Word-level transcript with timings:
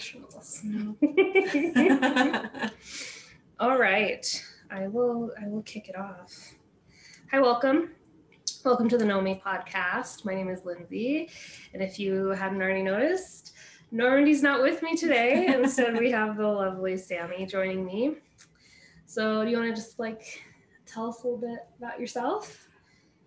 professionals. 0.00 0.62
All 3.60 3.78
right. 3.78 4.44
I 4.70 4.86
will 4.88 5.30
I 5.40 5.46
will 5.48 5.62
kick 5.62 5.88
it 5.88 5.96
off. 5.96 6.54
Hi, 7.30 7.40
welcome. 7.40 7.90
Welcome 8.64 8.88
to 8.88 8.96
the 8.96 9.04
Know 9.04 9.20
Me 9.20 9.42
podcast. 9.44 10.24
My 10.24 10.34
name 10.34 10.48
is 10.48 10.64
Lindsay. 10.64 11.28
And 11.74 11.82
if 11.82 11.98
you 11.98 12.28
hadn't 12.28 12.62
already 12.62 12.82
noticed, 12.82 13.52
Normandy's 13.90 14.42
not 14.42 14.62
with 14.62 14.82
me 14.82 14.96
today. 14.96 15.46
Instead, 15.54 15.98
we 15.98 16.10
have 16.10 16.36
the 16.36 16.46
lovely 16.46 16.96
Sammy 16.96 17.44
joining 17.44 17.84
me. 17.84 18.16
So 19.06 19.44
do 19.44 19.50
you 19.50 19.58
want 19.58 19.68
to 19.68 19.74
just 19.74 19.98
like 19.98 20.42
tell 20.86 21.08
us 21.08 21.22
a 21.22 21.26
little 21.28 21.40
bit 21.40 21.66
about 21.78 22.00
yourself? 22.00 22.69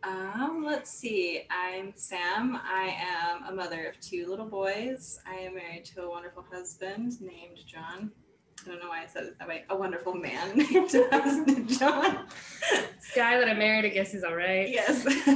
Um, 0.04 0.64
let's 0.66 0.92
see. 0.92 1.44
I'm 1.50 1.94
Sam. 1.96 2.60
I 2.62 2.96
am 3.00 3.46
a 3.48 3.56
mother 3.56 3.86
of 3.86 4.00
two 4.02 4.28
little 4.28 4.46
boys. 4.46 5.20
I 5.26 5.36
am 5.36 5.56
married 5.56 5.86
to 5.86 6.04
a 6.04 6.10
wonderful 6.10 6.46
husband 6.52 7.22
named 7.22 7.60
John. 7.66 8.12
I 8.66 8.70
don't 8.70 8.80
know 8.82 8.90
why 8.90 9.04
I 9.04 9.08
said 9.08 9.24
it 9.24 9.40
that 9.40 9.48
way. 9.48 9.64
A 9.70 9.76
wonderful 9.76 10.14
man 10.14 10.58
named 10.58 10.90
John. 11.70 12.28
This 12.70 13.12
guy 13.16 13.38
that 13.40 13.48
I 13.48 13.54
married, 13.54 13.86
I 13.86 13.90
guess 13.90 14.12
he's 14.12 14.26
all 14.26 14.36
right. 14.36 14.70
Yes. 14.70 15.06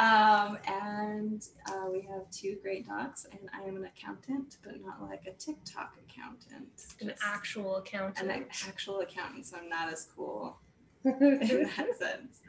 um, 0.00 0.56
and 0.66 1.42
uh, 1.68 1.90
we 1.92 2.00
have 2.02 2.30
two 2.30 2.56
great 2.62 2.86
dogs, 2.88 3.26
and 3.30 3.50
I 3.52 3.66
am 3.68 3.76
an 3.76 3.84
accountant, 3.84 4.56
but 4.64 4.80
not 4.82 5.02
like 5.02 5.26
a 5.26 5.32
TikTok 5.32 5.96
accountant. 6.08 6.94
An 7.02 7.12
actual 7.22 7.76
accountant. 7.76 8.30
an 8.30 8.46
actual 8.66 9.00
accountant, 9.00 9.44
so 9.46 9.58
I'm 9.58 9.68
not 9.68 9.92
as 9.92 10.08
cool 10.16 10.58
in 11.04 11.68
that 11.76 11.98
sense. 11.98 12.40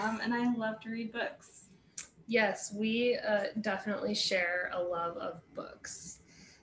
Um, 0.00 0.20
and 0.22 0.32
I 0.34 0.52
love 0.54 0.80
to 0.80 0.90
read 0.90 1.12
books. 1.12 1.66
yes, 2.26 2.72
we 2.76 3.16
uh, 3.26 3.44
definitely 3.62 4.14
share 4.14 4.70
a 4.74 4.80
love 4.82 5.16
of 5.16 5.40
books. 5.54 6.20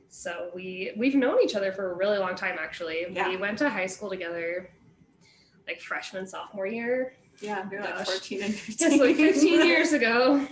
So 0.10 0.50
we 0.56 0.94
we've 0.96 1.16
known 1.16 1.40
each 1.44 1.56
other 1.56 1.72
for 1.74 1.92
a 1.92 1.96
really 1.96 2.18
long 2.18 2.36
time. 2.36 2.58
Actually, 2.60 3.06
Yeah. 3.12 3.28
we 3.30 3.38
went 3.38 3.58
to 3.60 3.70
high 3.70 3.88
school 3.88 4.10
together, 4.10 4.70
like 5.68 5.82
freshman 5.82 6.26
sophomore 6.26 6.68
year. 6.68 7.14
Yeah, 7.42 7.68
you're 7.70 7.82
like 7.82 8.06
14 8.06 8.44
and 8.44 8.54
15. 8.56 8.90
Just 8.90 9.02
like 9.02 9.16
15 9.18 9.66
years 9.68 9.92
ago, 9.92 10.48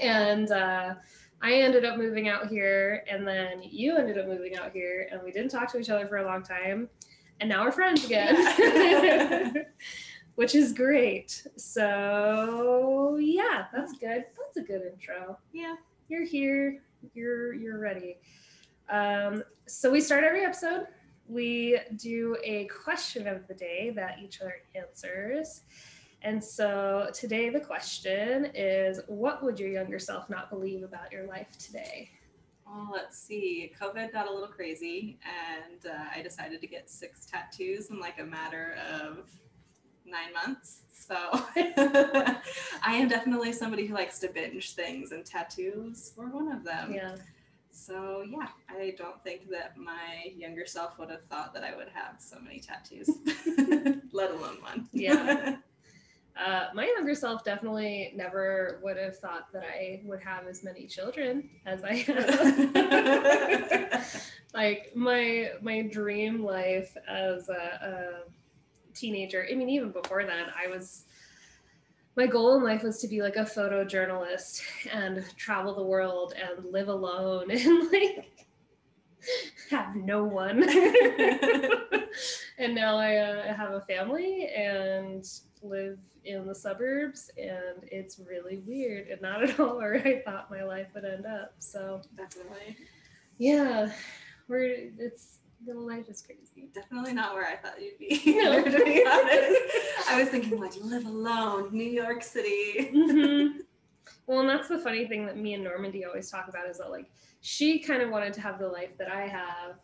and 0.00 0.50
uh, 0.50 0.94
I 1.40 1.52
ended 1.52 1.84
up 1.84 1.96
moving 1.96 2.28
out 2.28 2.48
here, 2.48 3.04
and 3.08 3.24
then 3.26 3.60
you 3.62 3.96
ended 3.96 4.18
up 4.18 4.26
moving 4.26 4.56
out 4.56 4.72
here, 4.72 5.08
and 5.12 5.22
we 5.22 5.30
didn't 5.30 5.50
talk 5.52 5.70
to 5.72 5.78
each 5.78 5.90
other 5.90 6.08
for 6.08 6.16
a 6.16 6.24
long 6.24 6.42
time, 6.42 6.88
and 7.38 7.48
now 7.48 7.64
we're 7.64 7.70
friends 7.70 8.04
again. 8.04 8.34
Which 10.38 10.54
is 10.54 10.72
great. 10.72 11.48
So 11.56 13.18
yeah, 13.20 13.64
that's 13.72 13.94
good. 13.94 14.24
That's 14.38 14.56
a 14.56 14.60
good 14.60 14.82
intro. 14.82 15.36
Yeah. 15.52 15.74
You're 16.06 16.24
here. 16.24 16.80
You're 17.12 17.54
you're 17.54 17.80
ready. 17.80 18.18
Um, 18.88 19.42
so 19.66 19.90
we 19.90 20.00
start 20.00 20.22
every 20.22 20.44
episode. 20.44 20.86
We 21.26 21.80
do 21.96 22.36
a 22.44 22.66
question 22.66 23.26
of 23.26 23.48
the 23.48 23.54
day 23.54 23.90
that 23.96 24.20
each 24.22 24.40
other 24.40 24.54
answers. 24.76 25.62
And 26.22 26.42
so 26.42 27.10
today 27.12 27.50
the 27.50 27.58
question 27.58 28.52
is 28.54 29.00
what 29.08 29.42
would 29.42 29.58
your 29.58 29.70
younger 29.70 29.98
self 29.98 30.30
not 30.30 30.50
believe 30.50 30.84
about 30.84 31.10
your 31.10 31.26
life 31.26 31.58
today? 31.58 32.10
Well, 32.64 32.88
let's 32.92 33.18
see. 33.18 33.72
COVID 33.80 34.12
got 34.12 34.28
a 34.28 34.32
little 34.32 34.46
crazy, 34.46 35.18
and 35.24 35.92
uh, 35.92 36.04
I 36.14 36.22
decided 36.22 36.60
to 36.60 36.68
get 36.68 36.88
six 36.88 37.26
tattoos 37.26 37.90
in 37.90 37.98
like 37.98 38.20
a 38.20 38.24
matter 38.24 38.76
of 38.92 39.30
nine 40.10 40.32
months. 40.32 40.82
So 40.92 41.16
I 41.16 42.94
am 42.94 43.08
definitely 43.08 43.52
somebody 43.52 43.86
who 43.86 43.94
likes 43.94 44.18
to 44.20 44.28
binge 44.28 44.74
things, 44.74 45.12
and 45.12 45.24
tattoos 45.24 46.12
were 46.16 46.28
one 46.28 46.52
of 46.52 46.64
them. 46.64 46.92
Yeah. 46.92 47.16
So 47.70 48.24
yeah, 48.28 48.48
I 48.68 48.94
don't 48.98 49.22
think 49.22 49.48
that 49.50 49.78
my 49.78 50.32
younger 50.36 50.66
self 50.66 50.98
would 50.98 51.10
have 51.10 51.24
thought 51.24 51.54
that 51.54 51.64
I 51.64 51.76
would 51.76 51.88
have 51.94 52.16
so 52.18 52.38
many 52.40 52.60
tattoos, 52.60 53.08
let 54.12 54.32
alone 54.32 54.60
one. 54.62 54.88
Yeah. 54.92 55.56
Uh, 56.38 56.68
my 56.72 56.86
younger 56.86 57.16
self 57.16 57.42
definitely 57.42 58.12
never 58.14 58.78
would 58.80 58.96
have 58.96 59.18
thought 59.18 59.52
that 59.52 59.64
I 59.64 60.00
would 60.04 60.20
have 60.20 60.46
as 60.46 60.62
many 60.62 60.86
children 60.86 61.50
as 61.66 61.82
I 61.82 61.94
have. 61.94 62.24
like 64.54 64.92
my 64.94 65.50
my 65.60 65.82
dream 65.82 66.44
life 66.44 66.96
as 67.08 67.48
a, 67.48 67.80
a 67.82 68.20
teenager. 68.98 69.46
I 69.50 69.54
mean, 69.54 69.68
even 69.68 69.90
before 69.90 70.24
then, 70.24 70.46
I 70.56 70.68
was. 70.68 71.04
My 72.16 72.26
goal 72.26 72.56
in 72.56 72.64
life 72.64 72.82
was 72.82 73.00
to 73.02 73.06
be 73.06 73.22
like 73.22 73.36
a 73.36 73.44
photojournalist 73.44 74.60
and 74.92 75.24
travel 75.36 75.72
the 75.76 75.84
world 75.84 76.34
and 76.34 76.64
live 76.72 76.88
alone 76.88 77.48
and 77.52 77.92
like 77.92 78.46
have 79.70 79.94
no 79.94 80.24
one. 80.24 80.68
and 82.58 82.74
now 82.74 82.96
I 82.96 83.16
uh, 83.16 83.54
have 83.54 83.72
a 83.72 83.82
family 83.82 84.48
and 84.48 85.24
live 85.62 85.98
in 86.24 86.46
the 86.46 86.54
suburbs, 86.54 87.30
and 87.38 87.84
it's 87.84 88.18
really 88.18 88.58
weird 88.66 89.08
and 89.08 89.20
not 89.20 89.42
at 89.42 89.58
all 89.58 89.76
where 89.76 89.96
I 89.96 90.22
thought 90.24 90.50
my 90.50 90.64
life 90.64 90.88
would 90.94 91.04
end 91.04 91.26
up. 91.26 91.54
So 91.58 92.02
definitely, 92.16 92.76
yeah, 93.38 93.90
we're 94.48 94.90
it's 94.98 95.37
the 95.66 95.74
life 95.74 96.08
is 96.08 96.22
crazy. 96.22 96.68
definitely 96.74 97.12
not 97.12 97.34
where 97.34 97.46
I 97.46 97.56
thought 97.56 97.80
you'd 97.82 97.98
be. 97.98 98.20
No. 98.42 98.62
to 98.62 98.84
be 98.84 99.04
honest, 99.06 99.60
I 100.08 100.18
was 100.20 100.28
thinking 100.28 100.58
like 100.60 100.72
live 100.80 101.04
alone, 101.06 101.70
New 101.72 101.84
York 101.88 102.22
City. 102.22 102.90
Mhm. 102.94 103.54
Well, 104.26 104.40
and 104.40 104.48
that's 104.48 104.68
the 104.68 104.78
funny 104.78 105.06
thing 105.06 105.24
that 105.26 105.38
me 105.38 105.54
and 105.54 105.64
Normandy 105.64 106.04
always 106.04 106.30
talk 106.30 106.48
about 106.48 106.68
is 106.68 106.76
that 106.78 106.90
like 106.90 107.10
she 107.40 107.78
kind 107.78 108.02
of 108.02 108.10
wanted 108.10 108.34
to 108.34 108.40
have 108.42 108.58
the 108.58 108.68
life 108.68 108.90
that 108.98 109.10
I 109.10 109.22
have, 109.26 109.76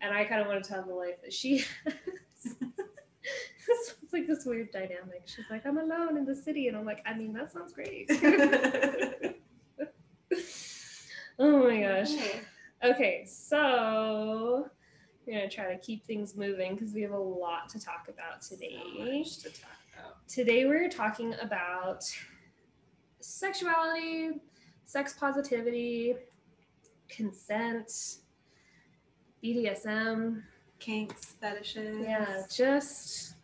and 0.00 0.14
I 0.14 0.24
kind 0.24 0.40
of 0.40 0.46
wanted 0.46 0.62
to 0.64 0.74
have 0.74 0.86
the 0.86 0.94
life 0.94 1.20
that 1.22 1.32
she 1.32 1.58
has. 1.84 2.54
it's 3.24 4.12
like 4.12 4.26
this 4.28 4.44
weird 4.44 4.70
dynamic. 4.70 5.22
She's 5.26 5.44
like, 5.50 5.66
I'm 5.66 5.78
alone 5.78 6.16
in 6.16 6.24
the 6.24 6.34
city, 6.36 6.68
and 6.68 6.76
I'm 6.76 6.84
like, 6.86 7.02
I 7.04 7.14
mean, 7.14 7.32
that 7.32 7.50
sounds 7.52 7.72
great. 7.72 8.08
oh 11.38 11.64
my 11.68 11.80
gosh. 11.80 12.10
Okay, 12.84 13.24
so 13.26 14.68
we're 15.26 15.34
gonna 15.34 15.50
try 15.50 15.72
to 15.72 15.78
keep 15.78 16.04
things 16.04 16.36
moving 16.36 16.74
because 16.74 16.92
we 16.92 17.02
have 17.02 17.12
a 17.12 17.18
lot 17.18 17.68
to 17.70 17.80
talk 17.80 18.08
about 18.08 18.42
today. 18.42 18.80
So 18.96 19.04
much 19.04 19.38
to 19.38 19.60
talk 19.60 19.78
about. 19.98 20.28
Today 20.28 20.64
we're 20.64 20.88
talking 20.88 21.34
about 21.40 22.04
sexuality, 23.20 24.40
sex 24.84 25.14
positivity, 25.18 26.14
consent, 27.08 28.16
BDSM. 29.44 30.42
Kinks, 30.78 31.36
fetishes. 31.40 31.98
Yeah, 32.02 32.42
just 32.50 33.34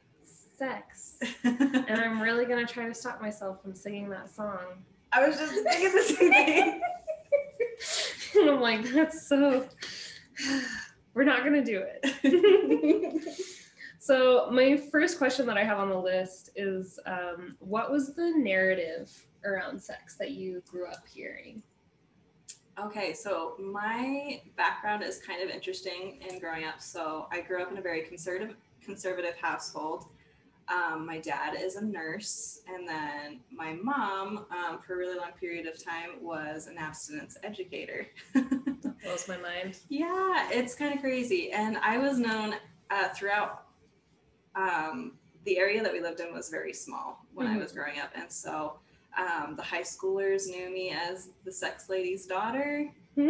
sex. 0.57 1.19
And 1.45 2.01
I'm 2.01 2.21
really 2.21 2.47
gonna 2.47 2.67
try 2.67 2.89
to 2.89 2.95
stop 2.95 3.21
myself 3.21 3.63
from 3.63 3.75
singing 3.75 4.09
that 4.11 4.35
song. 4.35 4.85
I 5.13 5.27
was 5.27 5.37
just 5.37 5.53
thinking 5.53 5.93
the 5.93 6.03
same 6.03 6.33
thing. 6.33 6.81
and 8.41 8.51
I'm 8.51 8.61
like, 8.61 8.83
that's 8.93 9.29
so. 9.29 9.69
We're 11.17 11.25
not 11.25 11.45
gonna 11.45 11.65
do 11.65 11.83
it. 11.83 13.25
so 13.99 14.51
my 14.53 14.77
first 14.77 15.17
question 15.17 15.47
that 15.47 15.57
I 15.57 15.65
have 15.65 15.79
on 15.79 15.89
the 15.89 15.99
list 15.99 16.51
is, 16.55 17.01
um, 17.07 17.57
what 17.59 17.91
was 17.91 18.15
the 18.15 18.35
narrative 18.37 19.11
around 19.43 19.81
sex 19.81 20.17
that 20.17 20.33
you 20.33 20.63
grew 20.69 20.87
up 20.87 21.05
hearing? 21.09 21.63
Okay, 22.79 23.15
so 23.15 23.55
my 23.59 24.43
background 24.59 25.03
is 25.03 25.19
kind 25.19 25.43
of 25.43 25.49
interesting 25.49 26.21
in 26.29 26.39
growing 26.39 26.65
up. 26.65 26.83
So 26.83 27.29
I 27.33 27.41
grew 27.41 27.63
up 27.63 27.73
in 27.73 27.79
a 27.79 27.83
very 27.83 28.03
conservative 28.03 28.55
conservative 28.85 29.37
household. 29.41 30.11
Um, 30.69 31.07
my 31.07 31.19
dad 31.19 31.55
is 31.59 31.77
a 31.77 31.85
nurse, 31.85 32.61
and 32.69 32.87
then 32.87 33.41
my 33.51 33.73
mom, 33.73 34.45
um, 34.51 34.81
for 34.87 34.95
a 34.95 34.97
really 34.99 35.17
long 35.17 35.33
period 35.41 35.67
of 35.67 35.83
time, 35.83 36.21
was 36.21 36.67
an 36.67 36.77
abstinence 36.77 37.39
educator. 37.43 38.07
Blows 39.07 39.29
my 39.29 39.37
mind. 39.37 39.79
Yeah, 39.89 40.49
it's 40.51 40.75
kind 40.75 40.93
of 40.93 41.01
crazy. 41.01 41.53
And 41.53 41.77
I 41.79 41.97
was 41.99 42.19
known 42.19 42.55
uh, 42.91 43.09
throughout 43.11 43.63
um, 44.57 45.13
the 45.45 45.59
area 45.59 45.83
that 45.83 45.93
we 45.93 46.01
lived 46.01 46.19
in 46.21 46.33
was 46.35 46.49
very 46.49 46.73
small 46.73 47.25
when 47.33 47.47
I 47.47 47.55
Mhm. 47.55 47.61
was 47.63 47.73
growing 47.73 48.01
up. 48.01 48.11
And 48.17 48.31
so 48.31 48.79
um, 49.17 49.55
the 49.57 49.63
high 49.63 49.83
schoolers 49.83 50.47
knew 50.49 50.69
me 50.71 50.91
as 50.91 51.29
the 51.45 51.53
sex 51.53 51.89
lady's 51.89 52.27
daughter. 52.27 52.91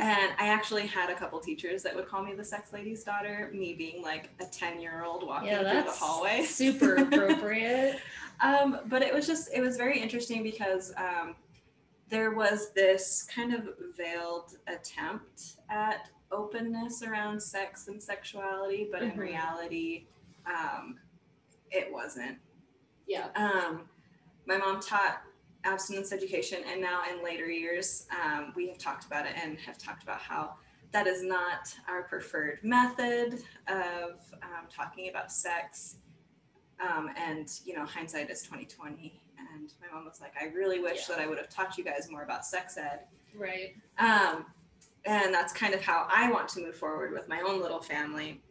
And 0.00 0.32
I 0.38 0.46
actually 0.48 0.86
had 0.86 1.10
a 1.10 1.14
couple 1.14 1.40
teachers 1.40 1.82
that 1.82 1.94
would 1.94 2.06
call 2.06 2.22
me 2.22 2.32
the 2.32 2.44
sex 2.44 2.72
lady's 2.72 3.02
daughter, 3.02 3.50
me 3.52 3.74
being 3.74 4.00
like 4.00 4.30
a 4.40 4.44
10 4.44 4.80
year 4.80 5.02
old 5.04 5.26
walking 5.26 5.48
yeah, 5.48 5.70
through 5.82 5.90
the 5.90 5.98
hallway. 5.98 6.44
super 6.44 6.94
appropriate. 7.02 7.98
Um, 8.40 8.78
but 8.86 9.02
it 9.02 9.12
was 9.12 9.26
just, 9.26 9.50
it 9.52 9.60
was 9.60 9.76
very 9.76 9.98
interesting 10.00 10.44
because 10.44 10.92
um, 10.96 11.34
there 12.08 12.30
was 12.32 12.72
this 12.72 13.26
kind 13.34 13.54
of 13.54 13.68
veiled 13.96 14.56
attempt 14.66 15.56
at 15.70 16.08
openness 16.30 17.02
around 17.02 17.40
sex 17.42 17.88
and 17.88 18.02
sexuality, 18.02 18.88
but 18.90 19.02
in 19.02 19.12
Mhm. 19.12 19.18
reality, 19.18 20.06
um, 20.46 20.98
it 21.70 21.92
wasn't. 21.92 22.38
Yeah. 23.06 23.28
Um, 23.34 23.88
my 24.46 24.56
mom 24.56 24.80
taught 24.80 25.22
abstinence 25.64 26.12
education, 26.12 26.62
and 26.64 26.80
now 26.80 27.02
in 27.10 27.22
later 27.22 27.50
years, 27.50 28.06
um, 28.10 28.52
we 28.56 28.68
have 28.68 28.78
talked 28.78 29.04
about 29.04 29.26
it 29.26 29.34
and 29.36 29.58
have 29.60 29.76
talked 29.76 30.02
about 30.02 30.20
how 30.20 30.56
that 30.92 31.06
is 31.06 31.22
not 31.22 31.74
our 31.86 32.04
preferred 32.04 32.60
method 32.62 33.42
of 33.66 34.20
um, 34.42 34.66
talking 34.70 35.08
about 35.10 35.30
sex. 35.30 35.96
Um, 36.80 37.10
and 37.16 37.50
you 37.64 37.74
know, 37.74 37.84
hindsight 37.84 38.30
is 38.30 38.42
twenty 38.42 38.64
twenty. 38.64 39.20
And 39.38 39.72
my 39.80 39.86
mom 39.94 40.04
was 40.04 40.20
like, 40.20 40.32
"I 40.40 40.46
really 40.46 40.80
wish 40.80 41.08
Yeah. 41.08 41.16
that 41.16 41.22
I 41.22 41.26
would 41.26 41.38
have 41.38 41.48
taught 41.48 41.78
you 41.78 41.84
guys 41.84 42.10
more 42.10 42.22
about 42.22 42.44
sex 42.44 42.76
ed." 42.76 43.06
Right. 43.34 43.76
Um, 43.98 44.46
and 45.04 45.32
that's 45.32 45.52
kind 45.52 45.74
of 45.74 45.80
how 45.82 46.06
I 46.10 46.30
want 46.30 46.48
to 46.50 46.60
move 46.60 46.76
forward 46.76 47.12
with 47.12 47.28
my 47.28 47.40
own 47.40 47.60
little 47.60 47.80
family. 47.80 48.42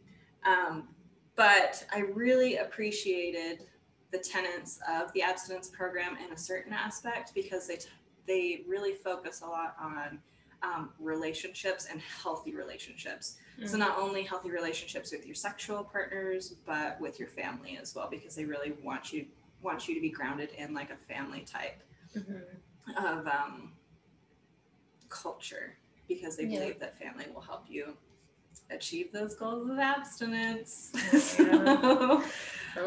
Um, 0.44 0.88
but 1.36 1.86
I 1.92 2.00
really 2.00 2.56
appreciated 2.56 3.66
the 4.10 4.18
tenets 4.18 4.80
of 4.88 5.12
the 5.12 5.22
abstinence 5.22 5.68
program 5.68 6.16
in 6.16 6.32
a 6.32 6.36
certain 6.36 6.72
aspect 6.72 7.34
because 7.34 7.66
they 7.66 7.76
t- 7.76 7.88
they 8.26 8.62
really 8.66 8.94
focus 8.94 9.40
a 9.42 9.46
lot 9.46 9.76
on 9.80 10.18
um, 10.62 10.92
relationships 10.98 11.86
and 11.90 12.00
healthy 12.00 12.52
relationships. 12.54 13.36
So 13.64 13.76
Mhm. 13.76 13.78
not 13.78 13.98
only 13.98 14.22
healthy 14.24 14.50
relationships 14.50 15.12
with 15.12 15.24
your 15.24 15.34
sexual 15.36 15.84
partners, 15.84 16.54
but 16.66 17.00
with 17.00 17.20
your 17.20 17.28
family 17.28 17.78
as 17.78 17.94
well, 17.94 18.08
because 18.10 18.34
they 18.34 18.44
really 18.44 18.72
want 18.82 19.12
you 19.12 19.26
want 19.62 19.88
you 19.88 19.94
to 19.94 20.00
be 20.00 20.10
grounded 20.10 20.50
in 20.56 20.72
like 20.74 20.90
a 20.90 20.96
family 21.12 21.40
type 21.40 21.82
Mhm. 22.16 22.42
of 22.96 23.26
um, 23.26 23.72
culture 25.08 25.76
because 26.08 26.36
they 26.36 26.44
Yeah. 26.44 26.60
believe 26.60 26.80
that 26.80 26.98
family 26.98 27.26
will 27.32 27.40
help 27.40 27.64
you 27.68 27.96
achieve 28.70 29.12
those 29.12 29.34
goals 29.34 29.68
of 29.70 29.78
abstinence. 29.78 30.90
Oh 30.94 32.24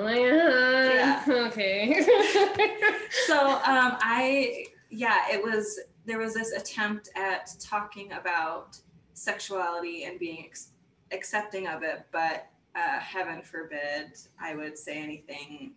my 0.04 0.14
god. 0.16 0.86
Yeah. 0.96 1.24
Okay. 1.28 2.02
so 3.28 3.38
um, 3.56 3.98
I, 4.00 4.66
yeah, 4.90 5.26
it 5.32 5.42
was, 5.44 5.80
there 6.06 6.18
was 6.20 6.34
this 6.34 6.52
attempt 6.52 7.10
at 7.16 7.56
talking 7.60 8.12
about 8.14 8.78
sexuality 9.14 10.04
and 10.06 10.20
being 10.20 10.46
ex- 10.46 10.72
accepting 11.12 11.68
of 11.68 11.84
it, 11.84 12.06
but 12.12 12.48
uh, 12.76 13.00
heaven 13.00 13.42
forbid 13.42 14.14
I 14.40 14.56
would 14.56 14.78
say 14.78 14.98
anything 14.98 15.74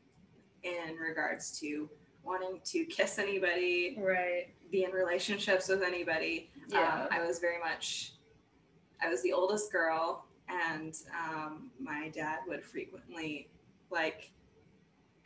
in 0.65 0.97
regards 0.97 1.59
to 1.61 1.89
wanting 2.25 2.61
to 2.65 2.85
kiss 2.87 3.19
anybody, 3.19 3.97
right. 4.01 4.49
be 4.71 4.85
in 4.85 4.91
relationships 4.91 5.69
with 5.69 5.83
anybody. 5.83 6.51
Yeah. 6.69 7.03
Um, 7.03 7.09
I 7.11 7.25
was 7.25 7.39
very 7.39 7.59
much, 7.59 8.15
I 9.03 9.09
was 9.09 9.23
the 9.23 9.33
oldest 9.33 9.71
girl, 9.71 10.25
and 10.49 10.95
um, 11.19 11.71
my 11.79 12.09
dad 12.09 12.41
would 12.49 12.65
frequently 12.65 13.49
like 13.91 14.31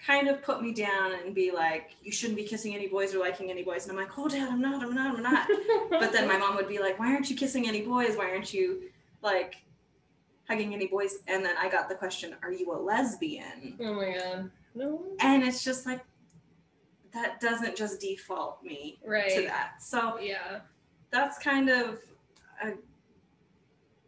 kind 0.05 0.29
of 0.29 0.43
put 0.43 0.63
me 0.63 0.73
down 0.73 1.13
and 1.25 1.35
be 1.35 1.51
like, 1.51 1.97
"You 2.03 2.13
shouldn't 2.13 2.37
be 2.37 2.45
kissing 2.45 2.75
any 2.75 2.89
boys 2.89 3.15
or 3.15 3.19
liking 3.19 3.51
any 3.51 3.63
boys," 3.63 3.87
and 3.87 3.93
I'm 3.93 4.05
like, 4.05 4.17
"Oh, 4.19 4.29
dad, 4.29 4.49
I'm 4.49 4.61
not, 4.61 4.83
I'm 4.83 4.95
not, 4.95 5.17
I'm 5.17 5.23
not." 5.23 5.49
but 5.91 6.13
then 6.13 6.29
my 6.29 6.37
mom 6.37 6.57
would 6.57 6.69
be 6.69 6.79
like, 6.79 6.99
"Why 6.99 7.13
aren't 7.13 7.31
you 7.31 7.37
kissing 7.37 7.67
any 7.69 7.83
boys? 7.83 8.17
Why 8.17 8.31
aren't 8.31 8.53
you 8.53 8.83
like 9.23 9.57
hugging 10.49 10.75
any 10.75 10.87
boys?" 10.87 11.19
And 11.27 11.45
then 11.45 11.57
I 11.59 11.69
got 11.69 11.89
the 11.89 11.95
question, 11.95 12.37
"Are 12.43 12.53
you 12.53 12.73
a 12.73 12.79
lesbian?" 12.79 13.77
oh 13.81 13.95
my 13.95 14.13
god. 14.13 14.51
No. 14.75 15.05
And 15.21 15.43
it's 15.43 15.65
just 15.65 15.87
like 15.87 16.01
that 17.13 17.41
doesn't 17.41 17.77
just 17.77 18.01
default 18.01 18.63
me 18.63 18.99
Right. 19.05 19.31
to 19.31 19.43
that. 19.43 19.83
So 19.83 20.19
Yeah. 20.19 20.61
that's 21.11 21.39
kind 21.39 21.69
of 21.71 22.01
a, 22.63 22.73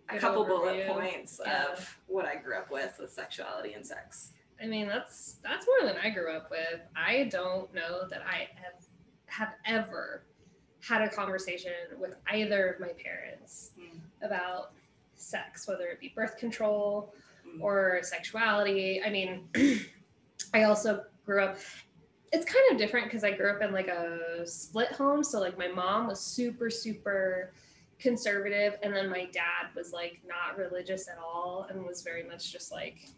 a 0.08 0.18
couple 0.18 0.44
bullet 0.44 0.86
points 0.88 1.40
Yeah. 1.44 1.72
of 1.72 1.98
what 2.06 2.26
I 2.26 2.36
grew 2.36 2.56
up 2.58 2.70
with 2.70 2.98
with 2.98 3.10
sexuality 3.12 3.72
and 3.74 3.86
sex. 3.86 4.32
I 4.62 4.66
mean, 4.66 4.86
that's 4.88 5.36
that's 5.42 5.66
more 5.66 5.88
than 5.90 5.96
I 6.02 6.10
grew 6.10 6.30
up 6.32 6.50
with. 6.50 6.80
I 6.94 7.24
don't 7.30 7.72
know 7.72 8.06
that 8.08 8.22
I 8.22 8.48
have 8.54 8.84
have 9.26 9.54
ever 9.64 10.24
had 10.82 11.02
a 11.02 11.08
conversation 11.08 11.72
with 11.98 12.14
either 12.30 12.68
of 12.68 12.80
my 12.80 12.88
parents 12.88 13.70
Mm. 13.78 14.00
about 14.22 14.72
sex, 15.14 15.66
whether 15.68 15.86
it 15.86 16.00
be 16.00 16.08
birth 16.08 16.36
control 16.36 17.14
Mm. 17.46 17.60
or 17.62 18.00
sexuality. 18.02 19.02
I 19.02 19.08
mean, 19.10 19.48
I 20.54 20.64
also 20.64 21.04
grew 21.24 21.42
up. 21.42 21.58
It's 22.32 22.44
kind 22.44 22.64
of 22.70 22.78
different 22.78 23.06
because 23.06 23.24
I 23.24 23.32
grew 23.32 23.50
up 23.50 23.60
in 23.62 23.72
like 23.72 23.88
a 23.88 24.46
split 24.46 24.92
home. 24.92 25.24
So 25.24 25.40
like 25.40 25.58
my 25.58 25.68
mom 25.68 26.06
was 26.06 26.20
super 26.20 26.70
super 26.70 27.52
conservative, 27.98 28.78
and 28.82 28.94
then 28.94 29.08
my 29.10 29.26
dad 29.26 29.74
was 29.76 29.92
like 29.92 30.20
not 30.26 30.58
religious 30.58 31.08
at 31.08 31.18
all, 31.18 31.66
and 31.68 31.84
was 31.84 32.02
very 32.02 32.22
much 32.22 32.52
just 32.52 32.72
like 32.72 33.08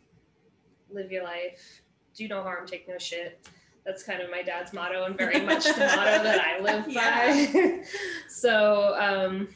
live 0.91 1.11
your 1.11 1.25
life, 1.25 1.83
do 2.15 2.29
no 2.29 2.43
harm, 2.43 2.67
take 2.67 2.89
no 2.89 2.99
shit. 2.99 3.47
That's 3.85 4.03
kind 4.03 4.23
of 4.23 4.31
my 4.31 4.43
dad's 4.43 4.73
motto, 4.73 5.05
and 5.05 5.17
very 5.17 5.41
much 5.41 5.65
the 5.65 5.71
motto 5.73 6.23
that 6.23 6.41
I 6.41 6.61
live 6.61 6.87
by. 6.95 7.83
so, 8.29 8.95
um, 8.99 9.49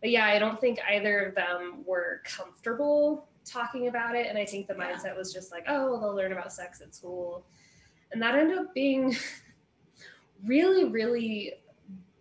but 0.00 0.10
yeah, 0.10 0.26
I 0.26 0.38
don't 0.38 0.60
think 0.60 0.78
either 0.88 1.20
of 1.20 1.34
them 1.34 1.82
were 1.84 2.20
comfortable 2.24 3.28
talking 3.46 3.88
about 3.88 4.14
it. 4.16 4.26
And 4.26 4.36
I 4.36 4.44
think 4.44 4.66
the 4.66 4.74
Yeah. 4.76 4.92
mindset 4.92 5.16
was 5.16 5.32
just 5.32 5.50
like, 5.50 5.64
oh, 5.68 5.92
well, 5.92 6.00
they'll 6.00 6.14
learn 6.14 6.32
about 6.32 6.52
sex 6.52 6.80
at 6.80 6.94
school. 6.94 7.46
And 8.12 8.20
that 8.22 8.34
ended 8.34 8.58
up 8.58 8.74
being 8.74 9.16
really, 10.44 10.84
really 10.84 11.54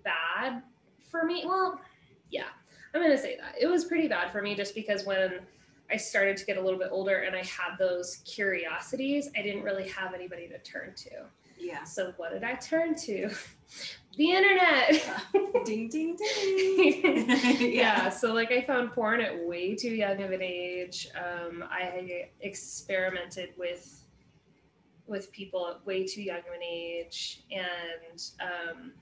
bad 0.04 0.62
for 1.10 1.26
me. 1.26 1.44
Well, 1.46 1.82
yeah, 2.30 2.48
I'm 2.94 3.02
going 3.02 3.12
to 3.16 3.22
say 3.22 3.38
that. 3.38 3.56
It 3.60 3.68
was 3.68 3.86
pretty 3.86 4.08
bad 4.08 4.32
for 4.32 4.42
me 4.42 4.56
just 4.56 4.76
because 4.76 5.06
when 5.06 5.40
I 5.92 5.98
started 5.98 6.38
to 6.38 6.46
get 6.46 6.58
a 6.58 6.62
little 6.62 6.80
bit 6.80 6.90
older 6.92 7.20
and 7.20 7.36
I 7.36 7.44
had 7.44 7.78
those 7.78 8.18
curiosities, 8.26 9.30
I 9.38 9.42
didn't 9.42 9.64
really 9.64 9.88
have 9.90 10.14
anybody 10.14 10.48
to 10.48 10.58
turn 10.60 10.94
to. 10.96 11.26
Yeah. 11.58 11.84
So, 11.84 12.14
what 12.18 12.32
did 12.32 12.44
I 12.44 12.56
turn 12.56 12.96
to? 12.96 13.30
The 14.18 14.32
internet. 14.32 15.06
ding 15.66 15.90
ding 15.90 16.16
ding. 16.16 17.30
yeah. 17.74 18.10
so 18.10 18.34
like 18.34 18.50
I 18.50 18.62
found 18.62 18.94
porn 18.94 19.20
at 19.20 19.46
way 19.46 19.76
too 19.76 19.94
young 19.94 20.22
of 20.24 20.32
an 20.32 20.42
age. 20.42 21.10
Um, 21.16 21.66
I 21.70 22.30
experimented 22.40 23.50
with 23.58 24.06
with 25.06 25.32
people 25.34 25.68
at 25.68 25.86
way 25.86 26.06
too 26.06 26.22
young 26.22 26.40
of 26.40 26.54
an 26.56 26.64
age, 26.64 27.44
and 27.52 28.22
um, 28.42 28.94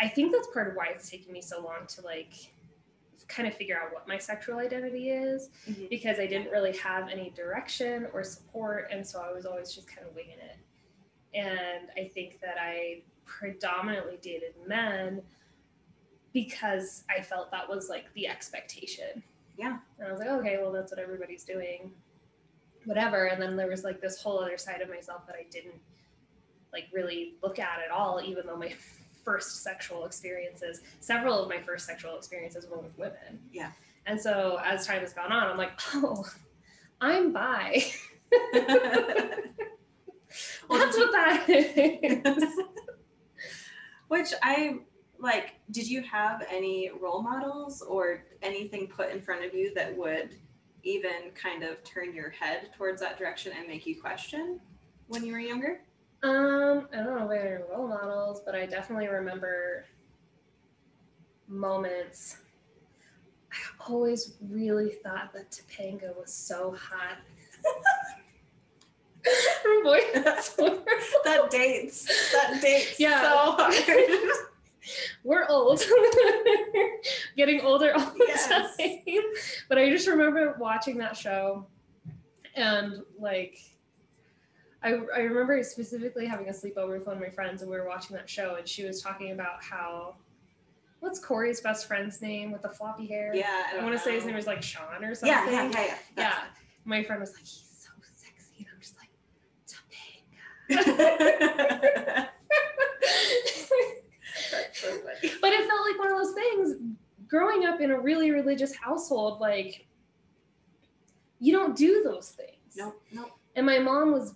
I 0.00 0.08
think 0.08 0.32
that's 0.32 0.48
part 0.52 0.68
of 0.68 0.74
why 0.74 0.88
it's 0.88 1.08
taken 1.08 1.32
me 1.32 1.40
so 1.40 1.62
long 1.62 1.86
to 1.86 2.02
like 2.02 2.34
kind 3.28 3.48
of 3.48 3.54
figure 3.54 3.78
out 3.78 3.92
what 3.92 4.06
my 4.06 4.18
sexual 4.18 4.58
identity 4.58 5.10
is 5.10 5.50
Mhm. 5.68 5.88
because 5.90 6.18
I 6.18 6.26
didn't 6.26 6.50
really 6.50 6.76
have 6.78 7.08
any 7.08 7.30
direction 7.30 8.06
or 8.12 8.22
support, 8.22 8.88
and 8.90 9.06
so 9.06 9.20
I 9.20 9.32
was 9.32 9.46
always 9.46 9.74
just 9.74 9.88
kind 9.88 10.06
of 10.06 10.14
winging 10.14 10.38
it. 10.38 10.56
And 11.34 11.90
I 11.96 12.08
think 12.08 12.40
that 12.40 12.56
I 12.58 13.02
predominantly 13.24 14.16
dated 14.18 14.54
men 14.66 15.22
because 16.32 17.04
I 17.10 17.22
felt 17.22 17.50
that 17.50 17.68
was 17.68 17.88
like 17.88 18.12
the 18.14 18.28
expectation. 18.28 19.22
Yeah. 19.56 19.78
And 19.98 20.08
I 20.08 20.10
was 20.12 20.20
like, 20.20 20.28
okay, 20.28 20.58
well, 20.58 20.70
that's 20.70 20.92
what 20.92 20.98
everybody's 21.00 21.44
doing, 21.44 21.94
whatever. 22.84 23.26
And 23.26 23.40
then 23.42 23.56
there 23.56 23.68
was 23.68 23.84
like 23.84 24.00
this 24.00 24.22
whole 24.22 24.38
other 24.38 24.58
side 24.58 24.82
of 24.82 24.88
myself 24.88 25.26
that 25.26 25.34
I 25.36 25.44
didn't 25.50 25.80
like 26.72 26.88
really 26.92 27.34
look 27.42 27.58
at 27.58 27.80
at 27.82 27.90
all, 27.90 28.20
even 28.22 28.46
though 28.46 28.56
my 28.56 28.74
first 29.26 29.64
sexual 29.64 30.06
experiences, 30.06 30.80
several 31.00 31.42
of 31.42 31.48
my 31.48 31.60
first 31.60 31.84
sexual 31.84 32.16
experiences 32.16 32.66
were 32.70 32.78
with 32.78 32.96
women. 32.96 33.40
Yeah. 33.52 33.72
And 34.06 34.18
so 34.18 34.58
as 34.64 34.86
time 34.86 35.00
has 35.00 35.12
gone 35.12 35.32
on, 35.32 35.48
I'm 35.48 35.58
like, 35.58 35.72
oh, 35.94 36.24
I'm 37.00 37.32
bi. 37.32 37.84
That's 38.52 38.86
what 40.96 41.12
that 41.12 41.44
is. 41.48 42.44
Which 44.08 44.32
I 44.42 44.78
like, 45.18 45.54
did 45.72 45.88
you 45.88 46.02
have 46.02 46.46
any 46.48 46.90
role 47.00 47.20
models 47.20 47.82
or 47.82 48.22
anything 48.42 48.86
put 48.86 49.10
in 49.10 49.20
front 49.20 49.44
of 49.44 49.54
you 49.54 49.74
that 49.74 49.96
would 49.96 50.36
even 50.84 51.32
kind 51.34 51.64
of 51.64 51.82
turn 51.82 52.14
your 52.14 52.30
head 52.30 52.70
towards 52.76 53.00
that 53.00 53.18
direction 53.18 53.52
and 53.58 53.66
make 53.66 53.86
you 53.86 54.00
question 54.00 54.60
when 55.08 55.24
you 55.24 55.32
were 55.32 55.40
younger? 55.40 55.80
Um, 56.22 56.88
I 56.92 56.96
don't 56.96 57.18
know 57.18 57.30
if 57.30 57.40
any 57.40 57.62
role 57.70 57.86
models, 57.88 58.40
but 58.44 58.54
I 58.54 58.66
definitely 58.66 59.08
remember 59.08 59.84
moments. 61.48 62.38
I 63.52 63.56
always 63.88 64.34
really 64.40 64.90
thought 65.02 65.32
that 65.34 65.50
Topanga 65.50 66.16
was 66.16 66.32
so 66.32 66.74
hot. 66.78 67.18
Is. 69.24 70.54
That 71.24 71.48
dates. 71.50 72.32
That 72.32 72.60
dates 72.62 72.98
Yeah. 73.00 73.22
so 73.22 73.56
hard. 73.58 73.74
We're 75.24 75.46
old. 75.48 75.82
Getting 77.36 77.60
older 77.62 77.92
all 77.94 78.00
the 78.10 78.24
Yes. 78.28 78.48
time. 78.48 79.22
But 79.68 79.78
I 79.78 79.90
just 79.90 80.06
remember 80.06 80.56
watching 80.60 80.96
that 80.98 81.16
show 81.16 81.66
and 82.54 83.02
like 83.18 83.58
I, 84.82 84.94
I 85.14 85.20
remember 85.20 85.62
specifically 85.62 86.26
having 86.26 86.48
a 86.48 86.52
sleepover 86.52 86.98
with 86.98 87.06
one 87.06 87.16
of 87.16 87.22
my 87.22 87.30
friends 87.30 87.62
and 87.62 87.70
we 87.70 87.76
were 87.76 87.86
watching 87.86 88.16
that 88.16 88.28
show 88.28 88.56
and 88.56 88.68
she 88.68 88.84
was 88.84 89.00
talking 89.02 89.32
about 89.32 89.62
how 89.62 90.16
what's 91.00 91.18
Corey's 91.18 91.60
best 91.60 91.86
friend's 91.86 92.20
name 92.22 92.52
with 92.52 92.62
the 92.62 92.68
floppy 92.68 93.06
hair? 93.06 93.32
yeah. 93.34 93.64
I 93.78 93.82
want 93.82 93.94
to 93.94 93.98
say 93.98 94.14
his 94.14 94.24
name 94.24 94.34
was 94.34 94.46
like 94.46 94.62
Shawn 94.62 95.04
or 95.04 95.14
something. 95.14 95.36
Yeah, 95.36 95.50
yeah, 95.50 95.70
yeah, 95.70 95.80
yeah. 95.80 95.94
Yeah. 96.16 96.34
My 96.84 97.02
friend 97.02 97.20
was 97.20 97.32
like, 97.32 97.40
he's 97.40 97.68
so 97.78 97.90
sexy. 98.14 98.54
And 98.58 98.66
I'm 98.72 98.80
just 98.80 98.96
like, 98.96 99.10
Topanga. 99.66 102.28
So 104.72 104.88
but 105.40 105.52
it 105.52 105.68
felt 105.68 105.80
like 105.90 105.98
one 105.98 106.10
of 106.12 106.18
those 106.18 106.34
things 106.34 106.74
growing 107.28 107.64
up 107.66 107.80
in 107.80 107.90
a 107.90 107.98
really 107.98 108.30
religious 108.30 108.74
household 108.74 109.40
like 109.40 109.86
you 111.40 111.52
don't 111.52 111.76
do 111.76 112.02
those 112.04 112.30
things 112.30 112.76
Nope, 112.76 113.00
nope. 113.12 113.30
and 113.56 113.66
my 113.66 113.78
mom 113.78 114.12
was 114.12 114.34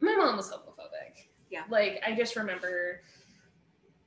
my 0.00 0.14
mom 0.16 0.36
was 0.36 0.50
homophobic 0.50 1.26
Yeah. 1.50 1.62
like 1.70 2.00
i 2.06 2.14
just 2.14 2.36
remember 2.36 3.02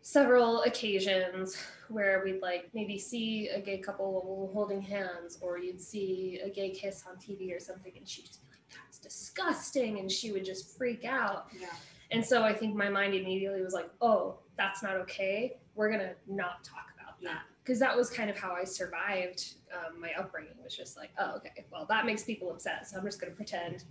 several 0.02 0.64
occasions 0.64 1.58
where 1.90 2.22
we'd 2.24 2.42
like 2.42 2.70
maybe 2.74 2.98
see 2.98 3.50
a 3.50 3.60
gay 3.60 3.78
couple 3.78 4.50
holding 4.54 4.82
hands 4.82 5.38
or 5.42 5.58
you'd 5.60 5.82
see 5.82 6.40
a 6.44 6.50
gay 6.50 6.70
kiss 6.72 7.04
on 7.08 7.16
tv 7.18 7.56
or 7.56 7.60
something 7.60 7.92
and 7.98 8.08
she'd 8.08 8.26
just 8.26 8.42
be 8.42 8.48
like 8.52 8.62
that's 8.86 9.00
disgusting 9.00 10.00
and 10.00 10.12
she 10.12 10.32
would 10.32 10.46
just 10.46 10.78
freak 10.78 11.06
out 11.06 11.48
Yeah. 11.60 11.68
and 12.12 12.26
so 12.26 12.44
I 12.44 12.54
think 12.54 12.76
my 12.76 12.90
mind 12.90 13.14
immediately 13.14 13.62
was 13.62 13.74
like, 13.74 13.90
oh, 14.02 14.40
that's 14.58 14.82
not 14.84 14.96
okay. 14.98 15.58
We're 15.76 15.90
going 15.90 16.02
to 16.02 16.16
not 16.28 16.64
talk 16.64 16.88
about 17.00 17.22
that. 17.22 17.42
Because 17.64 17.80
that 17.80 17.96
was 17.96 18.10
kind 18.10 18.30
of 18.32 18.38
how 18.38 18.52
I 18.54 18.64
survived 18.64 19.54
um, 19.74 20.02
my 20.02 20.12
upbringing, 20.18 20.54
was 20.64 20.76
just 20.76 20.98
like, 20.98 21.12
oh, 21.20 21.36
okay, 21.38 21.66
well, 21.72 21.86
that 21.88 22.06
makes 22.08 22.24
people 22.24 22.50
upset. 22.52 22.88
So 22.88 22.98
I'm 22.98 23.06
just 23.06 23.22
going 23.22 23.32
to 23.32 23.36
pretend 23.38 23.84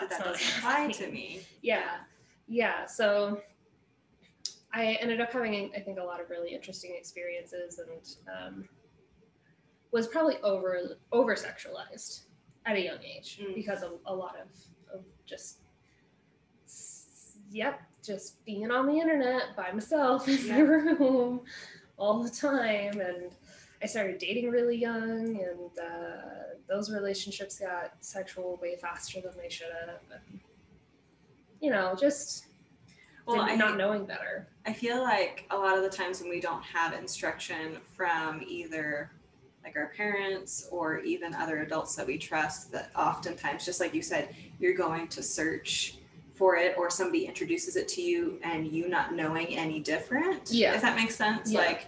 that's 0.00 0.18
that 0.18 0.26
not 0.26 0.34
doesn't 0.34 0.58
apply 0.58 0.90
to 0.92 1.10
me. 1.10 1.40
Yeah. 1.62 1.98
Yeah. 2.48 2.86
So 2.86 3.40
I 4.74 4.96
ended 5.00 5.20
up 5.20 5.32
having, 5.32 5.70
I 5.76 5.80
think, 5.80 5.98
a 5.98 6.02
lot 6.02 6.20
of 6.20 6.30
really 6.30 6.54
interesting 6.54 6.94
experiences 6.96 7.78
and 7.78 8.16
um, 8.56 8.68
was 9.92 10.06
probably 10.08 10.38
over 10.42 10.96
over 11.12 11.34
sexualized 11.34 12.22
at 12.66 12.76
a 12.76 12.80
young 12.80 12.98
age 13.04 13.40
Mm. 13.42 13.54
because 13.54 13.82
of 13.82 13.92
a 14.06 14.14
lot 14.14 14.36
of, 14.40 14.48
of 14.98 15.04
just, 15.26 15.58
yep, 17.50 17.80
just 18.04 18.44
being 18.44 18.70
on 18.70 18.86
the 18.86 18.98
internet 18.98 19.54
by 19.56 19.70
myself 19.72 20.28
in 20.28 20.48
my 20.48 20.58
room 20.60 21.40
all 21.96 22.22
the 22.22 22.30
time. 22.30 23.00
And 23.00 23.30
I 23.82 23.86
started 23.86 24.18
dating 24.18 24.50
really 24.50 24.76
young, 24.76 25.40
and 25.40 25.78
uh, 25.78 26.54
those 26.68 26.90
relationships 26.90 27.58
got 27.58 27.94
sexual 28.00 28.58
way 28.62 28.76
faster 28.76 29.20
than 29.20 29.32
they 29.36 29.48
should 29.48 29.72
have. 29.86 30.00
And, 30.12 30.40
you 31.60 31.70
know, 31.70 31.96
just 31.98 32.46
Well, 33.26 33.40
I 33.40 33.56
not 33.56 33.76
knowing 33.76 34.04
better. 34.04 34.48
I 34.66 34.72
feel 34.72 35.02
like 35.02 35.46
a 35.50 35.56
lot 35.56 35.76
of 35.76 35.82
the 35.82 35.90
times 35.90 36.20
when 36.20 36.30
we 36.30 36.40
don't 36.40 36.62
have 36.62 36.92
instruction 36.92 37.78
from 37.96 38.42
either 38.46 39.10
like 39.64 39.76
our 39.76 39.92
parents 39.96 40.68
or 40.70 40.98
even 41.00 41.34
other 41.34 41.62
adults 41.62 41.94
that 41.96 42.06
we 42.06 42.18
trust, 42.18 42.72
that 42.72 42.90
oftentimes, 42.96 43.64
just 43.64 43.80
like 43.80 43.94
you 43.94 44.02
said, 44.02 44.34
you're 44.58 44.74
going 44.74 45.06
to 45.08 45.22
search 45.22 45.98
for 46.34 46.56
it 46.56 46.74
or 46.76 46.90
somebody 46.90 47.26
introduces 47.26 47.76
it 47.76 47.86
to 47.86 48.02
you 48.02 48.40
and 48.42 48.66
you 48.66 48.88
not 48.88 49.14
knowing 49.14 49.48
any 49.56 49.78
different. 49.78 50.50
Yeah. 50.50 50.74
If 50.74 50.82
that 50.82 50.96
makes 50.96 51.14
sense. 51.14 51.52
Yeah. 51.52 51.60
Like 51.60 51.86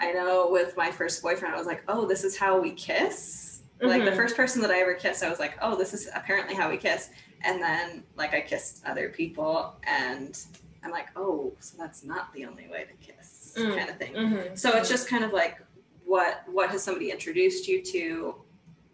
I 0.00 0.12
know 0.12 0.48
with 0.50 0.76
my 0.76 0.90
first 0.90 1.22
boyfriend, 1.22 1.54
I 1.54 1.58
was 1.58 1.66
like, 1.66 1.82
oh, 1.88 2.06
this 2.06 2.24
is 2.24 2.36
how 2.36 2.60
we 2.60 2.70
kiss. 2.72 3.60
Like 3.80 4.04
the 4.04 4.10
Mhm. 4.10 4.16
first 4.16 4.36
person 4.36 4.60
that 4.62 4.70
I 4.72 4.80
ever 4.80 4.94
kissed, 4.94 5.22
I 5.22 5.30
was 5.30 5.38
like, 5.38 5.54
oh, 5.62 5.76
this 5.76 5.94
is 5.94 6.08
apparently 6.12 6.54
how 6.54 6.68
we 6.68 6.76
kiss. 6.76 7.10
And 7.42 7.62
then 7.62 8.02
like 8.16 8.34
I 8.34 8.40
kissed 8.40 8.82
other 8.84 9.08
people 9.08 9.76
and 9.84 10.36
I'm 10.82 10.90
like, 10.90 11.08
oh, 11.16 11.52
so 11.60 11.76
that's 11.78 12.02
not 12.04 12.32
the 12.32 12.44
only 12.44 12.66
way 12.68 12.84
to 12.86 12.94
kiss, 13.12 13.54
Mm. 13.56 13.76
kind 13.76 13.90
of 13.90 13.96
thing. 13.98 14.14
Mhm. 14.14 14.58
So 14.58 14.76
it's 14.76 14.88
just 14.88 15.08
kind 15.08 15.22
of 15.24 15.32
like 15.32 15.58
what 16.04 16.42
what 16.48 16.70
has 16.70 16.82
somebody 16.82 17.10
introduced 17.10 17.68
you 17.68 17.82
to 17.82 18.42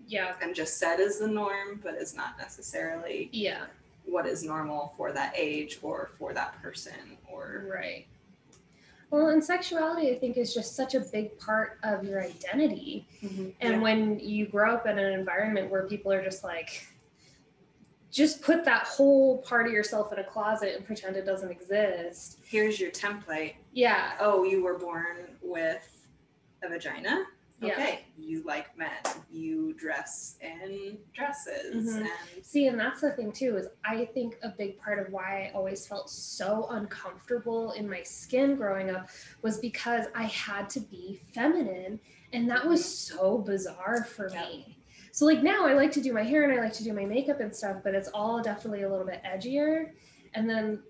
yeah, 0.06 0.34
and 0.42 0.54
just 0.54 0.76
said 0.78 1.00
is 1.00 1.18
the 1.18 1.28
norm, 1.28 1.80
but 1.82 1.94
is 1.94 2.14
not 2.14 2.36
necessarily 2.36 3.30
yeah, 3.32 3.64
what 4.04 4.26
is 4.26 4.42
normal 4.44 4.92
for 4.98 5.12
that 5.12 5.32
age 5.34 5.78
or 5.80 6.10
for 6.18 6.34
that 6.34 6.60
person 6.60 7.16
or 7.26 7.64
right. 7.72 8.06
Well, 9.14 9.28
and 9.28 9.44
sexuality, 9.44 10.10
I 10.10 10.18
think, 10.18 10.36
is 10.36 10.52
just 10.52 10.74
such 10.74 10.96
a 10.96 11.00
big 11.00 11.38
part 11.38 11.78
of 11.84 12.02
your 12.02 12.20
identity. 12.20 13.06
Mm-hmm. 13.22 13.50
And 13.60 13.80
when 13.80 14.18
you 14.18 14.46
grow 14.46 14.74
up 14.74 14.88
in 14.88 14.98
an 14.98 15.12
environment 15.12 15.70
where 15.70 15.86
people 15.86 16.12
are 16.12 16.20
just 16.20 16.42
like, 16.42 16.84
just 18.10 18.42
put 18.42 18.64
that 18.64 18.88
whole 18.88 19.38
part 19.42 19.68
of 19.68 19.72
yourself 19.72 20.12
in 20.12 20.18
a 20.18 20.24
closet 20.24 20.74
and 20.74 20.84
pretend 20.84 21.14
it 21.14 21.24
doesn't 21.24 21.52
exist. 21.52 22.40
here's 22.44 22.80
your 22.80 22.90
template. 22.90 23.54
Yeah, 23.72 24.14
Oh, 24.18 24.42
you 24.42 24.64
were 24.64 24.78
born 24.78 25.18
with 25.40 25.88
a 26.64 26.68
vagina. 26.68 27.24
Yeah. 27.60 27.72
Okay, 27.72 28.04
you 28.18 28.42
like 28.44 28.76
men. 28.76 28.90
You 29.30 29.74
dress 29.74 30.36
in 30.40 30.98
dresses 31.14 31.86
Mhm. 31.94 32.00
and 32.00 32.44
See, 32.44 32.66
and 32.66 32.78
that's 32.78 33.00
the 33.00 33.12
thing 33.12 33.32
too, 33.32 33.56
is 33.56 33.68
I 33.84 34.04
think 34.06 34.38
a 34.42 34.50
big 34.50 34.78
part 34.78 34.98
of 34.98 35.12
why 35.12 35.44
I 35.46 35.52
always 35.54 35.86
felt 35.86 36.10
so 36.10 36.66
uncomfortable 36.70 37.72
in 37.72 37.88
my 37.88 38.02
skin 38.02 38.56
growing 38.56 38.90
up 38.90 39.08
was 39.42 39.58
because 39.58 40.06
I 40.14 40.24
had 40.24 40.68
to 40.70 40.80
be 40.80 41.22
feminine. 41.32 42.00
And 42.32 42.50
that 42.50 42.66
was 42.66 42.84
so 42.84 43.38
bizarre 43.38 44.04
for 44.04 44.28
Yeah. 44.30 44.46
me. 44.48 44.78
So 45.12 45.24
like 45.24 45.42
now 45.42 45.64
I 45.66 45.74
like 45.74 45.92
to 45.92 46.00
do 46.00 46.12
my 46.12 46.24
hair 46.24 46.42
and 46.42 46.52
I 46.52 46.62
like 46.62 46.72
to 46.74 46.84
do 46.84 46.92
my 46.92 47.04
makeup 47.04 47.38
and 47.38 47.54
stuff, 47.54 47.82
but 47.84 47.94
it's 47.94 48.08
all 48.08 48.42
definitely 48.42 48.82
a 48.82 48.90
little 48.90 49.06
bit 49.06 49.22
edgier. 49.24 49.92
And 50.34 50.50
then 50.50 50.82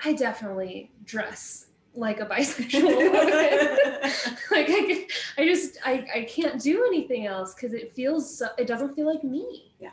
I 0.00 0.14
definitely 0.14 0.90
dress 1.04 1.66
like 1.94 2.20
a 2.20 2.26
bisexual 2.26 2.82
woman. 2.96 3.12
like 4.50 4.66
I, 4.68 5.06
I 5.38 5.46
just 5.46 5.76
I, 5.84 6.06
I 6.14 6.22
can't 6.22 6.60
do 6.60 6.84
anything 6.86 7.26
else 7.26 7.54
because 7.54 7.72
it 7.74 7.92
feels 7.92 8.38
so 8.38 8.48
it 8.58 8.66
doesn't 8.66 8.94
feel 8.94 9.06
like 9.06 9.22
me 9.24 9.72
Yeah. 9.78 9.90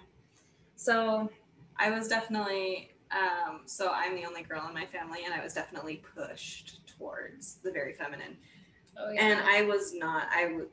so 0.76 1.30
I 1.78 1.92
was 1.92 2.08
definitely 2.08 2.92
um, 3.12 3.62
so 3.66 3.90
I'm 3.92 4.16
the 4.16 4.26
only 4.26 4.44
girl 4.44 4.68
in 4.68 4.74
my 4.74 4.86
family, 4.86 5.22
and 5.26 5.34
I 5.34 5.44
was 5.44 5.54
definitely 5.54 6.04
pushed 6.16 6.82
towards 6.88 7.56
the 7.64 7.72
very 7.72 7.94
feminine. 7.94 8.38
oh 8.98 9.10
yeah. 9.12 9.26
And 9.26 9.40
I 9.50 9.64
was 9.64 9.94
not. 9.96 10.28
I 10.32 10.54
would, 10.54 10.68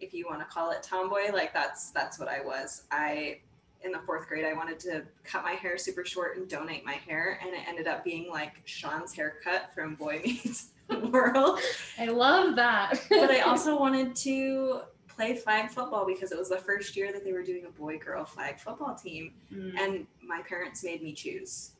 if 0.00 0.14
you 0.14 0.26
want 0.30 0.38
to 0.40 0.46
call 0.46 0.70
it 0.70 0.84
tomboy, 0.84 1.32
like 1.32 1.52
that's 1.52 1.90
that's 1.90 2.16
what 2.18 2.28
I 2.28 2.42
was. 2.44 2.84
I 2.92 3.40
in 3.82 3.92
the 3.92 3.98
fourth 4.00 4.28
grade, 4.28 4.44
I 4.44 4.52
wanted 4.52 4.78
to 4.80 5.02
cut 5.24 5.42
my 5.42 5.52
hair 5.52 5.78
super 5.78 6.04
short 6.04 6.36
and 6.36 6.48
donate 6.48 6.84
my 6.84 6.92
hair, 6.94 7.38
and 7.42 7.50
it 7.54 7.60
ended 7.68 7.86
up 7.86 8.04
being 8.04 8.30
like 8.30 8.60
Shawn's 8.64 9.14
haircut 9.14 9.72
from 9.74 9.94
Boy 9.94 10.20
Meets 10.24 10.68
World. 11.10 11.60
I 11.98 12.06
love 12.06 12.56
that 12.56 13.00
but 13.08 13.30
I 13.30 13.40
also 13.50 13.78
wanted 13.78 14.14
to 14.16 14.80
play 15.08 15.36
flag 15.36 15.70
football 15.70 16.04
because 16.06 16.32
it 16.32 16.38
was 16.38 16.48
the 16.48 16.56
first 16.58 16.96
year 16.96 17.12
that 17.12 17.24
they 17.24 17.32
were 17.32 17.42
doing 17.44 17.64
a 17.66 17.70
boy 17.70 17.98
girl 17.98 18.24
flag 18.24 18.58
football 18.58 18.94
team 18.94 19.32
Mm. 19.52 19.78
and 19.78 20.06
my 20.26 20.40
parents 20.48 20.82
made 20.84 21.02
me 21.02 21.12
choose. 21.12 21.72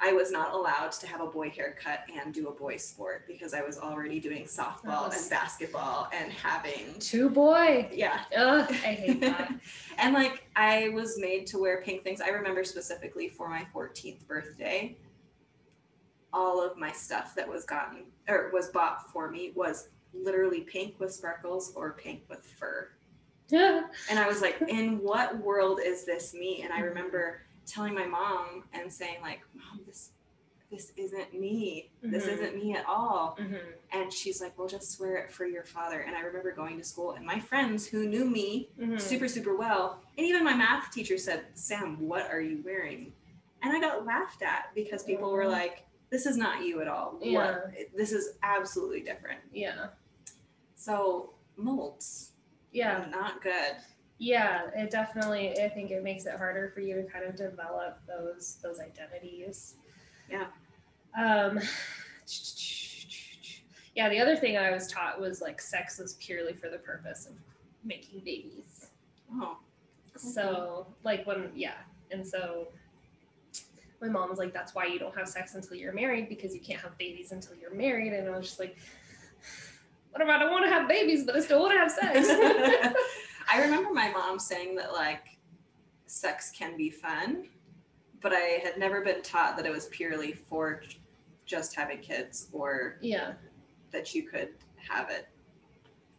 I 0.00 0.12
was 0.12 0.30
not 0.30 0.52
allowed 0.52 0.92
to 0.92 1.06
have 1.06 1.20
a 1.20 1.26
boy 1.26 1.50
haircut 1.50 2.00
and 2.14 2.34
do 2.34 2.48
a 2.48 2.52
boy 2.52 2.76
sport 2.76 3.26
because 3.26 3.54
I 3.54 3.62
was 3.62 3.78
already 3.78 4.20
doing 4.20 4.44
softball 4.44 5.08
Gross. 5.08 5.22
and 5.22 5.30
basketball 5.30 6.08
and 6.12 6.32
having 6.32 6.98
two 6.98 7.30
boy 7.30 7.88
yeah. 7.92 8.24
Ugh, 8.36 8.66
I 8.68 8.72
hate 8.72 9.20
that 9.20 9.52
and 9.98 10.14
like 10.14 10.48
I 10.56 10.90
was 10.90 11.18
made 11.18 11.46
to 11.48 11.58
wear 11.58 11.80
pink 11.82 12.02
things. 12.02 12.20
I 12.20 12.28
remember 12.28 12.64
specifically 12.64 13.28
for 13.28 13.48
my 13.48 13.66
14th 13.74 14.26
birthday, 14.26 14.96
all 16.32 16.64
of 16.64 16.76
my 16.76 16.90
stuff 16.92 17.34
that 17.36 17.48
was 17.48 17.64
gotten 17.64 18.04
or 18.28 18.50
was 18.52 18.68
bought 18.68 19.10
for 19.10 19.30
me 19.30 19.52
was 19.54 19.88
literally 20.12 20.60
pink 20.60 20.98
with 20.98 21.12
sparkles 21.12 21.72
or 21.74 21.92
pink 21.92 22.22
with 22.28 22.44
fur. 22.44 22.88
yeah 23.48 23.82
And 24.10 24.18
I 24.18 24.26
was 24.26 24.40
like, 24.40 24.60
in 24.68 24.98
what 24.98 25.38
world 25.38 25.80
is 25.84 26.04
this 26.04 26.34
me? 26.34 26.62
And 26.62 26.72
I 26.72 26.80
remember 26.80 27.42
telling 27.66 27.94
my 27.94 28.06
mom 28.06 28.64
and 28.72 28.92
saying, 28.92 29.18
like, 29.22 29.40
Mom, 29.54 29.80
this 29.86 30.10
this 30.70 30.92
isn't 30.96 31.32
me. 31.38 31.90
This 32.02 32.24
Mhm. 32.24 32.32
isn't 32.32 32.56
me 32.56 32.74
at 32.74 32.84
all. 32.86 33.36
Mhm. 33.38 33.60
And 33.92 34.12
she's 34.12 34.40
like, 34.40 34.58
Well, 34.58 34.66
just 34.66 34.98
wear 34.98 35.18
it 35.18 35.30
for 35.30 35.46
your 35.46 35.62
father. 35.62 36.00
And 36.00 36.16
I 36.16 36.20
remember 36.22 36.50
going 36.52 36.78
to 36.78 36.84
school 36.84 37.12
and 37.12 37.24
my 37.24 37.38
friends 37.38 37.86
who 37.86 38.08
knew 38.08 38.24
me 38.24 38.70
Mhm. 38.76 39.00
super, 39.00 39.28
super 39.28 39.54
well, 39.54 40.02
and 40.18 40.26
even 40.26 40.42
my 40.42 40.54
math 40.54 40.90
teacher 40.92 41.16
said, 41.16 41.46
Sam, 41.54 42.00
what 42.08 42.28
are 42.28 42.40
you 42.40 42.60
wearing? 42.64 43.12
And 43.62 43.72
I 43.76 43.78
got 43.80 44.04
laughed 44.04 44.42
at 44.42 44.74
because 44.74 45.04
people 45.04 45.30
were 45.30 45.46
like, 45.46 45.84
This 46.10 46.26
is 46.26 46.36
not 46.36 46.64
you 46.64 46.80
at 46.80 46.88
all. 46.88 47.18
What? 47.20 47.70
This 47.94 48.10
is 48.12 48.36
absolutely 48.42 49.00
different. 49.02 49.40
yeah 49.52 49.88
So 50.74 51.34
molds. 51.56 52.32
yeah 52.72 53.06
Not 53.10 53.42
good. 53.42 53.76
Yeah 54.18 54.62
it 54.76 54.90
definitely 54.90 55.58
i 55.60 55.68
think 55.68 55.90
it 55.90 56.02
makes 56.02 56.24
it 56.26 56.36
harder 56.36 56.70
for 56.74 56.80
you 56.80 56.94
to 56.94 57.02
kind 57.04 57.24
of 57.24 57.34
develop 57.36 57.98
those 58.06 58.58
those 58.62 58.78
identities 58.78 59.74
Yeah. 60.30 60.46
um 61.18 61.58
yeah 63.94 64.08
the 64.08 64.18
other 64.20 64.36
thing 64.36 64.56
i 64.56 64.70
was 64.70 64.86
taught 64.86 65.20
was 65.20 65.40
like 65.40 65.60
sex 65.60 65.98
was 65.98 66.14
purely 66.14 66.52
for 66.52 66.68
the 66.68 66.78
purpose 66.78 67.26
of 67.26 67.32
making 67.84 68.20
babies 68.20 68.86
Oh. 69.36 69.56
so 70.16 70.86
like 71.02 71.26
when 71.26 71.50
yeah 71.56 71.74
and 72.12 72.24
so 72.26 72.68
my 74.00 74.08
mom 74.08 74.28
was 74.30 74.38
like 74.38 74.52
that's 74.52 74.74
why 74.74 74.86
you 74.86 74.98
don't 74.98 75.16
have 75.16 75.28
sex 75.28 75.54
until 75.56 75.76
you're 75.76 75.92
married 75.92 76.28
because 76.28 76.54
you 76.54 76.60
can't 76.60 76.80
have 76.80 76.96
babies 76.98 77.32
until 77.32 77.56
you're 77.56 77.74
married 77.74 78.12
and 78.12 78.28
i 78.28 78.36
was 78.36 78.46
just 78.46 78.60
like 78.60 78.76
what 80.10 80.22
if 80.22 80.28
i 80.28 80.38
don't 80.38 80.52
want 80.52 80.64
to 80.64 80.70
have 80.70 80.88
babies 80.88 81.24
but 81.24 81.34
i 81.34 81.40
still 81.40 81.60
want 81.60 81.72
to 81.72 81.78
have 81.78 81.90
sex 81.90 82.28
I 83.50 83.60
remember 83.62 83.92
my 83.92 84.10
mom 84.10 84.38
saying 84.38 84.76
that 84.76 84.92
like 84.92 85.38
sex 86.06 86.50
can 86.56 86.76
be 86.76 86.90
fun, 86.90 87.48
but 88.20 88.32
I 88.32 88.60
had 88.62 88.78
never 88.78 89.00
been 89.02 89.22
taught 89.22 89.56
that 89.56 89.66
it 89.66 89.72
was 89.72 89.86
purely 89.86 90.32
for 90.32 90.82
just 91.46 91.74
having 91.74 91.98
kids 91.98 92.48
or 92.52 92.96
Yeah. 93.00 93.34
that 93.90 94.14
you 94.14 94.22
could 94.24 94.50
have 94.76 95.10
it 95.10 95.28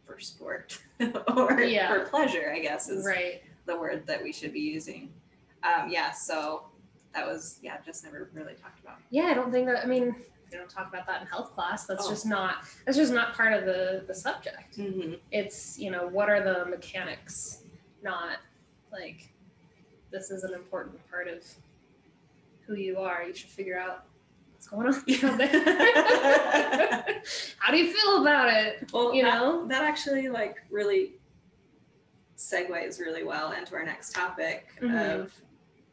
for 0.06 0.20
sport 0.20 0.80
or 1.36 1.62
Yeah. 1.62 1.88
for 1.92 2.06
pleasure, 2.10 2.52
I 2.56 2.60
guess 2.60 2.90
is 2.90 3.06
Right. 3.06 3.42
the 3.66 3.78
word 3.78 4.06
that 4.08 4.22
we 4.22 4.32
should 4.32 4.54
be 4.54 4.60
using. 4.60 5.12
Um, 5.64 5.90
yeah, 5.90 6.12
so 6.12 6.68
that 7.14 7.26
was 7.26 7.60
yeah, 7.64 7.78
just 7.84 8.04
never 8.04 8.30
really 8.34 8.54
talked 8.54 8.80
about. 8.82 8.98
Yeah, 9.10 9.24
I 9.26 9.34
don't 9.34 9.52
think 9.52 9.66
that. 9.68 9.84
I 9.84 9.88
mean, 9.88 10.16
we 10.56 10.60
don't 10.60 10.70
talk 10.70 10.88
about 10.88 11.06
that 11.08 11.22
in 11.22 11.28
health 11.28 11.54
class. 11.54 11.86
That's 11.86 12.06
Oh. 12.06 12.10
just 12.10 12.26
not. 12.26 12.64
That's 12.86 12.98
just 12.98 13.12
not 13.14 13.34
part 13.36 13.52
of 13.54 13.66
the 13.66 14.04
the 14.08 14.14
subject. 14.16 14.78
Mm-hmm. 14.78 15.16
It's 15.32 15.78
you 15.78 15.92
know 15.92 16.08
what 16.08 16.30
are 16.30 16.42
the 16.42 16.66
mechanics, 16.70 17.64
not 18.02 18.38
like 18.92 19.34
this 20.12 20.32
is 20.32 20.44
an 20.46 20.54
important 20.54 20.98
part 21.10 21.28
of 21.28 21.44
who 22.66 22.76
you 22.76 22.98
are. 23.00 23.24
You 23.28 23.34
should 23.34 23.50
figure 23.50 23.78
out 23.78 24.06
what's 24.54 24.68
going 24.68 24.88
on. 24.88 24.94
How 27.60 27.72
do 27.72 27.78
you 27.78 27.92
feel 27.92 28.22
about 28.22 28.54
it? 28.54 28.90
Well, 28.94 29.14
You 29.14 29.24
that, 29.24 29.36
know? 29.42 29.68
that 29.68 29.84
actually 29.84 30.30
like 30.30 30.56
really 30.72 31.16
segues 32.38 33.00
really 33.00 33.24
well 33.24 33.52
into 33.52 33.76
our 33.76 33.84
next 33.84 34.14
topic 34.14 34.68
Mhm. 34.82 35.20
of 35.22 35.34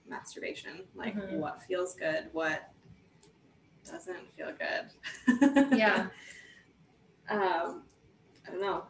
masturbation. 0.08 0.84
Like 0.94 1.14
Mhm. 1.16 1.38
what 1.38 1.62
feels 1.64 1.94
good, 1.96 2.28
what 2.32 2.68
doesn't 3.90 4.32
feel 4.36 4.52
good. 4.58 5.76
Yeah. 5.78 6.06
um, 7.30 7.82
I 8.46 8.50
don't 8.50 8.60
know. 8.60 8.84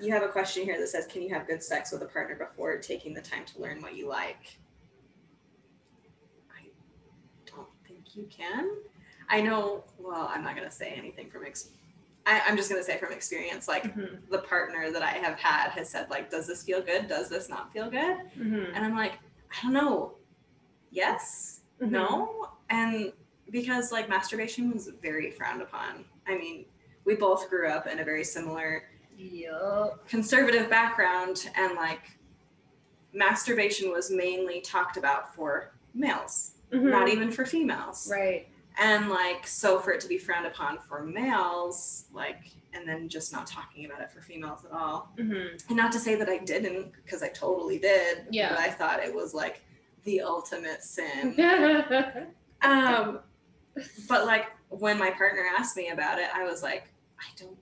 You 0.00 0.12
have 0.12 0.22
a 0.22 0.28
question 0.28 0.64
here 0.64 0.78
that 0.78 0.88
says, 0.88 1.06
"Can 1.06 1.22
you 1.22 1.28
have 1.34 1.46
good 1.46 1.62
sex 1.62 1.92
with 1.92 2.02
a 2.02 2.06
partner 2.06 2.34
before 2.34 2.76
taking 2.78 3.14
the 3.14 3.20
time 3.20 3.44
to 3.46 3.60
learn 3.60 3.80
what 3.82 3.94
you 3.94 4.08
like?" 4.08 4.58
I 6.50 6.66
don't 7.46 7.68
think 7.86 8.16
you 8.16 8.26
can. 8.30 8.68
I 9.28 9.40
know. 9.40 9.84
Well, 9.98 10.28
I'm 10.32 10.42
not 10.42 10.56
gonna 10.56 10.70
say 10.70 10.90
anything 10.96 11.30
from 11.30 11.44
ex. 11.44 11.68
I, 12.26 12.40
I'm 12.46 12.56
just 12.56 12.70
gonna 12.70 12.82
say 12.82 12.98
from 12.98 13.12
experience. 13.12 13.68
Like 13.68 13.94
Mhm. 13.94 14.28
the 14.30 14.38
partner 14.38 14.90
that 14.90 15.02
I 15.02 15.10
have 15.12 15.38
had 15.38 15.70
has 15.70 15.88
said, 15.90 16.08
like, 16.10 16.30
"Does 16.30 16.46
this 16.46 16.62
feel 16.64 16.80
good? 16.82 17.06
Does 17.08 17.28
this 17.28 17.48
not 17.48 17.72
feel 17.72 17.90
good?" 17.90 18.16
Mhm. 18.36 18.72
And 18.74 18.84
I'm 18.84 18.96
like, 18.96 19.18
I 19.50 19.62
don't 19.62 19.72
know. 19.74 20.14
Yes, 20.90 21.51
Mhm. 21.82 21.90
no, 21.90 22.48
and 22.70 23.12
because 23.50 23.90
like 23.92 24.08
masturbation 24.08 24.70
was 24.72 24.88
very 25.02 25.30
frowned 25.30 25.60
upon. 25.62 26.04
I 26.26 26.36
mean, 26.38 26.64
we 27.04 27.14
both 27.16 27.50
grew 27.50 27.68
up 27.68 27.86
in 27.86 27.98
a 27.98 28.04
very 28.04 28.24
similar 28.24 28.84
Yup. 29.16 30.06
conservative 30.08 30.70
background, 30.70 31.50
and 31.56 31.74
like 31.74 32.18
masturbation 33.12 33.90
was 33.90 34.10
mainly 34.10 34.60
talked 34.60 34.96
about 34.96 35.34
for 35.34 35.72
males, 35.94 36.52
Mhm. 36.72 36.90
not 36.90 37.08
even 37.08 37.30
for 37.30 37.44
females. 37.44 38.08
Right. 38.10 38.48
And 38.78 39.10
like, 39.10 39.46
so 39.46 39.78
for 39.78 39.92
it 39.92 40.00
to 40.00 40.08
be 40.08 40.16
frowned 40.16 40.46
upon 40.46 40.78
for 40.78 41.02
males, 41.02 42.06
like, 42.12 42.44
and 42.72 42.88
then 42.88 43.06
just 43.10 43.30
not 43.30 43.46
talking 43.46 43.84
about 43.84 44.00
it 44.00 44.10
for 44.10 44.22
females 44.22 44.64
at 44.64 44.70
all. 44.72 45.12
hmm 45.18 45.48
And 45.68 45.76
not 45.76 45.92
to 45.92 45.98
say 45.98 46.14
that 46.14 46.28
I 46.30 46.38
didn't, 46.38 46.92
because 47.04 47.22
I 47.22 47.28
totally 47.28 47.78
did. 47.78 48.26
Yeah. 48.30 48.48
But 48.48 48.58
I 48.60 48.70
thought 48.70 49.00
it 49.04 49.14
was 49.14 49.34
like 49.34 49.62
the 50.04 50.20
ultimate 50.22 50.82
sin. 50.82 51.34
Um, 52.64 53.18
but 54.08 54.24
like 54.24 54.46
when 54.68 54.96
my 54.96 55.10
partner 55.10 55.44
asked 55.58 55.76
me 55.76 55.88
about 55.88 56.20
it, 56.20 56.28
I 56.32 56.44
was 56.44 56.62
like, 56.62 56.92
I 57.18 57.24
don't 57.36 57.58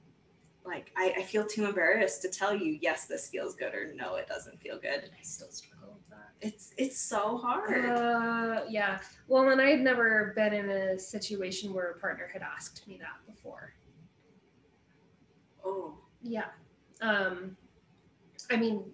like 0.62 0.92
I, 0.94 1.14
I 1.16 1.22
feel 1.22 1.46
too 1.46 1.64
embarrassed 1.64 2.20
to 2.20 2.28
tell 2.28 2.54
you 2.54 2.78
yes 2.82 3.06
this 3.06 3.28
feels 3.28 3.54
good 3.54 3.74
or 3.74 3.94
no 3.94 4.16
it 4.16 4.26
doesn't 4.28 4.60
feel 4.60 4.78
good 4.78 5.04
I 5.18 5.22
still 5.22 5.48
struggle 5.50 5.94
with 5.94 6.06
that. 6.10 6.32
it's 6.46 6.74
it's 6.76 7.00
so 7.00 7.38
hard 7.38 7.86
Uh, 7.86 8.64
yeah. 8.68 8.98
Well, 9.26 9.48
and 9.48 9.58
I 9.60 9.70
had 9.70 9.80
never 9.80 10.34
been 10.36 10.52
in 10.52 10.68
a 10.68 10.98
situation 10.98 11.72
where 11.72 11.92
a 11.92 11.98
partner 11.98 12.28
had 12.30 12.42
asked 12.42 12.86
me 12.86 12.98
that 13.00 13.26
before. 13.26 13.72
oh 15.64 15.94
Yeah. 16.22 16.48
Um, 17.00 17.56
I 18.50 18.56
mean, 18.56 18.84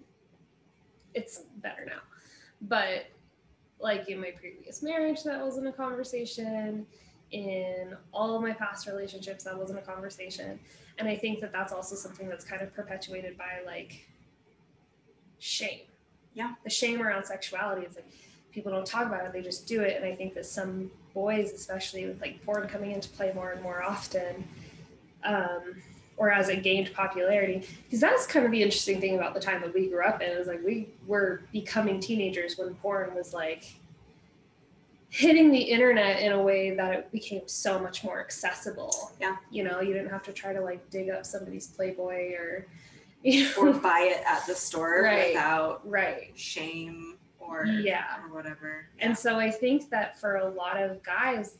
it's 1.13 1.41
better 1.57 1.83
now, 1.85 1.99
but 2.61 3.07
like 3.79 4.09
in 4.09 4.19
my 4.19 4.31
previous 4.31 4.81
marriage, 4.81 5.23
that 5.23 5.43
wasn't 5.43 5.67
a 5.67 5.71
conversation. 5.71 6.85
In 7.31 7.95
all 8.13 8.35
of 8.35 8.41
my 8.41 8.53
past 8.53 8.87
relationships, 8.87 9.43
that 9.43 9.57
wasn't 9.57 9.79
a 9.79 9.81
conversation. 9.81 10.59
And 10.97 11.07
I 11.07 11.15
think 11.15 11.41
that 11.41 11.51
that's 11.51 11.73
also 11.73 11.95
something 11.95 12.29
that's 12.29 12.45
kind 12.45 12.61
of 12.61 12.73
perpetuated 12.73 13.37
by 13.37 13.59
like 13.65 14.07
shame. 15.39 15.81
Yeah. 16.33 16.53
The 16.63 16.69
shame 16.69 17.01
around 17.01 17.25
sexuality. 17.25 17.85
It's 17.85 17.95
like 17.95 18.07
people 18.51 18.71
don't 18.71 18.87
talk 18.87 19.05
about 19.05 19.25
it, 19.25 19.33
they 19.33 19.41
just 19.41 19.67
do 19.67 19.81
it. 19.81 19.97
And 19.97 20.05
I 20.05 20.15
think 20.15 20.33
that 20.33 20.45
some 20.45 20.89
boys, 21.13 21.51
especially 21.51 22.05
with 22.05 22.19
like 22.21 22.43
porn 22.45 22.67
coming 22.67 22.91
into 22.91 23.09
play 23.09 23.31
more 23.33 23.51
and 23.51 23.61
more 23.61 23.83
often, 23.83 24.47
um, 25.23 25.75
or 26.17 26.31
as 26.31 26.49
it 26.49 26.63
gained 26.63 26.91
popularity, 26.93 27.65
because 27.83 27.99
that's 27.99 28.25
kind 28.25 28.45
of 28.45 28.51
the 28.51 28.61
interesting 28.61 28.99
thing 28.99 29.15
about 29.15 29.33
the 29.35 29.39
time 29.39 29.61
that 29.61 29.73
we 29.73 29.87
grew 29.87 30.03
up 30.03 30.21
in 30.21 30.29
is 30.29 30.47
like 30.47 30.63
we 30.65 30.89
were 31.05 31.43
becoming 31.53 31.99
teenagers 31.99 32.57
when 32.57 32.73
porn 32.75 33.13
was 33.15 33.33
like 33.33 33.63
hitting 35.09 35.51
the 35.51 35.59
internet 35.61 36.21
in 36.21 36.31
a 36.33 36.41
way 36.41 36.71
that 36.75 36.93
it 36.93 37.11
became 37.11 37.41
so 37.45 37.79
much 37.79 38.03
more 38.03 38.19
accessible. 38.19 39.11
Yeah. 39.21 39.37
You 39.51 39.63
know, 39.63 39.79
you 39.79 39.93
didn't 39.93 40.09
have 40.09 40.23
to 40.23 40.33
try 40.33 40.53
to 40.53 40.61
like 40.61 40.87
dig 40.89 41.09
up 41.09 41.25
somebody's 41.25 41.67
Playboy 41.67 42.33
or, 42.33 42.67
you 43.23 43.43
know. 43.45 43.51
or 43.57 43.73
buy 43.73 44.09
it 44.11 44.23
at 44.27 44.45
the 44.47 44.53
store 44.55 45.03
Right. 45.03 45.29
without 45.33 45.87
right. 45.89 46.31
shame 46.35 47.17
or 47.39 47.65
Yeah. 47.65 48.03
or 48.23 48.33
whatever 48.33 48.87
And 48.99 49.17
so 49.17 49.37
I 49.37 49.49
think 49.49 49.89
that 49.91 50.19
for 50.19 50.37
a 50.37 50.49
lot 50.49 50.81
of 50.81 51.01
guys, 51.03 51.57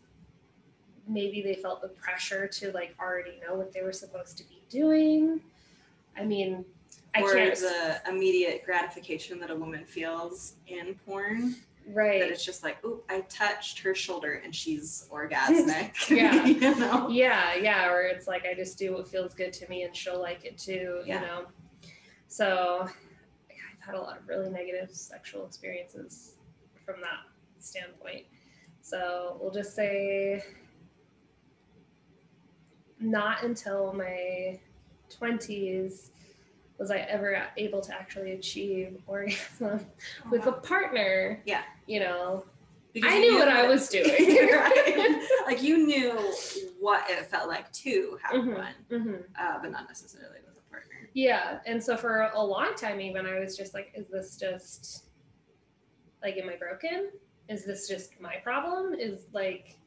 maybe 1.08 1.42
they 1.42 1.56
felt 1.56 1.82
the 1.82 1.90
pressure 1.90 2.48
to 2.48 2.72
like 2.72 2.96
already 3.00 3.40
know 3.48 3.56
what 3.56 3.72
they 3.74 3.82
were 3.82 3.94
supposed 3.94 4.38
to 4.38 4.44
be 4.48 4.62
doing. 4.70 5.42
I 6.18 6.24
mean, 6.26 6.66
I 7.16 7.22
or 7.22 7.34
can't. 7.34 7.56
the 7.58 8.02
immediate 8.10 8.64
gratification 8.66 9.40
that 9.40 9.50
a 9.50 9.56
woman 9.56 9.86
feels 9.86 10.54
in 10.68 10.96
porn 11.06 11.56
Right. 11.90 12.20
that 12.20 12.30
it's 12.30 12.44
just 12.44 12.64
like 12.64 12.78
oh 12.84 13.00
i 13.08 13.22
touched 13.30 13.80
her 13.80 13.96
shoulder 13.96 14.42
and 14.44 14.54
she's 14.54 15.08
orgasmic 15.12 15.94
Yeah. 16.10 16.44
you 16.46 16.60
know 16.76 17.08
Yeah, 17.08 17.56
yeah. 17.56 17.90
Or 17.90 18.02
it's 18.02 18.28
like 18.28 18.46
I 18.46 18.54
just 18.54 18.78
do 18.78 18.94
what 18.96 19.08
feels 19.08 19.34
good 19.34 19.54
to 19.54 19.70
me 19.70 19.84
and 19.84 19.96
she'll 19.96 20.20
like 20.20 20.44
it 20.44 20.58
too, 20.58 21.02
Yeah. 21.06 21.22
you 21.22 21.28
know. 21.28 21.46
So 22.28 22.90
yeah, 23.50 23.56
I've 23.72 23.86
had 23.86 23.96
a 23.96 24.02
lot 24.02 24.18
of 24.18 24.28
really 24.28 24.50
negative 24.50 24.90
sexual 24.94 25.46
experiences 25.46 26.34
from 26.86 26.96
that 27.02 27.22
standpoint. 27.60 28.26
So 28.82 29.38
we'll 29.40 29.52
just 29.54 29.74
say 29.74 30.44
not 33.00 33.44
until 33.44 33.94
my 33.94 34.60
20s 35.20 36.10
was 36.78 36.92
I 36.92 36.98
ever 37.00 37.44
able 37.58 37.82
to 37.82 37.94
actually 37.94 38.34
achieve 38.34 39.02
orgasm 39.08 39.86
with 40.32 40.46
a 40.46 40.52
partner. 40.52 41.42
Yeah. 41.46 41.64
You 41.88 42.02
know, 42.02 42.44
Because 42.94 43.12
I 43.12 43.16
you 43.18 43.32
knew 43.32 43.40
what 43.40 43.48
I 43.48 43.68
was 43.68 43.90
doing. 43.90 44.06
right? 44.52 45.24
Like 45.48 45.64
you 45.64 45.86
knew 45.88 46.12
what 46.80 47.10
it 47.10 47.26
felt 47.28 47.48
like 47.48 47.72
to 47.72 48.20
have 48.22 48.36
Mhm. 48.42 48.56
one, 48.58 48.74
hmm 48.90 49.14
uh, 49.40 49.60
but 49.62 49.72
not 49.72 49.88
necessarily 49.88 50.40
with 50.46 50.58
a 50.58 50.70
partner. 50.70 51.10
Yeah. 51.14 51.60
And 51.66 51.82
so 51.82 51.96
for 51.96 52.30
a 52.34 52.44
long 52.44 52.76
time, 52.76 53.00
even 53.00 53.26
I 53.26 53.40
was 53.40 53.56
just 53.56 53.74
like, 53.74 53.92
is 53.96 54.08
this 54.10 54.36
just 54.36 55.06
like, 56.22 56.36
am 56.38 56.50
I 56.50 56.58
broken? 56.58 57.12
Is 57.48 57.64
this 57.64 57.88
just 57.88 58.20
my 58.20 58.36
problem? 58.44 58.94
Is 58.94 59.28
like 59.32 59.78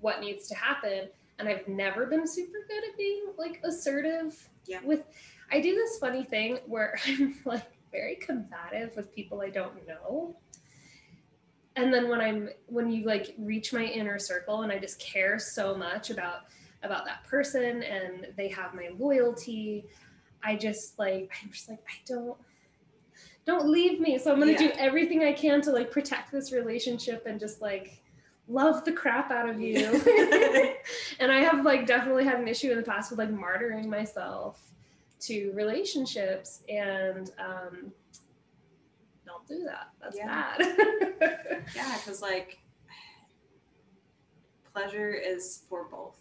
what 0.00 0.20
needs 0.20 0.46
to 0.48 0.54
happen? 0.54 1.08
And 1.38 1.48
I've 1.48 1.66
never 1.68 2.06
been 2.06 2.26
super 2.26 2.58
good 2.68 2.84
at 2.88 2.96
being 2.96 3.26
like 3.36 3.60
assertive 3.64 4.48
Yeah. 4.66 4.80
with, 4.82 5.04
I 5.50 5.60
do 5.60 5.74
this 5.74 5.98
funny 5.98 6.24
thing 6.24 6.58
where 6.66 6.98
I'm 7.06 7.36
like 7.44 7.70
very 7.92 8.16
combative 8.16 8.94
with 8.96 9.14
people 9.14 9.40
I 9.40 9.50
don't 9.50 9.86
know. 9.86 10.36
And 11.76 11.94
then 11.94 12.08
when 12.08 12.20
I'm, 12.20 12.48
when 12.66 12.90
you 12.90 13.04
like 13.04 13.34
reach 13.38 13.72
my 13.72 13.84
inner 13.84 14.18
circle 14.18 14.62
and 14.62 14.72
I 14.72 14.78
just 14.78 14.98
care 14.98 15.38
so 15.38 15.76
much 15.76 16.10
about, 16.10 16.40
about 16.82 17.04
that 17.04 17.24
person 17.24 17.82
and 17.82 18.28
they 18.36 18.48
have 18.48 18.74
my 18.74 18.90
loyalty, 18.98 19.84
I 20.42 20.56
just 20.56 20.98
like 20.98 21.32
I'm 21.42 21.50
just 21.50 21.68
like 21.68 21.80
I 21.88 21.96
don't 22.06 22.36
don't 23.46 23.68
leave 23.68 23.98
me. 23.98 24.18
So 24.18 24.30
I'm 24.30 24.38
gonna 24.38 24.58
do 24.58 24.70
everything 24.76 25.24
I 25.24 25.32
can 25.32 25.62
to 25.62 25.72
like 25.72 25.90
protect 25.90 26.30
this 26.30 26.52
relationship 26.52 27.24
and 27.26 27.40
just 27.40 27.62
like 27.62 28.02
love 28.48 28.84
the 28.84 28.92
crap 28.92 29.30
out 29.30 29.48
of 29.48 29.60
you. 29.60 29.76
and 31.20 31.30
I 31.30 31.40
have 31.40 31.64
like 31.64 31.86
definitely 31.86 32.24
had 32.24 32.40
an 32.40 32.48
issue 32.48 32.70
in 32.70 32.76
the 32.78 32.82
past 32.82 33.10
with 33.10 33.18
like 33.18 33.30
martyring 33.30 33.86
myself 33.86 34.60
to 35.20 35.50
relationships 35.52 36.62
and 36.68 37.30
um 37.38 37.92
don't 39.26 39.46
do 39.46 39.64
that. 39.64 39.88
That's 40.00 40.16
Yeah. 40.16 40.54
bad. 40.56 41.64
yeah, 41.76 41.98
because 41.98 42.22
like 42.22 42.58
pleasure 44.72 45.12
is 45.12 45.62
for 45.68 45.84
both 45.90 46.16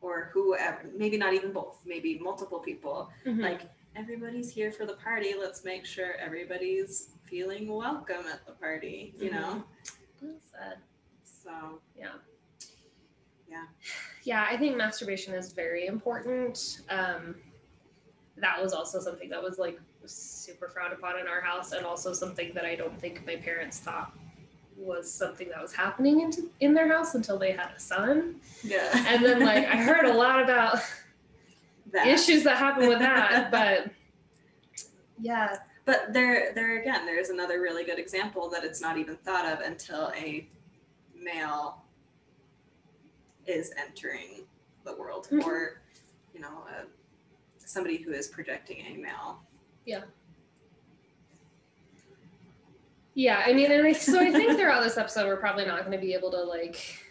or 0.00 0.30
whoever. 0.32 0.88
Maybe 0.96 1.16
not 1.16 1.34
even 1.34 1.52
both. 1.52 1.80
Maybe 1.84 2.18
multiple 2.18 2.60
people. 2.60 3.10
Mhm. 3.26 3.42
Like 3.42 3.62
everybody's 3.96 4.50
here 4.50 4.70
for 4.70 4.86
the 4.86 4.94
party. 4.94 5.34
Let's 5.38 5.64
make 5.64 5.84
sure 5.84 6.14
everybody's 6.14 7.10
feeling 7.24 7.68
welcome 7.68 8.24
at 8.32 8.46
the 8.46 8.52
party. 8.52 9.14
You 9.18 9.30
know. 9.32 9.64
Well 10.22 10.36
said. 10.50 10.78
So 11.48 11.80
Yeah. 11.98 12.08
Yeah. 13.48 13.64
Yeah, 14.24 14.46
I 14.48 14.56
think 14.58 14.76
masturbation 14.76 15.32
is 15.34 15.52
very 15.52 15.86
important. 15.86 16.80
Um, 16.90 17.36
that 18.36 18.60
was 18.60 18.72
also 18.74 19.00
something 19.00 19.30
that 19.30 19.42
was 19.42 19.58
like 19.58 19.80
super 20.04 20.68
frowned 20.68 20.92
upon 20.92 21.18
in 21.18 21.26
our 21.26 21.40
house, 21.40 21.72
and 21.72 21.86
also 21.86 22.12
something 22.12 22.52
that 22.54 22.64
I 22.64 22.74
don't 22.74 22.98
think 23.00 23.26
my 23.26 23.36
parents 23.36 23.78
thought 23.78 24.12
was 24.76 25.10
something 25.10 25.48
that 25.48 25.60
was 25.60 25.74
happening 25.74 26.20
in, 26.20 26.32
in 26.60 26.74
their 26.74 26.88
house 26.92 27.14
until 27.14 27.38
they 27.38 27.52
had 27.52 27.70
a 27.76 27.80
son. 27.80 28.36
Yeah. 28.62 28.90
And 29.08 29.24
then, 29.24 29.40
like, 29.40 29.66
I 29.66 29.76
heard 29.76 30.04
a 30.04 30.12
lot 30.12 30.42
about 30.42 30.78
that. 31.92 32.06
issues 32.06 32.44
that 32.44 32.58
happen 32.58 32.86
with 32.86 33.00
that, 33.00 33.50
but 33.50 33.90
yeah, 35.20 35.56
But 35.84 36.12
there, 36.12 36.52
there 36.54 36.80
again, 36.80 37.06
there's 37.06 37.30
another 37.30 37.60
really 37.60 37.82
good 37.82 37.98
example 37.98 38.48
that 38.50 38.62
it's 38.62 38.80
not 38.80 38.98
even 38.98 39.16
thought 39.16 39.46
of 39.46 39.60
until 39.60 40.12
a 40.14 40.46
male 41.22 41.84
is 43.46 43.72
entering 43.76 44.46
the 44.84 44.94
world, 44.96 45.28
Mhm. 45.30 45.44
or 45.44 45.80
you 46.34 46.40
know, 46.40 46.64
uh, 46.68 46.84
somebody 47.58 47.96
who 47.96 48.12
is 48.12 48.28
projecting 48.28 48.80
a 48.86 48.96
male. 48.96 49.42
Yeah 49.84 50.04
yeah, 53.14 53.42
I 53.44 53.52
mean, 53.52 53.72
and 53.72 53.84
I, 53.84 53.92
so 53.92 54.20
I 54.20 54.30
think 54.30 54.56
throughout 54.56 54.84
this 54.84 54.96
episode, 54.96 55.26
we're 55.26 55.38
probably 55.38 55.64
not 55.66 55.80
going 55.80 55.90
to 55.90 55.98
be 55.98 56.14
able 56.14 56.30
to 56.30 56.40
like 56.40 57.02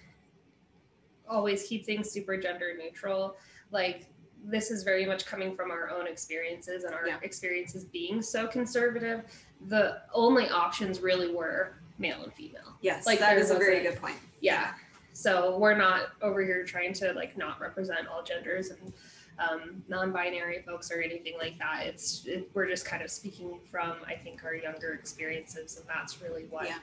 always 1.27 1.63
keep 1.63 1.85
things 1.85 2.09
super 2.09 2.37
gender 2.37 2.73
neutral. 2.81 3.35
Like, 3.71 4.05
this 4.41 4.71
is 4.71 4.83
very 4.83 5.05
much 5.05 5.25
coming 5.25 5.53
from 5.53 5.69
our 5.69 5.89
own 5.89 6.07
experiences 6.07 6.85
and 6.85 6.93
our 6.95 7.05
Yeah. 7.05 7.17
experiences 7.23 7.83
being 7.83 8.21
so 8.21 8.47
conservative. 8.47 9.23
The 9.67 10.03
only 10.13 10.47
options 10.47 11.01
really 11.01 11.33
were 11.35 11.73
male 11.97 12.23
and 12.23 12.33
female. 12.33 12.75
Yes, 12.81 13.05
Like, 13.05 13.19
that 13.19 13.37
is 13.37 13.51
a 13.51 13.55
very 13.55 13.81
good 13.81 13.99
point. 13.99 14.15
Yeah. 14.41 14.73
So 15.13 15.57
we're 15.57 15.75
not 15.77 16.09
over 16.21 16.43
here 16.43 16.63
trying 16.63 16.93
to 16.93 17.11
like 17.13 17.37
not 17.37 17.59
represent 17.59 18.07
all 18.07 18.21
genders 18.21 18.69
and 18.69 18.93
um, 19.39 19.83
non-binary 19.87 20.61
folks 20.63 20.91
or 20.91 21.01
anything 21.01 21.33
like 21.39 21.57
that. 21.57 21.83
It's 21.87 22.23
it, 22.27 22.49
we're 22.53 22.67
just 22.67 22.85
kind 22.85 23.01
of 23.01 23.09
speaking 23.09 23.59
from 23.71 23.95
I 24.05 24.13
think 24.13 24.43
our 24.43 24.53
younger 24.53 24.93
experiences, 24.93 25.77
and 25.77 25.85
that's 25.87 26.21
really 26.21 26.43
what 26.51 26.65
Yeah. 26.67 26.77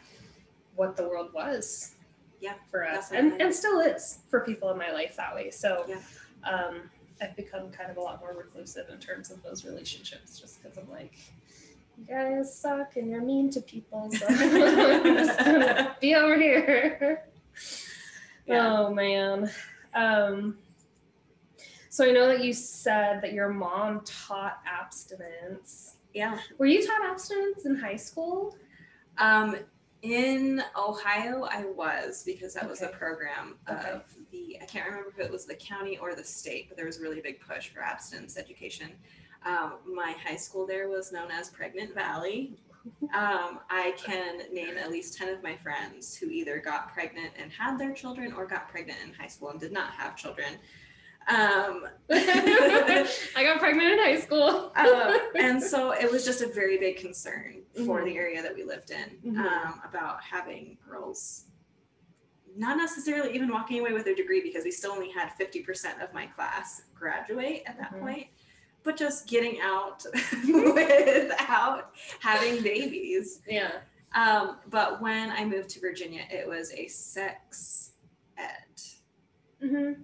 what 0.75 0.97
the 0.97 1.05
world 1.05 1.33
was. 1.33 1.93
Yeah, 2.41 2.55
For 2.73 2.87
us, 2.87 3.13
and 3.13 3.41
and 3.41 3.55
still 3.55 3.79
is 3.81 4.19
for 4.29 4.41
people 4.41 4.71
in 4.73 4.79
my 4.79 4.91
life 4.91 5.17
that 5.17 5.35
way. 5.35 5.51
So. 5.51 5.85
Yeah. 5.89 6.01
Um, 6.45 6.91
I've 7.23 7.37
become 7.37 7.71
kind 7.71 7.91
of 7.93 7.97
a 7.97 8.01
lot 8.01 8.19
more 8.21 8.35
reclusive 8.37 8.89
in 8.91 8.99
terms 8.99 9.31
of 9.31 9.41
those 9.45 9.65
relationships, 9.65 10.39
just 10.39 10.61
because 10.61 10.77
I'm 10.77 10.91
like, 10.91 11.13
you 11.99 12.05
guys 12.07 12.59
suck 12.59 12.97
and 12.97 13.11
you're 13.11 13.23
mean 13.23 13.51
to 13.51 13.61
people, 13.61 14.11
so 14.13 14.27
I'm 14.29 15.03
just 15.17 15.39
gonna 15.39 15.97
be 16.01 16.15
over 16.15 16.37
here. 16.37 17.25
Yeah. 18.47 18.77
Oh 18.77 18.93
man. 18.93 19.51
Um, 19.95 20.59
so 21.89 22.05
I 22.07 22.11
know 22.13 22.27
that 22.29 22.45
you 22.45 22.53
said 22.53 23.23
that 23.23 23.33
your 23.33 23.49
mom 23.49 24.03
taught 24.05 24.59
abstinence. 24.67 25.97
Yeah. 26.13 26.39
Were 26.59 26.67
you 26.67 26.87
taught 26.87 27.03
abstinence 27.03 27.65
in 27.65 27.75
high 27.75 27.97
school? 27.97 28.59
Um, 29.17 29.57
in 30.03 30.63
Ohio, 30.77 31.49
I 31.51 31.65
was 31.65 32.23
because 32.27 32.53
that 32.53 32.69
was 32.69 32.83
a 32.83 32.89
Okay. 32.89 32.99
program 32.99 33.57
Okay. 33.71 33.89
of 33.93 34.03
the, 34.31 34.59
I 34.61 34.67
can't 34.67 34.85
remember 34.87 35.09
if 35.09 35.19
it 35.25 35.33
was 35.33 35.47
the 35.47 35.55
county 35.55 35.97
or 35.97 36.15
the 36.15 36.23
state, 36.25 36.69
but 36.69 36.77
there 36.77 36.85
was 36.85 36.99
a 36.99 37.01
really 37.01 37.23
big 37.23 37.41
push 37.41 37.71
for 37.71 37.81
abstinence 37.81 38.37
education. 38.37 38.91
Um, 39.45 39.75
my 39.87 40.15
high 40.25 40.37
school 40.37 40.67
there 40.67 40.89
was 40.89 41.13
known 41.13 41.31
as 41.31 41.51
Pregnant 41.51 41.95
Valley. 41.95 42.55
Um, 43.15 43.61
I 43.71 43.95
can 43.97 44.41
name 44.53 44.77
at 44.77 44.91
least 44.91 45.17
10 45.17 45.29
of 45.29 45.43
my 45.43 45.57
friends 45.57 46.15
who 46.17 46.27
either 46.31 46.59
got 46.61 46.93
pregnant 46.93 47.33
and 47.39 47.51
had 47.51 47.79
their 47.79 47.93
children 47.93 48.33
or 48.33 48.47
got 48.47 48.69
pregnant 48.69 48.99
in 49.07 49.15
high 49.15 49.27
school 49.29 49.51
and 49.51 49.61
did 49.61 49.73
not 49.73 49.93
have 49.93 50.17
children. 50.17 50.55
Um, 51.27 51.87
I 52.11 53.09
got 53.37 53.59
pregnant 53.59 53.93
in 53.93 53.99
high 53.99 54.21
school. 54.21 54.73
um, 54.77 55.19
and 55.39 55.63
so 55.63 55.93
it 55.93 56.11
was 56.11 56.25
just 56.25 56.43
a 56.43 56.49
very 56.49 56.77
big 56.79 56.97
concern 56.99 57.63
for 57.87 58.01
Mhm. 58.03 58.05
the 58.05 58.17
area 58.17 58.43
that 58.43 58.55
we 58.55 58.65
lived 58.65 58.91
in 58.91 59.33
Mhm. 59.33 59.39
um, 59.39 59.81
about 59.89 60.23
having 60.23 60.77
girls 60.89 61.45
not 62.57 62.77
necessarily 62.77 63.35
even 63.35 63.49
walking 63.49 63.81
away 63.81 63.93
with 63.93 64.05
their 64.05 64.15
degree 64.15 64.41
because 64.41 64.63
we 64.63 64.71
still 64.71 64.93
only 64.93 65.11
had 65.11 65.29
50% 65.37 66.01
of 66.01 66.13
my 66.15 66.27
class 66.27 66.83
graduate 66.95 67.65
at 67.67 67.77
that 67.79 67.93
Mhm. 67.95 68.01
point 68.01 68.27
but 68.85 68.97
just 68.97 69.27
getting 69.27 69.61
out 69.61 70.05
without 70.47 71.91
having 72.21 72.63
babies 72.63 73.41
yeah. 73.49 73.73
um, 74.15 74.59
but 74.71 75.01
when 75.01 75.31
i 75.31 75.45
moved 75.45 75.69
to 75.71 75.81
virginia 75.81 76.23
it 76.31 76.47
was 76.49 76.71
a 76.73 76.87
sex 76.89 77.93
ed 78.39 78.81
Mm-hmm. 79.63 80.03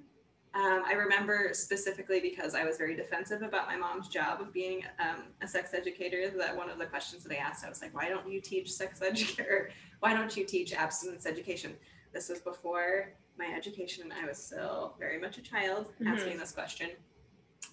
um, 0.59 0.83
I 0.89 0.95
remember 0.95 1.51
specifically 1.53 2.19
because 2.21 2.55
I 2.55 2.65
was 2.65 2.79
very 2.79 2.97
defensive 2.97 3.43
about 3.43 3.67
my 3.67 3.77
mom's 3.77 4.09
job 4.09 4.41
of 4.41 4.55
being 4.55 4.83
um, 4.99 5.25
a 5.43 5.49
sex 5.49 5.75
educator. 5.75 6.31
That 6.31 6.57
one 6.57 6.71
of 6.71 6.79
the 6.79 6.87
questions 6.87 7.25
that 7.25 7.33
I 7.33 7.37
asked, 7.37 7.63
I 7.65 7.69
was 7.69 7.83
like, 7.83 7.95
"Why 7.95 8.09
don't 8.09 8.27
you 8.31 8.41
teach 8.41 8.73
sex 8.73 9.03
education? 9.07 9.67
Why 9.99 10.15
don't 10.15 10.35
you 10.35 10.47
teach 10.47 10.73
abstinence 10.73 11.27
education?" 11.27 11.77
This 12.15 12.31
was 12.31 12.39
before 12.41 13.13
my 13.39 13.49
education. 13.55 14.15
I 14.19 14.27
was 14.27 14.39
still 14.39 14.95
very 14.99 15.19
much 15.21 15.37
a 15.37 15.43
child 15.43 15.93
Mhm. 16.01 16.07
asking 16.07 16.39
this 16.39 16.53
question, 16.53 16.91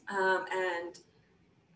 um, 0.09 0.45
and 0.51 0.99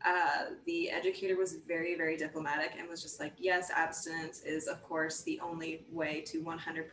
uh, 0.06 0.56
the 0.66 0.90
educator 0.90 1.36
was 1.38 1.58
very, 1.68 1.96
very 1.96 2.18
diplomatic 2.18 2.72
and 2.78 2.90
was 2.90 3.02
just 3.02 3.20
like, 3.20 3.34
"Yes, 3.38 3.70
abstinence 3.70 4.42
is, 4.42 4.68
of 4.68 4.84
course, 4.84 5.22
the 5.22 5.40
only 5.42 5.86
way 5.92 6.22
to 6.28 6.42
100% 6.42 6.88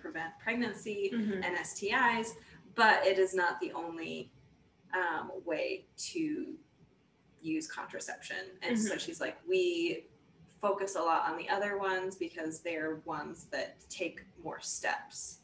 prevent 0.00 0.30
pregnancy." 0.38 1.10
hmm 1.14 1.32
and 1.42 1.56
STIs, 1.58 2.34
but 2.74 3.04
it 3.04 3.18
is 3.18 3.34
not 3.34 3.60
the 3.60 3.72
only 3.72 4.30
um, 4.94 5.30
way 5.44 5.84
to 5.96 6.54
use 7.42 7.66
contraception. 7.66 8.36
And 8.62 8.78
so 8.78 8.96
she's 8.96 9.20
like, 9.20 9.36
we 9.48 10.04
focus 10.60 10.94
a 10.94 11.00
lot 11.00 11.28
on 11.28 11.36
the 11.36 11.48
other 11.48 11.76
ones 11.76 12.16
because 12.16 12.60
they're 12.60 13.00
ones 13.04 13.46
that 13.50 13.76
take 13.90 14.22
more 14.42 14.60
steps. 14.60 15.38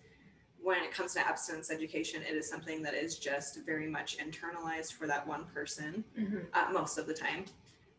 When 0.62 0.82
it 0.82 0.92
comes 0.92 1.14
to 1.14 1.20
abstinence 1.20 1.70
education, 1.70 2.22
it 2.22 2.34
is 2.34 2.48
something 2.48 2.82
that 2.82 2.94
is 2.94 3.18
just 3.18 3.60
very 3.64 3.88
much 3.88 4.18
internalized 4.18 4.92
for 4.94 5.06
that 5.06 5.26
one 5.26 5.44
person 5.46 6.04
hmm 6.16 6.38
uh, 6.52 6.66
most 6.72 6.98
of 6.98 7.06
the 7.06 7.14
time, 7.14 7.44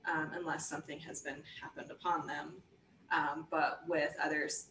um, 0.06 0.32
unless 0.36 0.68
something 0.68 1.00
has 1.00 1.22
been 1.22 1.42
happened 1.62 1.92
upon 1.92 2.28
them. 2.28 2.54
Um, 3.12 3.48
but 3.50 3.82
with 3.88 4.14
others 4.22 4.68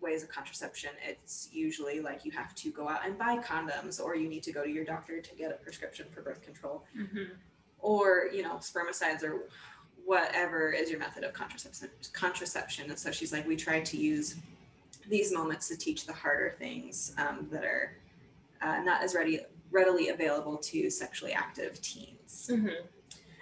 ways 0.00 0.22
of 0.22 0.28
contraception, 0.28 0.90
it's 1.04 1.48
usually 1.52 2.00
like 2.00 2.24
you 2.24 2.30
have 2.30 2.54
to 2.54 2.70
go 2.70 2.88
out 2.88 3.04
and 3.04 3.18
buy 3.18 3.36
condoms, 3.38 4.00
or 4.00 4.14
you 4.16 4.28
need 4.28 4.42
to 4.44 4.52
go 4.52 4.64
to 4.64 4.70
your 4.70 4.84
doctor 4.84 5.20
to 5.20 5.34
get 5.34 5.50
a 5.50 5.54
prescription 5.54 6.06
for 6.12 6.22
birth 6.22 6.42
control, 6.42 6.84
hmm 6.94 7.24
or 7.80 8.28
you 8.32 8.42
know 8.42 8.56
spermicides 8.56 9.22
or 9.22 9.48
whatever 10.04 10.70
is 10.72 10.90
your 10.90 10.98
method 10.98 11.22
of 11.22 11.32
contraception. 11.32 11.90
Contraception, 12.12 12.88
and 12.90 12.98
so 12.98 13.10
she's 13.10 13.32
like, 13.32 13.46
we 13.46 13.54
try 13.56 13.78
to 13.80 13.96
use 13.96 14.36
these 15.08 15.32
moments 15.32 15.68
to 15.68 15.76
teach 15.76 16.06
the 16.06 16.12
harder 16.12 16.54
things 16.58 17.12
um, 17.18 17.48
that 17.50 17.64
are 17.64 17.96
uh, 18.62 18.80
not 18.82 19.02
as 19.02 19.14
ready 19.14 19.40
readily 19.70 20.08
available 20.08 20.56
to 20.56 20.88
sexually 20.90 21.32
active 21.32 21.80
teens. 21.82 22.50
hmm 22.50 22.68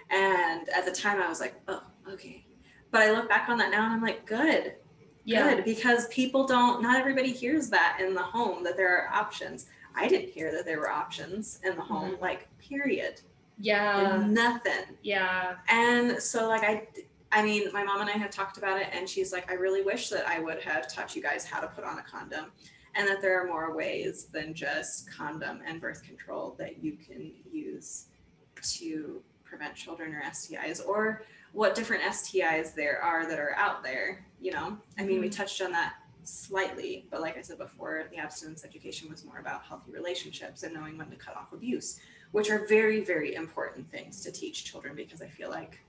And 0.09 0.67
at 0.69 0.85
the 0.85 0.91
time, 0.91 1.21
I 1.21 1.29
was 1.29 1.39
like, 1.39 1.55
oh, 1.67 1.83
okay. 2.11 2.45
But 2.91 3.01
I 3.01 3.11
look 3.11 3.29
back 3.29 3.49
on 3.49 3.57
that 3.59 3.71
now 3.71 3.85
and 3.85 3.93
I'm 3.93 4.01
like, 4.01 4.25
good, 4.25 4.75
Yeah. 5.23 5.55
good, 5.55 5.65
because 5.65 6.07
people 6.09 6.45
don't, 6.45 6.81
not 6.81 6.99
everybody 6.99 7.31
hears 7.31 7.69
that 7.69 7.99
in 8.01 8.13
the 8.13 8.21
home 8.23 8.63
that 8.63 8.75
there 8.77 8.95
are 8.97 9.13
options. 9.13 9.67
I 9.95 10.07
didn't 10.07 10.29
hear 10.31 10.51
that 10.51 10.65
there 10.65 10.79
were 10.79 10.89
options 10.89 11.59
in 11.63 11.75
the 11.75 11.81
home, 11.81 12.17
like, 12.21 12.47
period. 12.59 13.21
Yeah. 13.59 14.23
Nothing. 14.27 14.95
Yeah. 15.01 15.55
And 15.69 16.21
so, 16.21 16.47
like, 16.47 16.63
I, 16.63 16.87
I 17.31 17.43
mean, 17.43 17.71
my 17.73 17.83
mom 17.83 18.01
and 18.01 18.09
I 18.09 18.13
have 18.13 18.31
talked 18.31 18.57
about 18.57 18.79
it, 18.79 18.87
and 18.93 19.07
she's 19.07 19.33
like, 19.33 19.51
I 19.51 19.55
really 19.55 19.81
wish 19.81 20.09
that 20.09 20.27
I 20.27 20.39
would 20.39 20.61
have 20.61 20.87
taught 20.87 21.15
you 21.15 21.21
guys 21.21 21.45
how 21.45 21.59
to 21.59 21.67
put 21.67 21.83
on 21.83 21.99
a 21.99 22.03
condom, 22.03 22.51
and 22.95 23.07
that 23.07 23.21
there 23.21 23.41
are 23.41 23.47
more 23.47 23.75
ways 23.75 24.25
than 24.25 24.53
just 24.53 25.11
condom 25.11 25.61
and 25.65 25.81
birth 25.81 26.03
control 26.03 26.55
that 26.57 26.81
you 26.81 26.93
can 26.93 27.31
use 27.51 28.05
to 28.77 29.21
prevent 29.43 29.75
children 29.75 30.13
or 30.13 30.21
STIs, 30.21 30.85
or 30.85 31.23
what 31.51 31.75
different 31.75 32.03
STIs 32.03 32.73
there 32.73 33.01
are 33.01 33.27
that 33.27 33.39
are 33.39 33.55
out 33.55 33.83
there. 33.83 34.25
You 34.39 34.51
know, 34.51 34.77
I 34.97 35.03
mean, 35.03 35.19
we 35.19 35.27
mm-hmm. 35.27 35.35
touched 35.37 35.61
on 35.61 35.71
that 35.71 35.95
slightly, 36.23 37.07
but 37.09 37.21
like 37.21 37.37
I 37.37 37.41
said 37.41 37.57
before, 37.57 38.05
the 38.11 38.17
abstinence 38.17 38.65
education 38.65 39.09
was 39.09 39.23
more 39.25 39.39
about 39.39 39.63
healthy 39.63 39.91
relationships 39.91 40.63
and 40.63 40.73
knowing 40.73 40.97
when 40.97 41.09
to 41.09 41.15
cut 41.15 41.35
off 41.35 41.53
abuse, 41.53 41.99
which 42.31 42.49
are 42.49 42.67
very, 42.67 43.03
very 43.03 43.35
important 43.35 43.89
things 43.89 44.21
to 44.23 44.31
teach 44.31 44.65
children 44.65 44.95
because 44.95 45.21
I 45.21 45.27
feel 45.27 45.49
like 45.49 45.79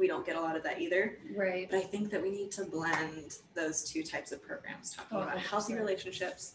we 0.00 0.08
don't 0.08 0.24
get 0.26 0.34
a 0.36 0.40
lot 0.40 0.56
of 0.56 0.62
that 0.64 0.80
either. 0.80 1.18
Right. 1.36 1.68
But 1.70 1.76
I 1.78 1.82
think 1.82 2.10
that 2.10 2.20
we 2.22 2.30
need 2.30 2.50
to 2.52 2.64
blend 2.64 3.36
those 3.54 3.84
two 3.84 4.02
types 4.02 4.32
of 4.32 4.42
programs, 4.42 4.92
talking 4.94 5.18
Oh, 5.18 5.20
about 5.20 5.38
healthy 5.38 5.74
100%. 5.74 5.78
relationships 5.78 6.54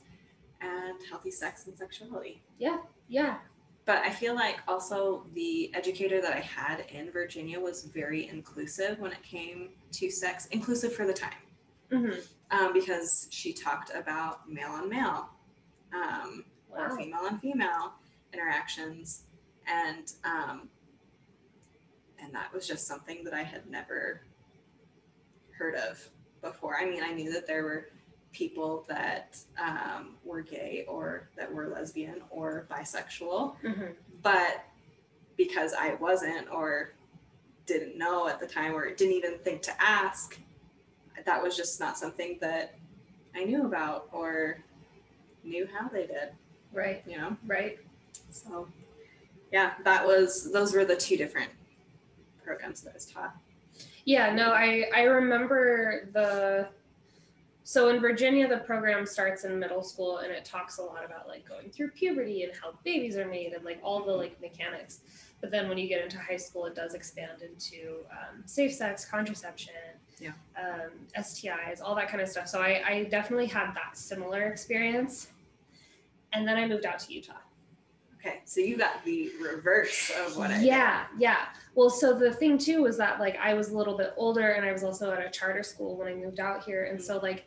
and 0.61 0.97
healthy 1.09 1.31
sex 1.31 1.67
and 1.67 1.77
sexuality. 1.77 2.41
Yeah. 2.57 2.77
Yeah. 3.07 3.37
But 3.85 3.99
I 3.99 4.09
feel 4.09 4.33
like 4.33 4.57
also 4.67 5.27
the 5.35 5.71
educator 5.75 6.19
that 6.19 6.33
I 6.33 6.39
had 6.39 6.85
in 6.89 7.11
Virginia 7.11 7.59
was 7.59 7.83
very 7.83 8.27
inclusive 8.27 8.97
when 8.99 9.11
it 9.11 9.21
came 9.21 9.69
to 9.91 10.09
sex, 10.09 10.47
inclusive 10.47 10.93
for 10.93 11.05
the 11.05 11.13
time, 11.13 11.31
hmm 11.91 12.09
um, 12.51 12.73
because 12.73 13.27
she 13.31 13.53
talked 13.53 13.91
about 13.95 14.49
male 14.49 14.69
on 14.69 14.89
male. 14.89 15.29
Um, 15.93 16.45
or 16.69 16.97
female 16.97 17.21
on 17.21 17.39
female 17.39 17.93
interactions 18.33 19.23
and 19.67 20.11
um 20.25 20.67
and 22.21 22.33
that 22.33 22.53
was 22.53 22.67
just 22.67 22.87
something 22.87 23.23
that 23.23 23.33
I 23.33 23.43
had 23.43 23.69
never 23.69 24.21
heard 25.51 25.75
of 25.75 26.09
before. 26.41 26.77
I 26.77 26.85
mean, 26.89 27.03
I 27.03 27.11
knew 27.13 27.31
that 27.33 27.47
there 27.47 27.63
were 27.63 27.89
people 28.33 28.85
that 28.89 29.37
um, 29.57 30.15
were 30.25 30.41
gay 30.41 30.85
or 30.87 31.29
that 31.37 31.51
were 31.53 31.67
lesbian 31.67 32.21
or 32.29 32.65
bisexual, 32.69 33.55
Mhm. 33.63 33.95
but 34.21 34.65
because 35.37 35.73
I 35.73 35.93
wasn't 35.95 36.49
or 36.51 36.91
didn't 37.65 37.97
know 37.97 38.27
at 38.27 38.39
the 38.39 38.47
time 38.47 38.75
or 38.75 38.89
didn't 38.93 39.13
even 39.15 39.39
think 39.39 39.61
to 39.63 39.81
ask, 39.81 40.37
that 41.25 41.41
was 41.41 41.55
just 41.55 41.79
not 41.79 41.97
something 41.97 42.37
that 42.41 42.75
I 43.33 43.43
knew 43.45 43.65
about 43.65 44.09
or 44.11 44.61
knew 45.43 45.65
how 45.67 45.87
they 45.87 46.05
did, 46.07 46.29
Right, 46.73 47.03
you 47.07 47.17
know? 47.17 47.37
right. 47.47 47.79
So, 48.29 48.67
yeah, 49.51 49.73
that 49.83 50.05
was, 50.05 50.51
those 50.51 50.73
were 50.73 50.85
the 50.85 50.95
two 50.95 51.15
different 51.17 51.51
programs 52.45 52.81
that 52.81 52.91
I 52.91 52.93
was 52.93 53.05
taught. 53.05 53.35
Yeah, 54.05 54.33
no, 54.33 54.51
I 54.51 54.85
I 54.95 55.01
remember 55.03 56.09
the 56.13 56.67
so 57.63 57.89
in 57.89 57.99
Virginia 57.99 58.47
the 58.47 58.57
program 58.57 59.05
starts 59.07 59.43
in 59.43 59.57
middle 59.59 59.81
school 59.81 60.19
and 60.19 60.31
it 60.31 60.45
talks 60.45 60.77
a 60.77 60.83
lot 60.83 61.03
about 61.03 61.27
like 61.27 61.47
going 61.49 61.71
through 61.71 61.89
puberty 61.91 62.43
and 62.43 62.53
how 62.61 62.73
babies 62.83 63.17
are 63.17 63.27
made 63.27 63.53
and 63.53 63.65
like 63.65 63.79
all 63.83 64.05
the 64.05 64.11
like 64.13 64.39
mechanics. 64.39 65.01
But 65.41 65.49
then 65.51 65.67
when 65.67 65.77
you 65.77 65.87
get 65.87 66.03
into 66.03 66.19
high 66.19 66.37
school, 66.37 66.65
it 66.67 66.75
does 66.75 66.93
expand 66.93 67.41
into 67.41 67.97
um, 68.11 68.43
safe 68.45 68.73
sex, 68.73 69.03
contraception, 69.05 69.73
Yeah. 70.19 70.31
um, 70.57 70.91
STIs, 71.17 71.81
all 71.83 71.95
that 71.95 72.07
kind 72.07 72.21
of 72.21 72.29
stuff. 72.29 72.47
So 72.47 72.61
I, 72.61 72.81
I 72.87 73.03
definitely 73.05 73.47
had 73.47 73.73
that 73.73 73.97
similar 73.97 74.43
experience. 74.43 75.29
And 76.33 76.47
then 76.47 76.57
I 76.57 76.67
moved 76.67 76.85
out 76.85 76.99
to 76.99 77.13
Utah. 77.13 77.33
Okay, 78.25 78.41
so 78.45 78.59
you 78.59 78.75
got 78.75 79.03
the 79.05 79.31
reverse 79.39 80.11
of 80.25 80.35
what 80.35 80.49
I 80.49 80.57
did. 80.57 80.65
yeah 80.65 81.05
yeah. 81.19 81.45
Well 81.75 81.89
so 81.89 82.17
the 82.17 82.33
thing 82.33 82.57
too 82.57 82.81
was 82.81 82.97
that 82.97 83.19
like 83.19 83.37
i 83.37 83.53
was 83.53 83.69
a 83.69 83.77
little 83.77 83.95
bit 83.97 84.13
older 84.17 84.51
and 84.51 84.65
i 84.65 84.71
was 84.71 84.83
also 84.83 85.11
at 85.11 85.23
a 85.23 85.29
charter 85.29 85.61
school 85.61 85.95
when 85.97 86.07
i 86.07 86.13
moved 86.15 86.39
out 86.39 86.63
here. 86.63 86.85
And 86.85 87.01
so 87.01 87.17
like 87.19 87.45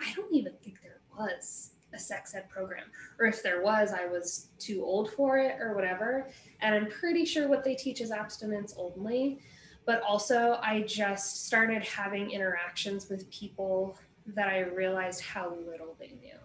i 0.00 0.12
don't 0.14 0.32
even 0.32 0.52
think 0.62 0.80
there 0.82 1.00
was 1.18 1.72
a 1.92 1.98
sex 1.98 2.34
ed 2.34 2.48
program. 2.48 2.84
Or 3.18 3.26
if 3.26 3.42
there 3.42 3.62
was 3.62 3.92
i 3.92 4.06
was 4.06 4.48
too 4.58 4.84
old 4.84 5.10
for 5.12 5.38
it 5.38 5.56
or 5.60 5.74
whatever. 5.74 6.28
And 6.60 6.74
i'm 6.74 6.86
pretty 6.88 7.24
sure 7.24 7.48
what 7.48 7.64
they 7.64 7.74
teach 7.74 8.00
is 8.00 8.12
abstinence 8.12 8.74
only. 8.76 9.40
But 9.84 10.02
also 10.02 10.60
i 10.62 10.82
just 10.82 11.46
started 11.46 11.82
having 11.82 12.30
interactions 12.30 13.08
with 13.08 13.28
people 13.30 13.98
that 14.26 14.46
i 14.46 14.60
realized 14.60 15.22
how 15.22 15.56
little 15.68 15.96
they 15.98 16.12
knew. 16.22 16.38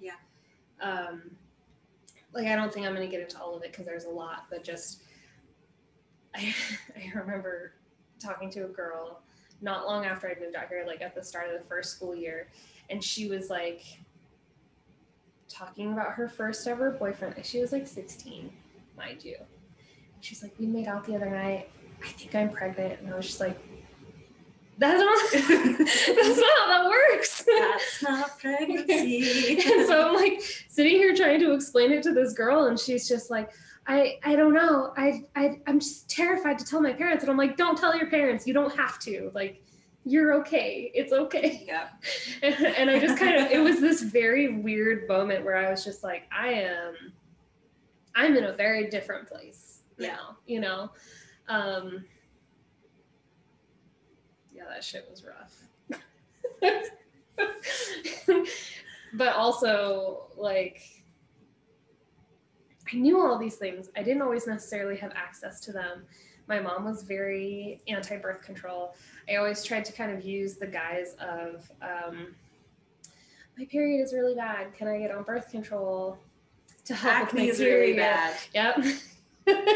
Yeah. 0.00 0.18
um 0.80 1.22
like 2.38 2.46
i 2.46 2.56
don't 2.56 2.72
think 2.72 2.86
i'm 2.86 2.94
going 2.94 3.06
to 3.06 3.10
get 3.10 3.20
into 3.20 3.38
all 3.38 3.54
of 3.54 3.62
it 3.62 3.72
because 3.72 3.84
there's 3.84 4.04
a 4.04 4.10
lot 4.10 4.46
but 4.48 4.64
just 4.64 5.02
I, 6.34 6.54
I 6.96 7.18
remember 7.18 7.72
talking 8.18 8.50
to 8.50 8.64
a 8.64 8.68
girl 8.68 9.20
not 9.60 9.86
long 9.86 10.04
after 10.06 10.28
I 10.28 10.40
moved 10.40 10.54
out 10.54 10.68
here, 10.68 10.84
like 10.86 11.02
at 11.02 11.14
the 11.14 11.22
start 11.22 11.50
of 11.50 11.60
the 11.60 11.66
first 11.68 11.96
school 11.96 12.14
year, 12.14 12.48
and 12.90 13.02
she 13.02 13.28
was 13.28 13.50
like 13.50 13.82
talking 15.48 15.92
about 15.92 16.12
her 16.12 16.28
first 16.28 16.66
ever 16.66 16.90
boyfriend. 16.90 17.34
She 17.44 17.60
was 17.60 17.72
like 17.72 17.86
16, 17.86 18.50
mind 18.96 19.24
you. 19.24 19.36
She's 20.20 20.42
like, 20.42 20.54
We 20.58 20.66
made 20.66 20.86
out 20.86 21.04
the 21.04 21.16
other 21.16 21.30
night. 21.30 21.70
I 22.02 22.06
think 22.08 22.34
I'm 22.34 22.50
pregnant. 22.50 23.00
And 23.00 23.12
I 23.12 23.16
was 23.16 23.26
just 23.26 23.40
like, 23.40 23.58
That's 24.78 25.00
not, 25.00 25.32
that's 26.16 26.38
not 26.38 26.58
how 26.58 26.66
that 26.68 26.86
works. 26.88 27.44
That's 27.44 28.02
not 28.02 28.38
pregnancy. 28.38 29.60
and 29.60 29.62
so 29.88 30.08
I'm 30.08 30.14
like 30.14 30.40
sitting 30.68 30.92
here 30.92 31.14
trying 31.16 31.40
to 31.40 31.52
explain 31.52 31.90
it 31.92 32.02
to 32.04 32.12
this 32.14 32.32
girl, 32.32 32.66
and 32.66 32.78
she's 32.78 33.08
just 33.08 33.28
like, 33.30 33.50
I 33.86 34.18
I 34.24 34.36
don't 34.36 34.54
know. 34.54 34.92
I 34.96 35.24
I 35.34 35.60
I'm 35.66 35.80
just 35.80 36.08
terrified 36.08 36.58
to 36.60 36.64
tell 36.64 36.80
my 36.80 36.92
parents, 36.92 37.24
and 37.24 37.30
I'm 37.30 37.36
like, 37.36 37.56
don't 37.56 37.76
tell 37.76 37.96
your 37.96 38.08
parents. 38.08 38.46
You 38.46 38.54
don't 38.54 38.74
have 38.76 38.98
to. 39.00 39.32
Like, 39.34 39.62
you're 40.04 40.32
okay. 40.34 40.90
It's 40.94 41.12
okay. 41.12 41.64
yeah. 41.66 41.88
And, 42.42 42.54
and 42.78 42.90
I 42.90 42.98
just 43.00 43.18
kind 43.18 43.34
of 43.36 43.50
it 43.50 43.58
was 43.58 43.80
this 43.80 44.02
very 44.02 44.58
weird 44.58 45.08
moment 45.08 45.44
where 45.44 45.56
I 45.56 45.70
was 45.70 45.84
just 45.84 46.04
like, 46.04 46.22
I 46.30 46.48
am, 46.52 46.94
I'm 48.14 48.36
in 48.36 48.44
a 48.44 48.52
very 48.52 48.88
different 48.88 49.28
place 49.28 49.80
Yeah. 49.98 50.08
now. 50.08 50.36
You 50.46 50.60
know, 50.60 50.90
um, 51.48 52.04
yeah, 54.58 54.64
that 54.68 54.82
shit 54.82 55.06
was 55.08 55.24
rough. 55.24 55.62
but 59.14 59.34
also 59.34 60.26
like 60.36 60.82
I 62.92 62.96
knew 62.96 63.20
all 63.20 63.38
these 63.38 63.56
things. 63.56 63.90
I 63.96 64.02
didn't 64.02 64.22
always 64.22 64.46
necessarily 64.46 64.96
have 64.96 65.12
access 65.14 65.60
to 65.60 65.72
them. 65.72 66.04
My 66.48 66.58
mom 66.58 66.84
was 66.84 67.02
very 67.02 67.80
anti 67.86 68.16
birth 68.16 68.42
control. 68.42 68.94
I 69.28 69.36
always 69.36 69.62
tried 69.62 69.84
to 69.84 69.92
kind 69.92 70.10
of 70.10 70.24
use 70.24 70.56
the 70.56 70.66
guise 70.66 71.14
of 71.20 71.70
um, 71.82 72.34
my 73.56 73.66
period 73.66 74.02
is 74.02 74.12
really 74.12 74.34
bad. 74.34 74.74
Can 74.74 74.88
I 74.88 74.98
get 74.98 75.10
on 75.10 75.22
birth 75.22 75.50
control 75.50 76.18
to 76.86 76.94
help 76.94 77.20
with 77.20 77.28
Acne 77.28 77.42
my 77.42 77.50
is 77.50 77.60
really 77.60 77.94
bad. 77.94 78.34
Yep. 78.54 78.76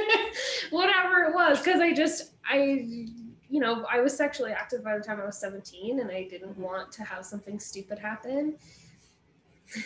Whatever 0.71 1.25
it 1.25 1.35
was, 1.35 1.59
because 1.59 1.81
I 1.81 1.93
just 1.93 2.33
I 2.45 3.09
you 3.53 3.61
know 3.61 3.85
I 3.91 4.01
was 4.01 4.17
sexually 4.17 4.53
active 4.53 4.83
by 4.83 4.97
the 4.97 5.05
time 5.05 5.21
I 5.21 5.27
was 5.27 5.39
17, 5.39 6.01
and 6.01 6.11
I 6.11 6.25
didn't 6.25 6.57
want 6.59 6.91
to 6.93 7.05
have 7.05 7.25
something 7.25 7.59
stupid 7.59 7.99
happen. 7.99 8.57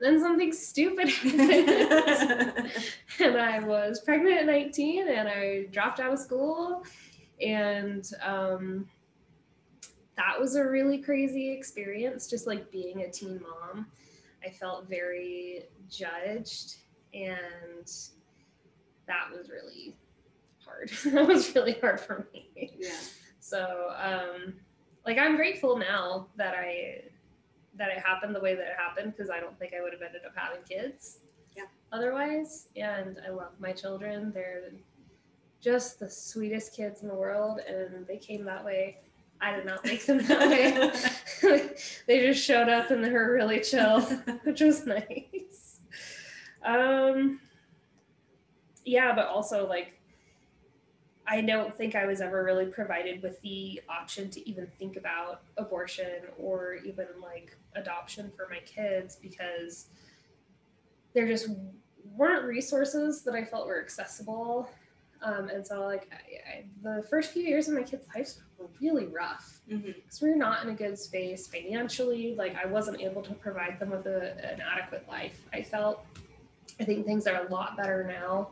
then 0.00 0.20
something 0.20 0.52
stupid 0.52 1.08
happened, 1.08 2.70
and 3.20 3.36
I 3.36 3.60
was 3.60 4.00
pregnant 4.00 4.40
at 4.40 4.46
19, 4.46 5.08
and 5.08 5.28
I 5.28 5.66
dropped 5.70 6.00
out 6.00 6.14
of 6.14 6.18
school, 6.18 6.84
and 7.40 8.10
um, 8.22 8.88
that 10.16 10.40
was 10.40 10.56
a 10.56 10.64
really 10.64 10.98
crazy 10.98 11.52
experience. 11.52 12.26
Just 12.28 12.46
like 12.46 12.70
being 12.70 13.02
a 13.02 13.10
teen 13.10 13.40
mom, 13.42 13.86
I 14.44 14.48
felt 14.48 14.88
very 14.88 15.64
judged 15.90 16.76
and 17.14 17.90
that 19.06 19.30
was 19.30 19.48
really 19.48 19.96
hard. 20.64 20.90
that 21.12 21.26
was 21.26 21.54
really 21.54 21.78
hard 21.80 22.00
for 22.00 22.26
me. 22.32 22.72
yeah. 22.78 22.90
So, 23.40 23.92
um, 23.96 24.54
like 25.04 25.18
I'm 25.18 25.36
grateful 25.36 25.76
now 25.76 26.28
that 26.36 26.54
I 26.54 27.02
that 27.76 27.90
it 27.90 27.98
happened 27.98 28.34
the 28.34 28.40
way 28.40 28.54
that 28.54 28.66
it 28.66 28.76
happened 28.78 29.14
because 29.16 29.30
I 29.30 29.40
don't 29.40 29.58
think 29.58 29.72
I 29.78 29.82
would 29.82 29.92
have 29.92 30.02
ended 30.02 30.22
up 30.24 30.32
having 30.36 30.62
kids. 30.62 31.18
Yeah. 31.56 31.64
Otherwise, 31.92 32.68
and 32.76 33.18
I 33.26 33.30
love 33.30 33.52
my 33.58 33.72
children. 33.72 34.32
They're 34.32 34.70
just 35.60 35.98
the 35.98 36.08
sweetest 36.08 36.76
kids 36.76 37.02
in 37.02 37.08
the 37.08 37.14
world, 37.14 37.60
and 37.66 38.06
they 38.06 38.18
came 38.18 38.44
that 38.44 38.64
way. 38.64 38.98
I 39.40 39.56
did 39.56 39.66
not 39.66 39.84
make 39.84 40.06
them 40.06 40.18
that 40.18 40.48
way. 41.42 41.70
they 42.06 42.20
just 42.20 42.44
showed 42.44 42.68
up 42.68 42.90
and 42.90 43.04
they 43.04 43.10
were 43.10 43.32
really 43.32 43.60
chill, 43.60 44.00
which 44.44 44.60
was 44.60 44.86
nice. 44.86 45.80
Um, 46.64 47.40
yeah, 48.84 49.14
but 49.14 49.26
also 49.26 49.68
like 49.68 50.00
I 51.26 51.40
don't 51.40 51.76
think 51.76 51.94
I 51.94 52.06
was 52.06 52.20
ever 52.20 52.44
really 52.44 52.66
provided 52.66 53.22
with 53.22 53.40
the 53.40 53.80
option 53.88 54.30
to 54.30 54.48
even 54.48 54.66
think 54.78 54.96
about 54.96 55.42
abortion 55.56 56.22
or 56.38 56.74
even 56.84 57.06
like 57.22 57.56
adoption 57.74 58.30
for 58.36 58.46
my 58.50 58.58
kids 58.66 59.16
because 59.16 59.86
there 61.14 61.26
just 61.26 61.48
weren't 62.16 62.44
resources 62.44 63.22
that 63.22 63.34
I 63.34 63.44
felt 63.44 63.66
were 63.66 63.80
accessible. 63.80 64.68
Um, 65.22 65.48
and 65.48 65.66
so, 65.66 65.86
like, 65.86 66.10
I, 66.12 66.50
I, 66.50 66.64
the 66.82 67.02
first 67.04 67.32
few 67.32 67.42
years 67.42 67.68
of 67.68 67.74
my 67.74 67.82
kids' 67.82 68.06
lives 68.14 68.42
were 68.58 68.68
really 68.80 69.06
rough 69.06 69.60
because 69.66 70.20
we 70.20 70.28
were 70.28 70.36
not 70.36 70.62
in 70.62 70.68
a 70.68 70.74
good 70.74 70.98
space 70.98 71.46
financially. 71.46 72.34
Like, 72.36 72.54
I 72.56 72.66
wasn't 72.66 73.00
able 73.00 73.22
to 73.22 73.32
provide 73.32 73.80
them 73.80 73.90
with 73.90 74.06
a, 74.06 74.32
an 74.52 74.60
adequate 74.60 75.08
life. 75.08 75.40
I 75.52 75.62
felt. 75.62 76.04
I 76.80 76.84
think 76.84 77.06
things 77.06 77.26
are 77.26 77.46
a 77.46 77.52
lot 77.52 77.76
better 77.76 78.04
now, 78.04 78.48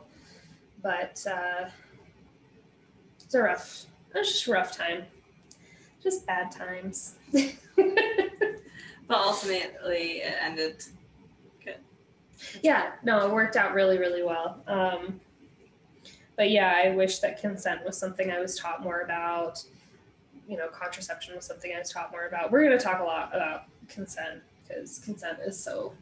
but 0.81 1.21
uh, 1.29 1.69
it's 3.33 3.39
a 3.39 3.41
rough. 3.41 3.85
It 4.13 4.19
was 4.19 4.27
just 4.31 4.47
a 4.47 4.51
rough 4.51 4.77
time. 4.77 5.05
Just 6.03 6.27
bad 6.27 6.51
times. 6.51 7.15
But 9.05 9.17
ultimately, 9.17 10.21
it 10.21 10.35
ended 10.41 10.81
good. 11.63 11.75
yeah, 12.61 12.93
no, 13.03 13.27
it 13.27 13.33
worked 13.33 13.57
out 13.57 13.73
really, 13.73 13.97
really 13.97 14.23
well. 14.23 14.63
Um, 14.65 15.19
but 16.37 16.49
yeah, 16.49 16.73
I 16.83 16.91
wish 16.91 17.19
that 17.19 17.39
consent 17.41 17.83
was 17.83 17.97
something 17.97 18.31
I 18.31 18.39
was 18.39 18.57
taught 18.57 18.81
more 18.81 19.01
about. 19.01 19.61
You 20.47 20.55
know, 20.55 20.69
contraception 20.69 21.35
was 21.35 21.45
something 21.45 21.73
I 21.75 21.79
was 21.79 21.89
taught 21.89 22.11
more 22.11 22.27
about. 22.27 22.49
We're 22.49 22.63
going 22.63 22.77
to 22.77 22.83
talk 22.83 23.01
a 23.01 23.03
lot 23.03 23.35
about 23.35 23.63
consent 23.89 24.41
because 24.65 24.99
consent 24.99 25.39
is 25.45 25.61
so 25.61 25.93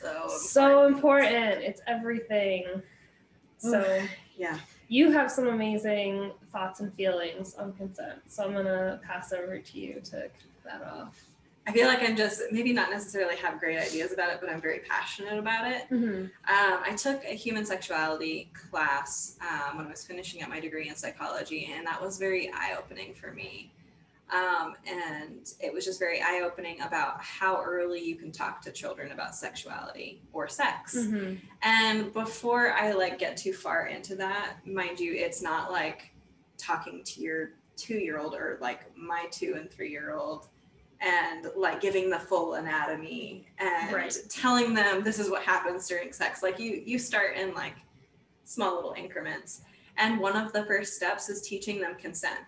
So, 0.00 0.28
so 0.28 0.86
important. 0.86 1.60
It's 1.64 1.80
everything. 1.88 2.66
So 3.58 4.00
yeah. 4.38 4.60
You 4.94 5.10
have 5.10 5.28
some 5.28 5.48
amazing 5.48 6.30
thoughts 6.52 6.78
and 6.78 6.94
feelings 6.94 7.56
on 7.56 7.72
consent. 7.72 8.20
So 8.28 8.44
I'm 8.44 8.52
gonna 8.52 9.00
pass 9.02 9.32
over 9.32 9.58
to 9.58 9.78
you 9.78 9.94
to 9.94 10.22
kick 10.22 10.62
that 10.64 10.82
off. 10.82 11.20
I 11.66 11.72
feel 11.72 11.88
like 11.88 12.00
I'm 12.02 12.14
just 12.14 12.42
maybe 12.52 12.72
not 12.72 12.90
necessarily 12.90 13.34
have 13.36 13.58
great 13.58 13.76
ideas 13.76 14.12
about 14.12 14.30
it, 14.30 14.38
but 14.40 14.50
I'm 14.50 14.60
very 14.60 14.80
passionate 14.88 15.36
about 15.36 15.66
it. 15.66 15.90
Mm-hmm. 15.90 16.26
Um, 16.26 16.80
I 16.86 16.94
took 16.96 17.24
a 17.24 17.34
human 17.34 17.64
sexuality 17.64 18.52
class 18.70 19.36
um, 19.40 19.78
when 19.78 19.86
I 19.86 19.90
was 19.90 20.04
finishing 20.04 20.44
up 20.44 20.48
my 20.48 20.60
degree 20.60 20.88
in 20.88 20.94
psychology, 20.94 21.72
and 21.74 21.84
that 21.88 22.00
was 22.00 22.16
very 22.16 22.52
eye 22.52 22.76
opening 22.78 23.14
for 23.14 23.32
me. 23.32 23.72
Um, 24.34 24.74
and 24.86 25.48
it 25.60 25.72
was 25.72 25.84
just 25.84 26.00
very 26.00 26.20
eye 26.20 26.42
opening 26.44 26.80
about 26.80 27.20
how 27.20 27.62
early 27.62 28.02
you 28.02 28.16
can 28.16 28.32
talk 28.32 28.60
to 28.62 28.72
children 28.72 29.12
about 29.12 29.36
sexuality 29.36 30.22
or 30.32 30.48
sex. 30.48 30.96
Mm-hmm. 30.96 31.34
And 31.62 32.12
before 32.12 32.72
I 32.72 32.92
like 32.92 33.18
get 33.18 33.36
too 33.36 33.52
far 33.52 33.86
into 33.86 34.16
that, 34.16 34.56
mind 34.66 34.98
you, 34.98 35.14
it's 35.14 35.40
not 35.40 35.70
like 35.70 36.10
talking 36.58 37.04
to 37.04 37.20
your 37.20 37.50
two 37.76 37.94
year 37.98 38.18
old 38.18 38.34
or 38.34 38.58
like 38.60 38.80
my 38.96 39.26
two 39.30 39.54
and 39.56 39.70
three 39.70 39.90
year 39.90 40.14
old 40.14 40.48
and 41.00 41.46
like 41.56 41.80
giving 41.80 42.08
the 42.10 42.18
full 42.18 42.54
anatomy 42.54 43.46
and 43.58 43.92
Right. 43.92 44.16
telling 44.28 44.74
them 44.74 45.04
this 45.04 45.18
is 45.18 45.30
what 45.30 45.42
happens 45.42 45.86
during 45.86 46.12
sex. 46.12 46.42
Like 46.42 46.58
you 46.58 46.82
you 46.84 46.98
start 46.98 47.36
in 47.36 47.54
like 47.54 47.74
small 48.44 48.74
little 48.74 48.94
increments. 48.96 49.62
And 49.96 50.18
one 50.18 50.34
of 50.36 50.52
the 50.52 50.64
first 50.64 50.94
steps 50.94 51.28
is 51.28 51.42
teaching 51.42 51.80
them 51.80 51.94
consent, 51.96 52.40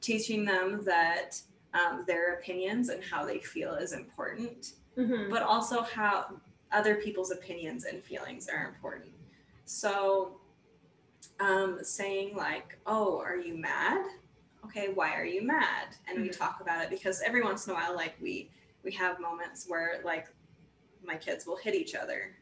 teaching 0.00 0.44
them 0.44 0.82
that 0.84 1.40
um, 1.74 2.04
their 2.06 2.34
opinions 2.34 2.88
and 2.88 3.02
how 3.04 3.24
they 3.24 3.38
feel 3.38 3.74
is 3.74 3.92
important 3.92 4.72
Mm-hmm. 4.98 5.30
but 5.30 5.42
also 5.42 5.82
how 5.82 6.26
other 6.72 6.96
people's 6.96 7.30
opinions 7.30 7.84
and 7.84 8.02
feelings 8.02 8.48
are 8.48 8.66
important. 8.68 9.12
So, 9.64 10.40
um, 11.38 11.78
saying 11.82 12.36
like, 12.36 12.78
"Oh, 12.86 13.18
are 13.20 13.36
you 13.36 13.54
mad? 13.56 14.04
Okay, 14.64 14.88
why 14.92 15.14
are 15.14 15.24
you 15.24 15.42
mad?" 15.42 15.96
And 16.08 16.20
we 16.22 16.28
Mhm. 16.28 16.36
talk 16.36 16.60
about 16.60 16.82
it 16.82 16.90
because 16.90 17.22
every 17.22 17.42
once 17.42 17.66
in 17.66 17.72
a 17.72 17.74
while, 17.76 17.94
like 17.94 18.14
we 18.20 18.50
we 18.82 18.90
have 18.92 19.20
moments 19.20 19.66
where 19.68 20.00
like 20.04 20.28
my 21.02 21.16
kids 21.16 21.46
will 21.46 21.56
hit 21.56 21.74
each 21.74 21.94
other. 21.94 22.36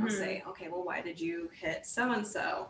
I'll 0.00 0.08
say, 0.10 0.42
"Okay, 0.48 0.68
well, 0.68 0.84
why 0.84 1.00
did 1.02 1.20
you 1.20 1.50
hit 1.54 1.86
so 1.86 2.10
and 2.12 2.26
so?" 2.26 2.68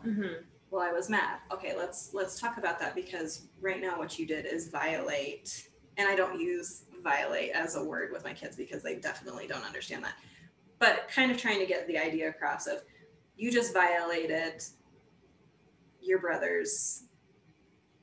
Mm-hmm. 0.73 0.81
Well, 0.81 0.89
I 0.89 0.91
was 0.91 1.09
mad. 1.09 1.39
Okay, 1.51 1.75
let's 1.77 2.13
let's 2.13 2.39
talk 2.39 2.57
about 2.57 2.79
that 2.79 2.95
because 2.95 3.47
right 3.61 3.81
now 3.81 3.97
what 3.97 4.17
you 4.17 4.25
did 4.25 4.45
is 4.45 4.69
violate, 4.69 5.69
and 5.97 6.07
I 6.07 6.15
don't 6.15 6.39
use 6.39 6.83
violate 7.03 7.51
as 7.51 7.75
a 7.75 7.83
word 7.83 8.11
with 8.11 8.23
my 8.23 8.33
kids 8.33 8.55
because 8.55 8.81
they 8.81 8.95
definitely 8.95 9.47
don't 9.47 9.65
understand 9.65 10.03
that. 10.03 10.13
But 10.79 11.07
kind 11.13 11.31
of 11.31 11.37
trying 11.37 11.59
to 11.59 11.65
get 11.65 11.87
the 11.87 11.97
idea 11.97 12.29
across 12.29 12.67
of 12.67 12.81
you 13.35 13.51
just 13.51 13.73
violated 13.73 14.63
your 16.01 16.19
brother's 16.19 17.03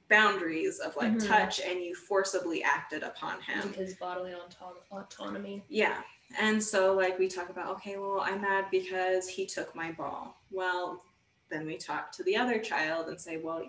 boundaries 0.08 0.80
of 0.80 0.96
like 0.96 1.12
Mhm. 1.12 1.28
touch 1.28 1.60
and 1.60 1.80
you 1.80 1.94
forcibly 1.94 2.62
acted 2.64 3.02
upon 3.02 3.40
him. 3.42 3.72
His 3.74 3.94
bodily 3.94 4.34
auto- 4.34 4.82
autonomy. 4.90 5.64
Yeah. 5.68 6.02
And 6.40 6.62
so, 6.62 6.94
like, 6.94 7.18
we 7.18 7.26
talk 7.28 7.48
about, 7.48 7.68
okay, 7.76 7.96
well, 7.96 8.20
I'm 8.20 8.40
mad 8.40 8.66
because 8.70 9.28
he 9.28 9.46
took 9.46 9.74
my 9.74 9.90
ball. 9.92 10.36
Well, 10.50 11.04
then 11.50 11.66
we 11.66 11.76
talk 11.76 12.12
to 12.12 12.22
the 12.22 12.36
other 12.36 12.58
child 12.58 13.08
and 13.08 13.20
say, 13.20 13.36
well, 13.36 13.62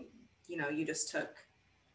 you 0.47 0.57
know, 0.57 0.69
you 0.69 0.85
just 0.85 1.09
took 1.09 1.35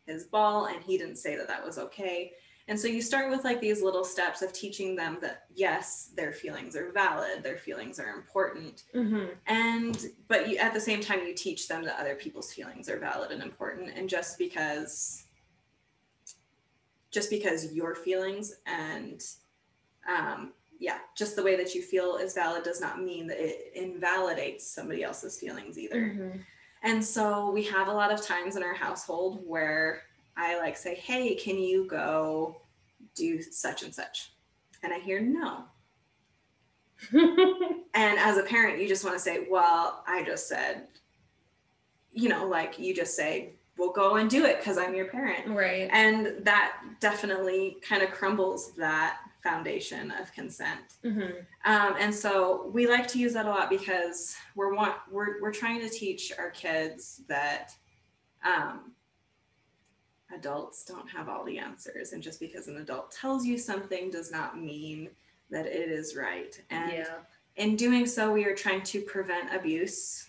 his 0.07 0.25
ball 0.25 0.67
and 0.67 0.83
he 0.83 0.99
didn't 0.99 1.17
say 1.17 1.37
that 1.37 1.49
that 1.49 1.65
was 1.65 1.79
okay. 1.79 2.33
And 2.69 2.79
so 2.79 2.89
you 2.89 3.01
start 3.01 3.31
with 3.31 3.45
like 3.45 3.61
these 3.61 3.81
little 3.81 4.05
steps 4.05 4.43
of 4.43 4.53
teaching 4.53 4.97
them 4.97 5.19
that, 5.21 5.45
yes, 5.55 6.11
their 6.17 6.33
feelings 6.33 6.75
are 6.75 6.91
valid, 6.91 7.45
their 7.45 7.59
feelings 7.59 8.01
are 8.01 8.11
important. 8.11 8.83
Mm-hmm. 8.93 9.27
And, 9.47 10.07
but 10.27 10.49
you, 10.49 10.57
at 10.59 10.75
the 10.75 10.81
same 10.81 11.01
time, 11.01 11.21
you 11.21 11.35
teach 11.35 11.69
them 11.69 11.85
that 11.85 12.01
other 12.01 12.17
people's 12.17 12.53
feelings 12.53 12.89
are 12.89 12.99
valid 12.99 13.31
and 13.31 13.41
important. 13.43 13.91
And 13.97 14.09
just 14.09 14.37
because, 14.37 15.27
just 17.13 17.31
because 17.31 17.73
your 17.73 17.95
feelings 17.95 18.57
and, 18.67 19.23
um, 20.09 20.53
yeah, 20.79 20.99
just 21.17 21.37
the 21.37 21.43
way 21.43 21.57
that 21.57 21.75
you 21.75 21.83
feel 21.83 22.17
is 22.17 22.35
valid 22.35 22.63
does 22.63 22.81
not 22.81 23.03
mean 23.03 23.27
that 23.29 23.39
it 23.39 23.73
invalidates 23.75 24.67
somebody 24.67 25.03
else's 25.03 25.39
feelings 25.39 25.79
either. 25.79 26.03
Mm-hmm. 26.03 26.39
And 26.83 27.05
so 27.05 27.51
we 27.51 27.65
have 27.65 27.89
a 27.89 27.93
lot 27.93 28.13
of 28.13 28.23
times 28.23 28.57
in 28.57 28.63
our 28.63 28.75
household 28.75 29.43
where 29.47 30.03
I 30.37 30.59
like 30.59 30.77
say, 30.77 30.95
hey, 30.95 31.35
can 31.35 31.59
you 31.59 31.87
go 31.87 32.61
do 33.15 33.41
such 33.43 33.83
and 33.83 33.95
such? 33.95 34.33
And 34.83 34.93
I 34.93 34.99
hear 34.99 35.21
no. 35.21 35.65
And 37.97 38.19
as 38.19 38.37
a 38.37 38.43
parent, 38.43 38.79
you 38.79 38.89
just 38.89 39.05
want 39.05 39.17
to 39.17 39.23
say, 39.23 39.47
well, 39.51 40.05
I 40.07 40.23
just 40.23 40.49
said, 40.49 40.87
you 42.13 42.29
know, 42.29 42.47
like 42.47 42.79
you 42.79 42.95
just 42.95 43.17
say, 43.17 43.55
we'll 43.79 43.93
go 43.93 44.17
and 44.17 44.29
do 44.29 44.45
it 44.45 44.59
because 44.59 44.77
I'm 44.77 44.95
your 44.95 45.07
parent. 45.07 45.49
right. 45.49 45.89
And 45.91 46.45
that 46.45 46.77
definitely 47.01 47.79
kind 47.81 48.03
of 48.03 48.11
crumbles 48.11 48.73
that 48.73 49.17
foundation 49.47 50.11
of 50.21 50.33
consent. 50.33 50.97
Mm-hmm. 51.05 51.39
Um, 51.65 51.95
and 52.01 52.13
so 52.15 52.71
we 52.75 52.87
like 52.89 53.07
to 53.09 53.19
use 53.19 53.35
that 53.35 53.47
a 53.47 53.49
lot 53.49 53.71
because 53.71 54.35
we're 54.57 54.75
want 54.75 54.95
we're 55.11 55.41
we're 55.41 55.53
trying 55.53 55.81
to 55.81 55.89
teach 55.89 56.33
our 56.37 56.51
kids 56.51 57.23
that 57.29 57.71
um, 58.45 58.93
adults 60.35 60.85
don't 60.85 61.09
have 61.09 61.29
all 61.29 61.45
the 61.45 61.59
answers, 61.59 62.13
and 62.13 62.23
just 62.23 62.41
because 62.41 62.67
an 62.67 62.79
adult 62.79 63.13
tells 63.13 63.47
you 63.47 63.57
something 63.57 64.11
does 64.11 64.33
not 64.33 64.61
mean 64.61 65.11
that 65.51 65.67
it 65.67 65.89
is 65.91 66.17
right. 66.17 66.61
And 66.71 66.93
yeah. 66.93 67.05
in 67.55 67.77
doing 67.77 68.05
so, 68.07 68.33
we 68.33 68.45
are 68.47 68.55
trying 68.55 68.83
to 68.83 69.01
prevent 69.03 69.55
abuse. 69.55 70.27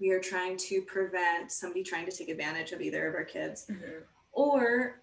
We 0.00 0.10
are 0.10 0.20
trying 0.20 0.58
to 0.68 0.82
prevent 0.82 1.50
somebody 1.50 1.82
trying 1.82 2.06
to 2.06 2.12
take 2.12 2.28
advantage 2.28 2.72
of 2.72 2.80
either 2.82 3.06
of 3.08 3.14
our 3.14 3.24
kids 3.24 3.66
Mm-hmm. 3.70 4.00
or 4.32 5.00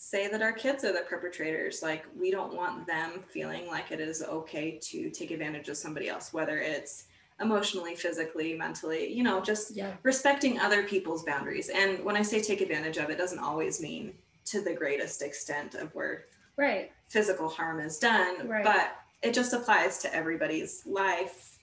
say 0.00 0.28
that 0.28 0.40
our 0.40 0.52
kids 0.52 0.84
are 0.84 0.92
the 0.92 1.00
perpetrators. 1.00 1.82
Like, 1.82 2.04
we 2.16 2.30
don't 2.30 2.54
want 2.54 2.86
them 2.86 3.24
feeling 3.26 3.66
like 3.66 3.90
it 3.90 3.98
is 3.98 4.22
okay 4.22 4.78
to 4.80 5.10
take 5.10 5.32
advantage 5.32 5.68
of 5.68 5.76
somebody 5.76 6.08
else, 6.08 6.32
whether 6.32 6.58
it's 6.58 7.06
emotionally, 7.40 7.96
physically, 7.96 8.54
mentally, 8.54 9.12
you 9.12 9.24
know, 9.24 9.40
just 9.40 9.72
Yeah. 9.74 9.92
respecting 10.04 10.60
other 10.60 10.84
people's 10.84 11.24
boundaries. 11.24 11.68
And 11.68 12.04
when 12.04 12.16
I 12.16 12.22
say 12.22 12.40
take 12.40 12.60
advantage 12.60 12.96
of, 12.96 13.10
it 13.10 13.18
doesn't 13.18 13.40
always 13.40 13.80
mean 13.82 14.16
to 14.46 14.60
the 14.60 14.72
greatest 14.72 15.20
extent 15.20 15.74
of 15.74 15.92
where 15.96 16.26
Right. 16.56 16.92
physical 17.08 17.48
harm 17.48 17.80
is 17.80 17.98
done, 17.98 18.46
Right. 18.46 18.64
but 18.64 18.92
it 19.22 19.34
just 19.34 19.52
applies 19.52 19.98
to 19.98 20.14
everybody's 20.14 20.86
life. 20.86 21.58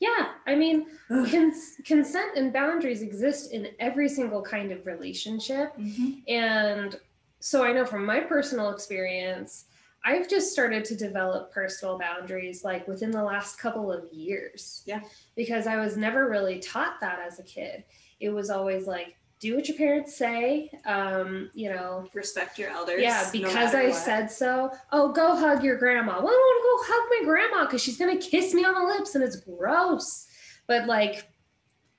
Yeah. 0.00 0.32
I 0.46 0.56
mean, 0.56 0.86
cons- 1.08 1.76
consent 1.84 2.36
and 2.36 2.52
boundaries 2.52 3.02
exist 3.02 3.52
in 3.52 3.68
every 3.78 4.08
single 4.08 4.42
kind 4.42 4.72
of 4.72 4.84
relationship. 4.84 5.76
Mm-hmm. 5.78 6.10
And 6.26 7.00
so 7.42 7.64
I 7.64 7.72
know 7.72 7.84
from 7.84 8.06
my 8.06 8.20
personal 8.20 8.70
experience, 8.70 9.64
I've 10.04 10.28
just 10.28 10.52
started 10.52 10.84
to 10.86 10.96
develop 10.96 11.52
personal 11.52 11.98
boundaries 11.98 12.64
like 12.64 12.86
within 12.88 13.10
the 13.10 13.22
last 13.22 13.58
couple 13.58 13.92
of 13.92 14.12
years. 14.12 14.82
Yeah. 14.86 15.00
Because 15.36 15.66
I 15.66 15.76
was 15.76 15.96
never 15.96 16.28
really 16.28 16.58
taught 16.58 17.00
that 17.00 17.18
as 17.24 17.38
a 17.38 17.42
kid. 17.42 17.84
It 18.20 18.30
was 18.30 18.50
always 18.50 18.86
like, 18.86 19.16
do 19.40 19.56
what 19.56 19.66
your 19.68 19.76
parents 19.76 20.16
say. 20.16 20.70
Um, 20.86 21.50
you 21.52 21.68
know, 21.68 22.06
Respect 22.14 22.58
your 22.60 22.70
elders. 22.70 23.02
yeah, 23.02 23.28
because 23.32 23.54
matter 23.54 23.78
I 23.78 23.88
what. 23.88 23.94
said 23.96 24.30
so. 24.30 24.70
Oh, 24.92 25.12
go 25.12 25.34
hug 25.34 25.64
your 25.64 25.76
grandma. 25.78 26.12
Well, 26.22 26.28
I 26.28 26.30
don't 26.30 26.40
want 26.40 26.86
to 26.86 26.86
go 26.86 26.94
hug 26.94 27.08
my 27.10 27.24
grandma 27.24 27.64
because 27.66 27.82
she's 27.82 27.98
gonna 27.98 28.18
kiss 28.18 28.54
me 28.54 28.64
on 28.64 28.74
the 28.74 28.94
lips 28.94 29.16
and 29.16 29.24
it's 29.24 29.36
gross. 29.36 30.26
But 30.68 30.86
like, 30.86 31.26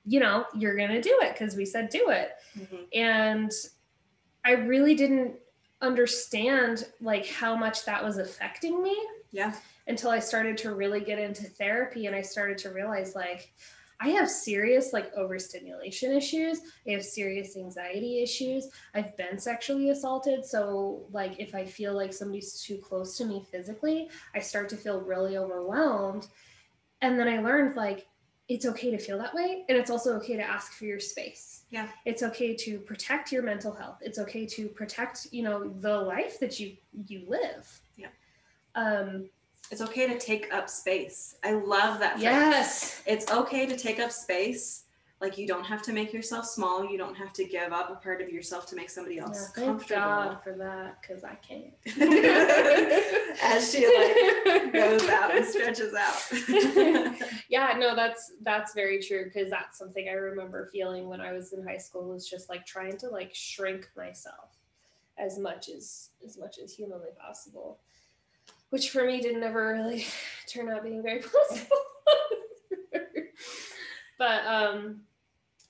you 0.06 0.22
know, 0.22 0.46
you're 0.58 0.76
gonna 0.78 1.02
do 1.02 1.20
it 1.22 1.34
because 1.34 1.56
we 1.58 1.66
said 1.66 1.89
do 1.89 2.10
it. 2.10 2.32
Mhm. 2.58 2.88
And 2.94 3.52
I 4.44 4.52
really 4.52 4.96
didn't 4.96 5.36
understand 5.82 6.88
like 7.02 7.28
how 7.28 7.56
much 7.56 7.86
that 7.86 8.04
was 8.04 8.18
affecting 8.18 8.82
me 8.82 8.98
Yeah. 9.32 9.54
until 9.88 10.10
I 10.12 10.20
started 10.20 10.58
to 10.60 10.74
really 10.74 11.02
get 11.02 11.20
into 11.20 11.44
therapy 11.44 12.06
and 12.06 12.16
I 12.16 12.22
started 12.22 12.58
to 12.60 12.70
realize 12.70 13.16
like 13.16 13.54
I 14.00 14.10
have 14.10 14.30
serious 14.30 14.91
like 14.91 15.14
overstimulation 15.16 16.12
issues. 16.12 16.60
I 16.88 16.91
have 16.91 17.06
serious 17.06 17.56
anxiety 17.56 18.22
issues. 18.22 18.70
I've 18.94 19.16
been 19.16 19.39
sexually 19.39 19.89
assaulted. 19.91 20.46
So 20.46 21.06
like 21.12 21.39
if 21.39 21.56
I 21.56 21.66
feel 21.66 21.94
like 21.94 22.12
somebody's 22.12 22.62
too 22.62 22.78
close 22.78 23.18
to 23.18 23.26
me 23.26 23.46
physically, 23.50 24.10
I 24.36 24.39
start 24.39 24.68
to 24.70 24.78
feel 24.78 25.00
really 25.02 25.38
overwhelmed. 25.38 26.28
And 27.02 27.20
then 27.20 27.28
I 27.28 27.39
learned 27.39 27.76
like 27.76 28.08
it's 28.50 28.66
okay 28.66 28.91
to 28.91 28.98
feel 28.98 29.18
that 29.20 29.34
way 29.34 29.64
and 29.70 29.78
it's 29.78 29.89
also 29.89 30.16
okay 30.18 30.36
to 30.36 30.44
ask 30.44 30.74
for 30.74 30.86
your 30.86 31.00
space. 31.00 31.62
Yeah. 31.74 31.88
It's 32.06 32.22
okay 32.22 32.54
to 32.54 32.78
protect 32.80 33.32
your 33.32 33.42
mental 33.42 33.74
health. 33.74 33.98
It's 34.02 34.20
okay 34.20 34.46
to 34.46 34.68
protect, 34.68 35.28
you 35.32 35.42
know, 35.42 35.74
the 35.82 35.98
life 35.98 36.40
that 36.40 36.60
you 36.60 36.78
you 37.08 37.24
live. 37.28 37.82
Yeah. 37.98 38.10
Um 38.76 39.28
It's 39.72 39.82
okay 39.82 40.06
to 40.08 40.20
take 40.20 40.54
up 40.54 40.70
space. 40.70 41.36
I 41.44 41.54
love 41.54 42.00
that. 42.00 42.14
phrase. 42.14 42.24
yes. 42.24 43.02
It's 43.08 43.32
okay 43.32 43.66
to 43.66 43.76
take 43.76 44.00
up 44.00 44.12
space. 44.12 44.84
Like 45.24 45.38
you 45.38 45.48
don't 45.48 45.64
have 45.64 45.82
to 45.84 45.94
make 45.94 46.12
yourself 46.12 46.46
small. 46.46 46.84
You 46.86 46.98
don't 46.98 47.16
have 47.16 47.32
to 47.34 47.46
give 47.46 47.72
up 47.72 47.90
a 47.90 47.96
part 47.96 48.22
of 48.22 48.28
yourself 48.30 48.66
to 48.68 48.76
make 48.76 48.90
somebody 48.90 49.16
Yeah, 49.16 49.24
else 49.24 49.52
thank 49.56 49.66
comfortable. 49.68 50.02
God 50.02 50.44
for 50.44 50.54
that 50.58 51.02
because 51.02 51.24
I 51.24 51.36
can't. 51.36 51.74
As 53.42 53.72
she 53.72 53.86
like 53.88 54.74
goes 54.74 55.08
out 55.08 55.34
and 55.34 55.46
stretches 55.46 55.94
out. 55.94 57.16
yeah, 57.50 57.76
no, 57.80 57.96
that's 57.96 58.34
that's 58.42 58.74
very 58.74 59.02
true 59.02 59.24
because 59.24 59.50
that's 59.50 59.78
something 59.78 60.10
I 60.10 60.14
remember 60.14 60.70
feeling 60.74 61.08
when 61.08 61.22
I 61.22 61.32
was 61.32 61.54
in 61.54 61.66
high 61.66 61.78
school 61.78 62.10
was 62.10 62.30
just 62.30 62.50
like 62.50 62.66
trying 62.66 62.98
to 62.98 63.08
like 63.08 63.34
shrink 63.34 63.90
myself 63.96 64.50
as 65.18 65.40
much 65.40 65.70
as 65.70 66.10
as 66.26 66.38
much 66.38 66.58
as 66.62 66.74
humanly 66.74 67.12
possible. 67.18 67.80
which 68.72 68.90
for 68.90 69.06
me 69.06 69.22
didn't 69.22 69.44
ever 69.44 69.70
really 69.72 70.06
turn 70.50 70.70
out 70.70 70.84
being 70.84 71.02
very 71.02 71.22
possible. 71.22 71.78
but 74.18 74.46
um, 74.46 75.02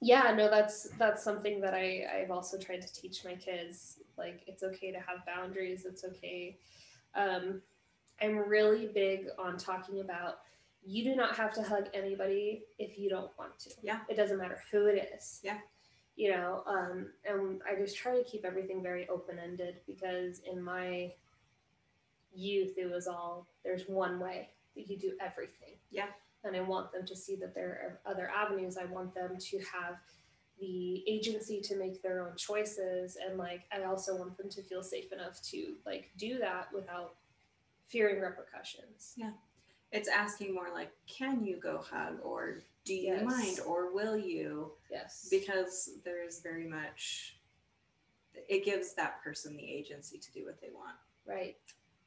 yeah, 0.04 0.34
no, 0.36 0.50
that's 0.50 0.90
that's 1.00 1.24
something 1.24 1.62
that 1.62 1.74
I 1.74 2.06
I've 2.22 2.32
also 2.32 2.58
tried 2.58 2.82
to 2.82 2.94
teach 2.94 3.24
my 3.26 3.36
kids. 3.36 4.00
Like 4.18 4.42
it's 4.48 4.64
okay 4.64 4.92
to 4.92 5.00
have 5.00 5.26
boundaries. 5.26 5.86
It's 5.86 6.04
okay. 6.04 6.58
Um, 7.16 7.62
I'm 8.22 8.38
really 8.38 8.88
big 8.94 9.28
on 9.40 9.58
talking 9.58 10.00
about 10.02 10.40
you 10.86 11.04
do 11.04 11.16
not 11.16 11.36
have 11.36 11.54
to 11.54 11.64
hug 11.64 11.88
anybody 11.94 12.64
if 12.78 13.00
you 13.00 13.10
don't 13.10 13.32
want 13.38 13.58
to. 13.60 13.72
Yeah. 13.82 14.00
It 14.10 14.18
doesn't 14.18 14.38
matter 14.38 14.62
who 14.72 14.88
it 14.88 15.12
is. 15.16 15.40
Yeah. 15.44 15.58
You 16.16 16.32
know, 16.32 16.64
um, 16.68 17.08
and 17.26 17.62
I 17.70 17.76
just 17.76 17.98
try 17.98 18.18
to 18.18 18.24
keep 18.24 18.46
everything 18.46 18.84
very 18.84 19.08
open 19.10 19.40
ended 19.40 19.80
because 19.88 20.40
in 20.40 20.62
my 20.62 21.14
youth, 22.36 22.78
it 22.78 22.90
was 22.92 23.08
all 23.08 23.48
there's 23.64 23.88
one 23.88 24.20
way 24.20 24.50
that 24.76 24.90
you 24.90 24.98
do 24.98 25.14
everything. 25.22 25.76
Yeah. 25.90 26.08
And 26.44 26.56
I 26.56 26.62
want 26.62 26.92
them 26.92 27.06
to 27.06 27.16
see 27.16 27.36
that 27.38 27.56
there 27.56 28.00
are 28.06 28.12
other 28.12 28.30
avenues. 28.30 28.78
I 28.78 28.86
want 28.86 29.16
them 29.16 29.38
to 29.40 29.58
have 29.60 29.96
the 30.60 31.04
agency 31.10 31.62
to 31.62 31.78
make 31.78 32.02
their 32.02 32.28
own 32.28 32.36
choices. 32.36 33.18
And 33.18 33.38
like, 33.38 33.62
I 33.72 33.84
also 33.84 34.16
want 34.18 34.38
them 34.38 34.50
to 34.50 34.62
feel 34.62 34.84
safe 34.84 35.12
enough 35.12 35.42
to 35.52 35.76
like 35.86 36.12
do 36.18 36.38
that 36.40 36.68
without 36.74 37.16
fearing 37.88 38.22
repercussions. 38.22 39.14
Yeah. 39.16 39.32
It's 39.92 40.10
asking 40.10 40.54
more 40.54 40.70
like, 40.74 40.92
can 41.08 41.44
you 41.46 41.58
go 41.62 41.78
hug 41.90 42.20
or 42.24 42.60
do 42.84 42.94
you 42.94 43.14
Yes. 43.14 43.24
mind 43.24 43.60
or 43.66 43.94
will 43.94 44.18
you? 44.18 44.74
Yes. 44.92 45.28
Because 45.30 45.92
there's 46.04 46.42
very 46.42 46.68
much, 46.68 47.38
it 48.50 48.66
gives 48.66 48.94
that 48.96 49.24
person 49.24 49.56
the 49.56 49.64
agency 49.72 50.18
to 50.18 50.32
do 50.34 50.46
what 50.46 50.60
they 50.60 50.70
want 50.74 50.98
right. 51.26 51.56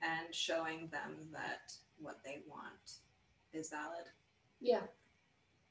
and 0.02 0.34
showing 0.34 0.88
them 0.88 1.16
that 1.32 1.72
what 1.98 2.18
they 2.24 2.40
want 2.48 2.98
is 3.52 3.70
valid. 3.70 4.06
Yeah. 4.60 4.82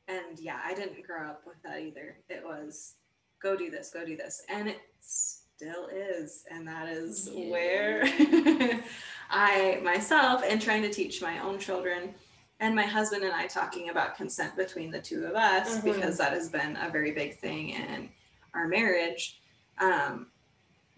And 0.08 0.40
yeah, 0.40 0.60
I 0.64 0.74
didn't 0.74 1.06
grow 1.06 1.28
up 1.28 1.44
with 1.48 1.62
that 1.64 1.80
either. 1.82 2.18
It 2.30 2.44
was 2.44 2.94
go 3.42 3.56
do 3.56 3.70
this, 3.70 3.90
go 3.92 4.06
do 4.06 4.16
this. 4.16 4.44
And 4.50 4.68
it 4.68 4.80
still 5.02 5.88
is. 5.88 6.44
And 6.52 6.68
that 6.68 6.88
is 6.90 7.30
Yeah. 7.34 7.50
where 7.50 8.04
I 9.30 9.80
myself 9.84 10.44
and 10.48 10.62
trying 10.62 10.84
to 10.84 10.90
teach 10.92 11.22
my 11.22 11.40
own 11.40 11.58
children 11.60 12.14
and 12.60 12.76
my 12.76 12.84
husband 12.84 13.24
and 13.24 13.34
I 13.34 13.48
talking 13.48 13.90
about 13.90 14.16
consent 14.16 14.56
between 14.56 14.92
the 14.92 15.02
two 15.02 15.26
of 15.26 15.36
us 15.36 15.80
Mhm. 15.80 15.84
because 15.96 16.18
that 16.18 16.34
has 16.34 16.50
been 16.50 16.78
a 16.78 16.90
very 16.90 17.12
big 17.12 17.38
thing 17.40 17.70
in 17.70 18.10
our 18.54 18.68
marriage. 18.68 19.42
Um, 19.80 20.28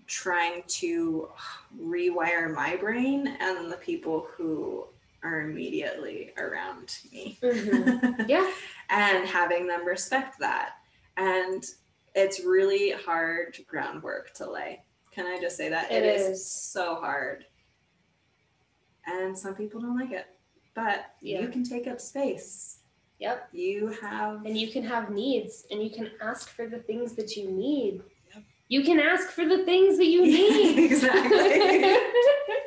trying 0.05 0.63
to 0.67 1.29
rewire 1.81 2.53
my 2.53 2.75
brain 2.77 3.27
and 3.39 3.69
the 3.71 3.75
people 3.77 4.27
who 4.31 4.87
are 5.23 5.41
immediately 5.41 6.31
around 6.37 6.97
me 7.11 7.37
Mhm. 7.41 8.25
Yeah. 8.29 8.51
and 8.89 9.27
having 9.27 9.67
them 9.67 9.85
respect 9.85 10.39
that. 10.39 10.73
And 11.17 11.63
it's 12.15 12.39
really 12.43 12.91
hard 12.91 13.57
groundwork 13.67 14.33
to 14.35 14.49
lay. 14.49 14.83
Can 15.11 15.25
I 15.25 15.39
just 15.39 15.57
say 15.57 15.69
that? 15.69 15.91
It 15.91 16.03
it 16.03 16.15
is. 16.19 16.27
is. 16.39 16.51
so 16.51 16.95
hard. 16.95 17.45
And 19.07 19.37
some 19.37 19.55
people 19.55 19.81
don't 19.81 19.97
like 19.97 20.11
it, 20.11 20.27
but 20.75 21.05
Yeah. 21.21 21.41
you 21.41 21.47
can 21.49 21.63
take 21.63 21.87
up 21.87 21.99
space. 21.99 22.79
Yep. 23.19 23.49
You 23.51 23.87
have, 24.01 24.45
And 24.45 24.55
you 24.55 24.69
can 24.71 24.83
have 24.83 25.09
needs 25.09 25.65
and 25.71 25.81
you 25.81 25.89
can 25.89 26.11
ask 26.21 26.49
for 26.49 26.67
the 26.67 26.77
things 26.79 27.13
that 27.15 27.35
you 27.35 27.49
need. 27.49 28.03
Yep. 28.35 28.43
You 28.67 28.83
can 28.83 28.99
ask 28.99 29.29
for 29.31 29.45
the 29.45 29.65
things 29.65 29.97
that 29.97 30.05
you 30.05 30.21
need. 30.37 30.77
exactly. 30.91 31.97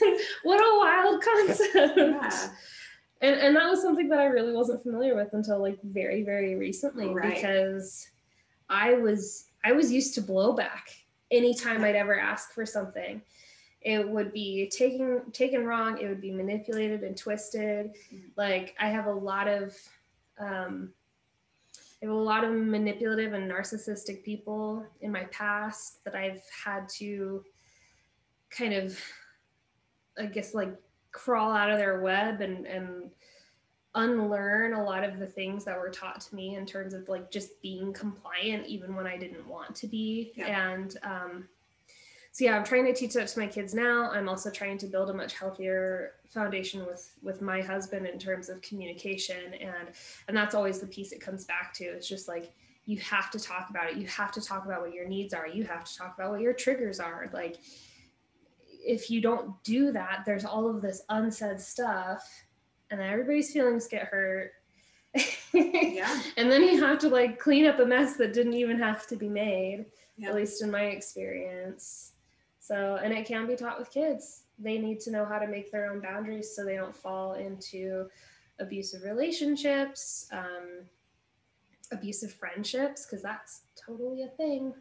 what 0.42 0.60
a 0.60 0.78
wild 0.78 1.22
concept. 1.22 1.96
yeah. 1.96 2.50
And 3.20 3.34
and 3.40 3.56
that 3.56 3.68
was 3.68 3.82
something 3.82 4.08
that 4.10 4.20
I 4.20 4.26
really 4.26 4.52
wasn't 4.52 4.82
familiar 4.82 5.16
with 5.16 5.32
until 5.32 5.60
like 5.60 5.78
very, 5.82 6.22
very 6.22 6.54
recently 6.56 7.08
Right. 7.08 7.34
because 7.34 8.08
I 8.68 8.94
was 8.94 9.46
I 9.64 9.72
was 9.72 9.90
used 9.92 10.14
to 10.14 10.22
blowback 10.22 10.94
anytime 11.30 11.82
I'd 11.84 11.96
ever 11.96 12.18
ask 12.18 12.52
for 12.52 12.64
something. 12.64 13.20
It 13.80 14.08
would 14.08 14.32
be 14.32 14.68
taken 14.68 15.30
taken 15.32 15.64
wrong, 15.64 15.98
it 15.98 16.06
would 16.08 16.20
be 16.20 16.30
manipulated 16.32 17.02
and 17.02 17.16
twisted. 17.16 17.94
Mhm. 18.12 18.30
Like 18.36 18.74
I 18.78 18.88
have 18.88 19.06
a 19.06 19.12
lot 19.12 19.48
of 19.48 19.76
um 20.38 20.92
I 22.00 22.06
have 22.06 22.14
a 22.14 22.16
lot 22.16 22.44
of 22.44 22.52
manipulative 22.52 23.32
and 23.32 23.50
narcissistic 23.50 24.22
people 24.22 24.86
in 25.00 25.10
my 25.10 25.24
past 25.24 26.04
that 26.04 26.14
I've 26.14 26.42
had 26.64 26.88
to 27.00 27.42
kind 28.50 28.72
of 28.74 28.96
I 30.18 30.26
guess 30.26 30.54
like 30.54 30.74
crawl 31.12 31.52
out 31.52 31.70
of 31.70 31.78
their 31.78 32.00
web 32.00 32.40
and 32.40 32.66
and 32.66 33.10
unlearn 33.94 34.74
a 34.74 34.84
lot 34.84 35.02
of 35.02 35.18
the 35.18 35.26
things 35.26 35.64
that 35.64 35.78
were 35.78 35.88
taught 35.88 36.20
to 36.20 36.34
me 36.34 36.56
in 36.56 36.66
terms 36.66 36.94
of 36.94 37.08
like 37.08 37.30
just 37.30 37.60
being 37.62 37.92
compliant 37.92 38.66
even 38.66 38.94
when 38.94 39.06
I 39.06 39.16
didn't 39.16 39.46
want 39.48 39.74
to 39.76 39.86
be. 39.86 40.32
Yeah. 40.36 40.70
and 40.72 40.96
um 41.02 41.48
so 42.30 42.44
yeah 42.44 42.56
I'm 42.56 42.64
trying 42.64 42.84
to 42.84 42.94
teach 42.94 43.14
that 43.14 43.28
to 43.28 43.38
my 43.38 43.46
kids 43.46 43.74
now. 43.74 44.10
I'm 44.10 44.28
also 44.28 44.50
trying 44.50 44.78
to 44.78 44.86
build 44.86 45.10
a 45.10 45.14
much 45.14 45.34
healthier 45.34 46.12
foundation 46.28 46.86
with 46.86 47.16
with 47.22 47.40
my 47.40 47.60
husband 47.62 48.06
in 48.06 48.18
terms 48.18 48.48
of 48.48 48.60
communication. 48.62 49.54
And 49.54 49.88
and 50.28 50.36
that's 50.36 50.54
always 50.54 50.78
the 50.78 50.86
piece 50.86 51.12
it 51.12 51.20
comes 51.20 51.44
back 51.44 51.72
to. 51.74 51.84
It's 51.84 52.08
just 52.08 52.28
like 52.28 52.52
you 52.84 52.98
have 52.98 53.30
to 53.30 53.38
talk 53.40 53.68
about 53.70 53.90
it. 53.90 53.96
You 53.96 54.06
have 54.06 54.32
to 54.32 54.40
talk 54.40 54.64
about 54.64 54.80
what 54.80 54.94
your 54.94 55.06
needs 55.06 55.34
are. 55.34 55.46
You 55.46 55.64
have 55.64 55.84
to 55.84 55.96
talk 55.96 56.14
about 56.16 56.30
what 56.30 56.40
your 56.40 56.52
triggers 56.52 57.00
are. 57.00 57.28
Like 57.32 57.58
if 58.88 59.10
you 59.10 59.20
don't 59.20 59.52
do 59.62 59.92
that 59.92 60.22
there's 60.26 60.44
all 60.44 60.68
of 60.68 60.80
this 60.82 61.02
unsaid 61.10 61.60
stuff 61.60 62.26
and 62.90 62.98
then 62.98 63.08
everybody's 63.08 63.52
feelings 63.52 63.86
get 63.86 64.02
hurt 64.04 64.52
Yeah. 65.52 66.20
and 66.36 66.50
then 66.50 66.62
you 66.62 66.82
have 66.84 66.98
to 67.00 67.08
like 67.08 67.38
clean 67.38 67.66
up 67.66 67.78
a 67.80 67.84
mess 67.86 68.16
that 68.16 68.32
didn't 68.32 68.54
even 68.54 68.78
have 68.78 69.06
to 69.08 69.16
be 69.16 69.28
made 69.28 69.86
Yeah. 70.16 70.28
at 70.30 70.34
least 70.34 70.62
in 70.62 70.70
my 70.70 70.84
experience 70.84 72.12
so 72.60 72.98
and 73.02 73.12
it 73.12 73.26
can 73.26 73.46
be 73.46 73.56
taught 73.56 73.78
with 73.78 73.90
kids 73.90 74.42
they 74.58 74.78
need 74.78 75.00
to 75.00 75.10
know 75.10 75.24
how 75.24 75.38
to 75.38 75.46
make 75.46 75.70
their 75.70 75.90
own 75.92 76.00
boundaries 76.00 76.54
so 76.54 76.64
they 76.64 76.76
don't 76.76 76.96
fall 76.96 77.34
into 77.34 78.08
abusive 78.58 79.02
relationships 79.04 80.28
um, 80.32 80.84
abusive 81.92 82.32
friendships 82.32 83.06
because 83.06 83.22
that's 83.22 83.62
totally 83.86 84.22
a 84.22 84.28
thing 84.28 84.74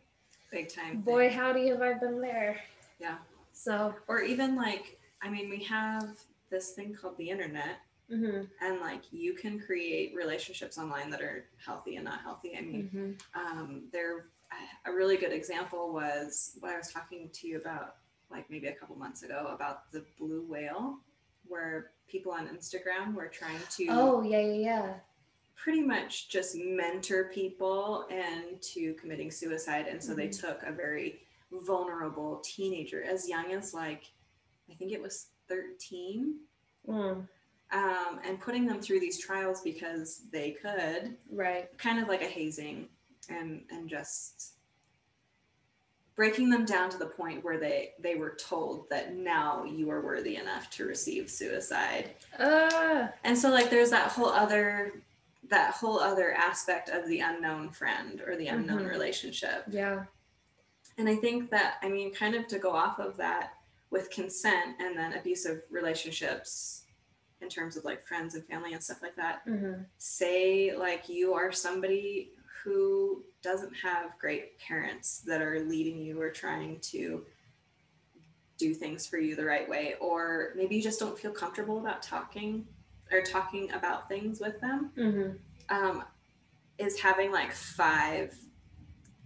Big 0.51 0.69
time. 0.69 1.01
boy 1.01 1.29
howdy 1.29 1.67
have 1.69 1.81
i 1.81 1.93
been 1.93 2.21
there 2.21 2.59
Yeah. 2.99 3.17
So 3.57 3.93
Or 4.07 4.21
even 4.21 4.55
like, 4.55 4.99
I 5.21 5.29
mean, 5.29 5.49
we 5.49 5.63
have 5.63 6.09
this 6.49 6.71
thing 6.71 6.93
called 6.93 7.17
the 7.17 7.29
internet, 7.29 7.79
mhm, 8.09 8.47
and 8.61 8.79
like 8.79 9.01
you 9.11 9.33
can 9.33 9.59
create 9.59 10.15
relationships 10.15 10.77
online 10.77 11.09
that 11.09 11.21
are 11.21 11.45
healthy 11.65 11.95
and 11.95 12.05
not 12.05 12.21
healthy. 12.21 12.55
I 12.57 12.61
mean, 12.61 12.89
mhm. 12.93 13.39
um, 13.41 13.83
there 13.91 14.27
a 14.85 14.91
really 14.93 15.17
good 15.17 15.33
example 15.33 15.91
was 15.93 16.55
what 16.61 16.71
I 16.73 16.77
was 16.77 16.89
talking 16.91 17.29
to 17.33 17.47
you 17.47 17.57
about 17.57 17.97
like 18.31 18.49
maybe 18.49 18.67
a 18.67 18.73
couple 18.73 18.95
months 18.95 19.23
ago 19.23 19.51
about 19.53 19.91
the 19.91 20.05
blue 20.17 20.45
whale 20.47 20.99
where 21.47 21.91
people 22.07 22.31
on 22.31 22.47
Instagram 22.47 23.13
were 23.13 23.27
trying 23.27 23.59
to 23.75 23.87
oh 23.89 24.21
yeah 24.23 24.39
yeah 24.39 24.53
yeah 24.53 24.93
pretty 25.55 25.81
much 25.81 26.29
just 26.29 26.55
mentor 26.55 27.25
people 27.33 28.07
into 28.09 28.93
committing 28.95 29.29
suicide 29.29 29.87
and 29.87 30.01
so 30.01 30.13
they 30.13 30.29
Mhm. 30.29 30.39
took 30.39 30.63
a 30.63 30.71
very 30.71 31.19
vulnerable 31.51 32.41
teenager 32.43 33.03
as 33.03 33.27
young 33.27 33.51
as 33.53 33.73
like 33.73 34.11
I 34.69 34.73
think 34.75 34.91
it 34.91 35.01
was 35.01 35.27
13 35.49 36.35
Mm, 36.87 37.27
um, 37.73 38.19
and 38.25 38.39
putting 38.39 38.65
them 38.65 38.79
through 38.81 39.01
these 39.01 39.19
trials 39.19 39.59
because 39.61 40.21
they 40.31 40.51
could. 40.51 41.17
Right. 41.29 41.77
Kind 41.77 41.99
of 41.99 42.07
like 42.07 42.21
a 42.21 42.27
hazing 42.27 42.87
and 43.29 43.63
and 43.69 43.89
just 43.89 44.53
breaking 46.15 46.49
them 46.49 46.63
down 46.65 46.89
to 46.89 46.97
the 46.97 47.05
point 47.07 47.43
where 47.43 47.59
they 47.59 47.91
they 47.99 48.15
were 48.15 48.35
told 48.39 48.89
that 48.89 49.15
now 49.15 49.63
you 49.65 49.89
are 49.91 50.01
worthy 50.01 50.37
enough 50.37 50.69
to 50.71 50.85
receive 50.85 51.29
suicide. 51.29 52.11
Uh 52.39 53.07
and 53.25 53.37
so 53.37 53.49
like 53.49 53.69
there's 53.69 53.89
that 53.91 54.11
whole 54.11 54.29
other 54.29 54.93
that 55.49 55.71
whole 55.71 55.99
other 55.99 56.33
aspect 56.33 56.89
of 56.89 57.07
the 57.07 57.19
unknown 57.19 57.69
friend 57.69 58.21
or 58.25 58.35
the 58.37 58.47
unknown 58.47 58.83
Mhm. 58.83 58.89
relationship. 58.89 59.63
Yeah 59.69 60.05
and 60.97 61.07
i 61.07 61.15
think 61.15 61.49
that 61.49 61.75
i 61.81 61.89
mean 61.89 62.13
kind 62.13 62.35
of 62.35 62.47
to 62.47 62.59
go 62.59 62.71
off 62.71 62.99
of 62.99 63.17
that 63.17 63.53
with 63.89 64.09
consent 64.09 64.75
and 64.79 64.97
then 64.97 65.13
abusive 65.13 65.61
relationships 65.71 66.83
in 67.41 67.49
terms 67.49 67.77
of 67.77 67.85
like 67.85 68.05
friends 68.05 68.35
and 68.35 68.43
family 68.45 68.73
and 68.73 68.83
stuff 68.83 69.01
like 69.01 69.15
that 69.15 69.45
mhm, 69.47 69.85
say 69.97 70.75
like 70.75 71.07
you 71.07 71.33
are 71.33 71.51
somebody 71.51 72.31
who 72.63 73.23
doesn't 73.41 73.73
have 73.73 74.17
great 74.19 74.59
parents 74.59 75.19
that 75.19 75.41
are 75.41 75.59
leading 75.61 75.99
you 75.99 76.19
or 76.21 76.29
trying 76.29 76.79
to 76.79 77.23
do 78.57 78.73
things 78.73 79.05
for 79.05 79.17
you 79.17 79.35
the 79.35 79.45
right 79.45 79.69
way 79.69 79.95
or 80.01 80.51
maybe 80.55 80.75
you 80.75 80.81
just 80.81 80.99
don't 80.99 81.17
feel 81.17 81.31
comfortable 81.31 81.77
about 81.77 82.01
talking 82.01 82.65
or 83.11 83.21
talking 83.21 83.71
about 83.71 84.09
things 84.09 84.39
with 84.39 84.59
them 84.59 84.91
mhm. 84.97 85.37
um, 85.69 86.03
is 86.77 86.99
having 86.99 87.31
like 87.31 87.53
five 87.53 88.35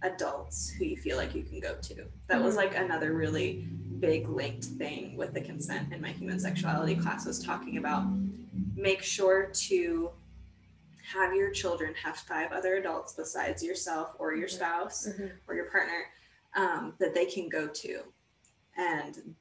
adults 0.03 0.69
who 0.69 0.85
you 0.85 0.97
feel 0.97 1.17
like 1.17 1.35
you 1.35 1.43
can 1.43 1.59
go 1.59 1.75
to 1.81 2.05
that 2.27 2.41
was 2.41 2.55
Mhm. 2.55 2.57
like 2.57 2.75
another 2.75 3.13
really 3.13 3.67
big 3.99 4.27
linked 4.27 4.65
thing 4.65 5.15
with 5.15 5.33
the 5.33 5.41
consent 5.41 5.93
in 5.93 6.01
my 6.01 6.09
human 6.11 6.39
sexuality 6.39 6.95
class 6.95 7.25
was 7.25 7.43
talking 7.43 7.77
about 7.77 8.03
make 8.75 9.01
sure 9.03 9.47
to 9.53 10.11
have 11.13 11.35
your 11.35 11.51
children 11.51 11.93
have 11.93 12.15
five 12.17 12.51
other 12.51 12.75
adults 12.77 13.13
besides 13.13 13.61
yourself 13.63 14.15
or 14.17 14.33
your 14.33 14.47
Mhm. 14.47 14.51
spouse 14.53 15.07
Mhm. 15.07 15.31
or 15.47 15.55
your 15.55 15.65
partner 15.65 16.05
um, 16.55 16.95
that 16.99 17.13
they 17.13 17.25
can 17.25 17.47
go 17.47 17.67
to 17.67 18.03
and 18.75 19.35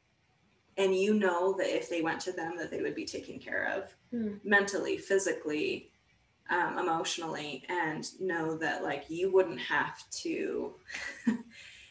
and 0.76 0.94
you 0.96 1.12
know 1.14 1.52
that 1.58 1.68
if 1.76 1.88
they 1.90 2.00
went 2.00 2.20
to 2.20 2.32
them 2.32 2.56
that 2.56 2.70
they 2.70 2.80
would 2.80 2.94
be 2.94 3.04
taken 3.04 3.38
care 3.38 3.64
of 3.76 3.94
Hmm. 4.10 4.34
mentally 4.44 4.96
physically 4.96 5.90
um, 6.50 6.78
emotionally 6.78 7.64
and 7.68 8.08
know 8.20 8.56
that 8.58 8.82
like 8.82 9.04
you 9.08 9.30
wouldn't 9.32 9.60
have 9.60 10.02
to 10.10 10.74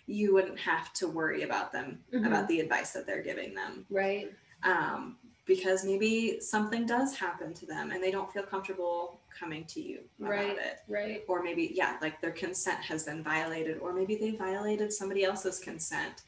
you 0.08 0.34
wouldn't 0.34 0.60
have 0.60 0.92
to 0.94 1.08
worry 1.08 1.44
about 1.44 1.72
them 1.72 2.00
Mhm. 2.14 2.28
about 2.28 2.48
the 2.48 2.60
advice 2.60 2.92
that 2.94 3.06
they're 3.06 3.22
giving 3.22 3.54
them 3.54 3.86
Right. 3.90 4.32
um, 4.64 5.18
because 5.46 5.84
maybe 5.84 6.40
something 6.42 6.86
does 6.86 7.16
happen 7.18 7.54
to 7.56 7.66
them 7.66 7.92
and 7.92 8.04
they 8.04 8.12
don't 8.12 8.32
feel 8.32 8.44
comfortable 8.44 9.20
coming 9.40 9.66
to 9.66 9.82
you 9.82 10.00
about 10.20 10.32
Right. 10.32 10.58
it 10.58 10.80
Right. 10.88 11.24
or 11.28 11.42
maybe 11.44 11.72
yeah 11.74 11.98
like 12.02 12.20
their 12.22 12.32
consent 12.32 12.80
has 12.82 13.04
been 13.04 13.24
violated 13.24 13.78
or 13.80 13.94
maybe 13.94 14.16
they 14.16 14.32
violated 14.32 14.92
somebody 14.92 15.24
else's 15.24 15.60
consent 15.60 16.24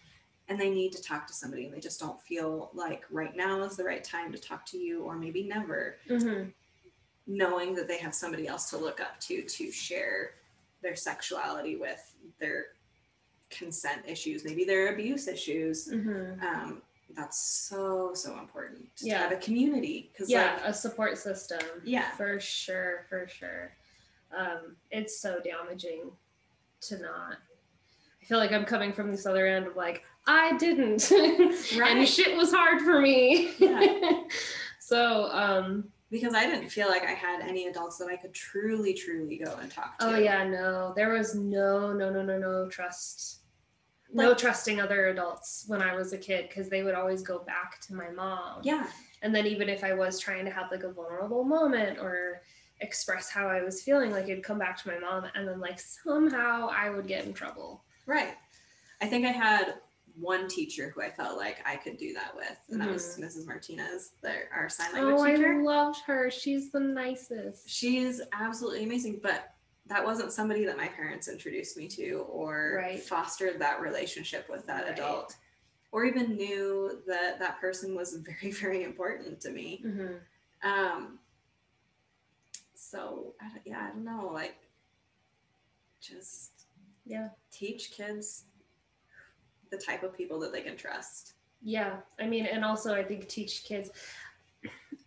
and 0.47 0.59
they 0.59 0.69
need 0.69 0.91
to 0.93 1.01
talk 1.01 1.27
to 1.27 1.33
somebody 1.33 1.65
and 1.65 1.73
they 1.73 1.79
just 1.79 1.99
don't 1.99 2.21
feel 2.21 2.71
like 2.73 3.03
right 3.11 3.35
now 3.35 3.61
is 3.63 3.75
the 3.77 3.83
right 3.83 4.03
time 4.03 4.31
to 4.31 4.37
talk 4.39 4.65
to 4.67 4.77
you 4.77 5.03
or 5.03 5.15
maybe 5.15 5.43
never 5.43 5.97
hmm 6.07 6.43
knowing 7.27 7.73
that 7.75 7.87
they 7.87 7.97
have 7.97 8.13
somebody 8.13 8.47
else 8.47 8.69
to 8.69 8.77
look 8.77 8.99
up 8.99 9.19
to 9.19 9.41
to 9.43 9.71
share 9.71 10.31
their 10.81 10.95
sexuality 10.95 11.75
with 11.75 12.13
their 12.39 12.65
consent 13.49 14.01
issues 14.07 14.43
maybe 14.45 14.63
their 14.63 14.93
abuse 14.93 15.27
issues 15.27 15.89
hmm 15.91 16.31
um, 16.41 16.81
that's 17.15 17.37
so 17.41 18.11
so 18.13 18.39
important 18.39 18.87
Yeah. 19.01 19.17
to 19.17 19.23
have 19.23 19.31
a 19.33 19.41
community 19.41 20.09
because 20.11 20.29
Yeah, 20.29 20.53
like 20.53 20.65
a 20.65 20.73
support 20.73 21.17
system. 21.17 21.59
Yeah. 21.83 22.09
For 22.11 22.39
sure, 22.39 23.05
for 23.09 23.27
sure. 23.27 23.73
Um, 24.33 24.77
it's 24.91 25.19
so 25.19 25.41
damaging 25.43 26.09
to 26.87 26.99
not. 27.01 27.33
I 28.21 28.25
feel 28.25 28.37
like 28.37 28.53
I'm 28.53 28.63
coming 28.63 28.93
from 28.93 29.11
this 29.11 29.25
other 29.25 29.45
end 29.45 29.67
of 29.67 29.75
like, 29.75 30.03
I 30.25 30.55
didn't. 30.57 31.11
and 31.81 32.07
shit 32.07 32.37
was 32.37 32.53
hard 32.53 32.81
for 32.81 33.01
me. 33.01 33.51
Yeah. 33.57 34.21
so, 34.79 35.25
um, 35.33 35.89
because 36.11 36.33
i 36.35 36.45
didn't 36.45 36.69
feel 36.69 36.87
like 36.89 37.03
i 37.03 37.11
had 37.11 37.41
any 37.41 37.67
adults 37.67 37.97
that 37.97 38.07
i 38.09 38.15
could 38.15 38.33
truly 38.33 38.93
truly 38.93 39.37
go 39.43 39.55
and 39.61 39.71
talk 39.71 39.97
to 39.97 40.05
oh 40.07 40.17
yeah, 40.17 40.43
no. 40.47 40.93
There 40.95 41.09
was 41.13 41.33
no, 41.35 41.93
no, 41.93 42.09
no, 42.11 42.21
no, 42.21 42.37
no 42.37 42.67
trust. 42.69 43.39
no 44.13 44.33
trusting 44.33 44.79
other 44.81 45.07
adults 45.07 45.63
when 45.67 45.81
I 45.81 45.95
was 45.95 46.11
a 46.13 46.17
kid 46.17 46.49
because 46.49 46.67
they 46.69 46.83
would 46.83 46.95
always 46.95 47.21
go 47.21 47.39
back 47.39 47.79
to 47.87 47.95
my 47.95 48.09
mom. 48.11 48.59
yeah 48.63 48.87
And 49.21 49.33
then 49.33 49.47
even 49.47 49.69
if 49.69 49.83
I 49.83 49.93
was 49.93 50.19
trying 50.19 50.45
to 50.45 50.51
have 50.51 50.69
like 50.71 50.83
a 50.83 50.91
vulnerable 50.91 51.43
moment 51.45 51.97
or 51.99 52.41
express 52.81 53.29
how 53.29 53.47
I 53.47 53.61
was 53.63 53.83
feeling, 53.83 54.11
like 54.11 54.27
it'd 54.27 54.43
come 54.43 54.57
back 54.59 54.75
to 54.81 54.87
my 54.89 54.97
mom 54.99 55.25
and 55.35 55.47
then 55.47 55.59
like 55.59 55.79
somehow 55.79 56.67
I 56.75 56.89
would 56.89 57.07
get 57.07 57.25
in 57.25 57.33
trouble. 57.33 57.83
right 58.05 58.33
i 59.01 59.07
think 59.07 59.25
i 59.25 59.31
had 59.31 59.75
one 60.19 60.47
teacher 60.47 60.89
who 60.89 61.01
i 61.01 61.09
felt 61.09 61.37
like 61.37 61.59
i 61.65 61.75
could 61.75 61.97
do 61.97 62.13
that 62.13 62.35
with 62.35 62.57
and 62.69 62.81
that 62.81 62.89
was 62.89 63.17
mrs 63.19 63.45
martinez 63.45 64.11
the, 64.21 64.33
our 64.53 64.69
sign 64.69 64.93
language 64.93 65.15
Mm-hmm. 65.15 65.27
Oh, 65.29 65.35
teacher 65.37 65.53
I 65.53 65.63
loved 65.63 65.99
her. 66.05 66.29
She's 66.31 66.71
the 66.71 66.79
nicest. 66.79 67.69
she's 67.69 68.21
absolutely 68.33 68.83
amazing 68.83 69.19
but 69.21 69.53
that 69.87 70.03
wasn't 70.05 70.31
somebody 70.31 70.63
that 70.65 70.77
my 70.77 70.87
parents 70.87 71.27
introduced 71.27 71.75
me 71.77 71.87
to 71.89 72.25
or 72.29 72.75
Right. 72.77 73.01
fostered 73.01 73.59
that 73.59 73.81
relationship 73.81 74.47
with 74.49 74.65
that 74.67 74.83
Right. 74.85 74.93
adult 74.93 75.35
or 75.91 76.05
even 76.05 76.35
knew 76.37 77.01
that 77.07 77.39
that 77.39 77.59
person 77.59 77.95
was 77.95 78.13
very 78.41 78.51
very 78.51 78.83
important 78.83 79.41
to 79.41 79.49
me 79.51 79.81
hmm 79.83 80.07
um 80.63 81.19
so 82.75 83.33
I 83.41 83.47
yeah 83.65 83.85
i 83.85 83.87
don't 83.89 84.03
know 84.05 84.29
like 84.33 84.57
just 86.01 86.51
Yeah. 87.05 87.29
teach 87.51 87.91
kids 87.91 88.45
the 89.71 89.77
type 89.77 90.03
of 90.03 90.15
people 90.15 90.39
that 90.39 90.51
they 90.51 90.61
can 90.61 90.77
trust 90.77 91.33
Yeah. 91.63 91.97
I 92.19 92.27
mean, 92.27 92.45
and 92.45 92.65
also 92.65 92.93
I 92.93 93.03
think 93.03 93.27
teach 93.27 93.63
kids, 93.63 93.89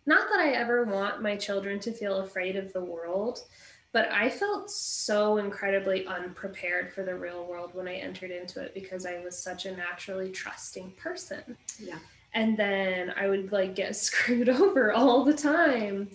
not 0.05 0.29
that 0.29 0.39
I 0.39 0.51
ever 0.51 0.83
want 0.83 1.21
my 1.21 1.35
children 1.35 1.79
to 1.81 1.91
feel 1.91 2.19
afraid 2.19 2.55
of 2.55 2.71
the 2.73 2.83
world, 2.83 3.43
but 3.91 4.11
I 4.11 4.29
felt 4.29 4.69
so 4.69 5.37
incredibly 5.37 6.05
unprepared 6.05 6.93
for 6.93 7.03
the 7.03 7.15
real 7.15 7.45
world 7.45 7.71
when 7.73 7.87
I 7.87 7.95
entered 7.95 8.31
into 8.31 8.61
it 8.61 8.73
because 8.73 9.05
I 9.05 9.19
was 9.19 9.37
such 9.37 9.65
a 9.65 9.75
naturally 9.75 10.31
trusting 10.31 10.91
person. 10.91 11.57
yeah 11.79 11.99
and 12.35 12.57
then 12.57 13.13
I 13.17 13.27
would 13.27 13.51
like 13.51 13.75
get 13.75 13.95
screwed 13.95 14.49
over 14.49 14.93
all 14.93 15.23
the 15.23 15.33
time. 15.33 16.09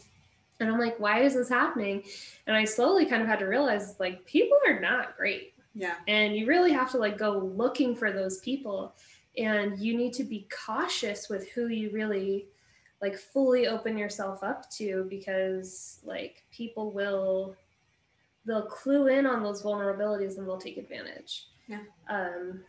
And 0.61 0.70
I'm 0.70 0.78
like, 0.78 1.01
why 1.01 1.22
is 1.22 1.34
this 1.34 1.48
happening? 1.48 2.03
And 2.46 2.55
I 2.55 2.66
slowly 2.66 3.07
kind 3.07 3.22
of 3.22 3.28
had 3.28 3.38
to 3.38 3.46
realize 3.46 3.96
like 3.98 4.24
people 4.26 4.59
are 4.68 4.78
not 4.78 5.16
great. 5.16 5.55
Yeah 5.75 5.97
And 6.09 6.37
you 6.37 6.47
really 6.47 6.73
have 6.73 6.91
to 6.93 6.99
like 6.99 7.16
go 7.18 7.39
looking 7.39 7.95
for 7.95 8.11
those 8.12 8.39
people. 8.39 8.95
And 9.39 9.79
you 9.79 9.97
need 9.97 10.12
to 10.14 10.25
be 10.25 10.49
cautious 10.66 11.29
with 11.29 11.49
who 11.51 11.68
you 11.68 11.91
really 11.93 12.49
like 13.01 13.16
fully 13.16 13.66
open 13.68 13.97
yourself 13.97 14.43
up 14.43 14.68
to 14.73 15.07
because 15.09 16.01
like 16.05 16.43
people 16.51 16.91
will 16.93 17.55
they'll 18.47 18.66
clue 18.66 19.07
in 19.09 19.27
on 19.27 19.43
those 19.43 19.62
vulnerabilities 19.62 20.39
and 20.39 20.47
they'll 20.47 20.59
take 20.59 20.77
advantage. 20.79 21.47
Yeah. 21.68 21.83
Um 22.09 22.64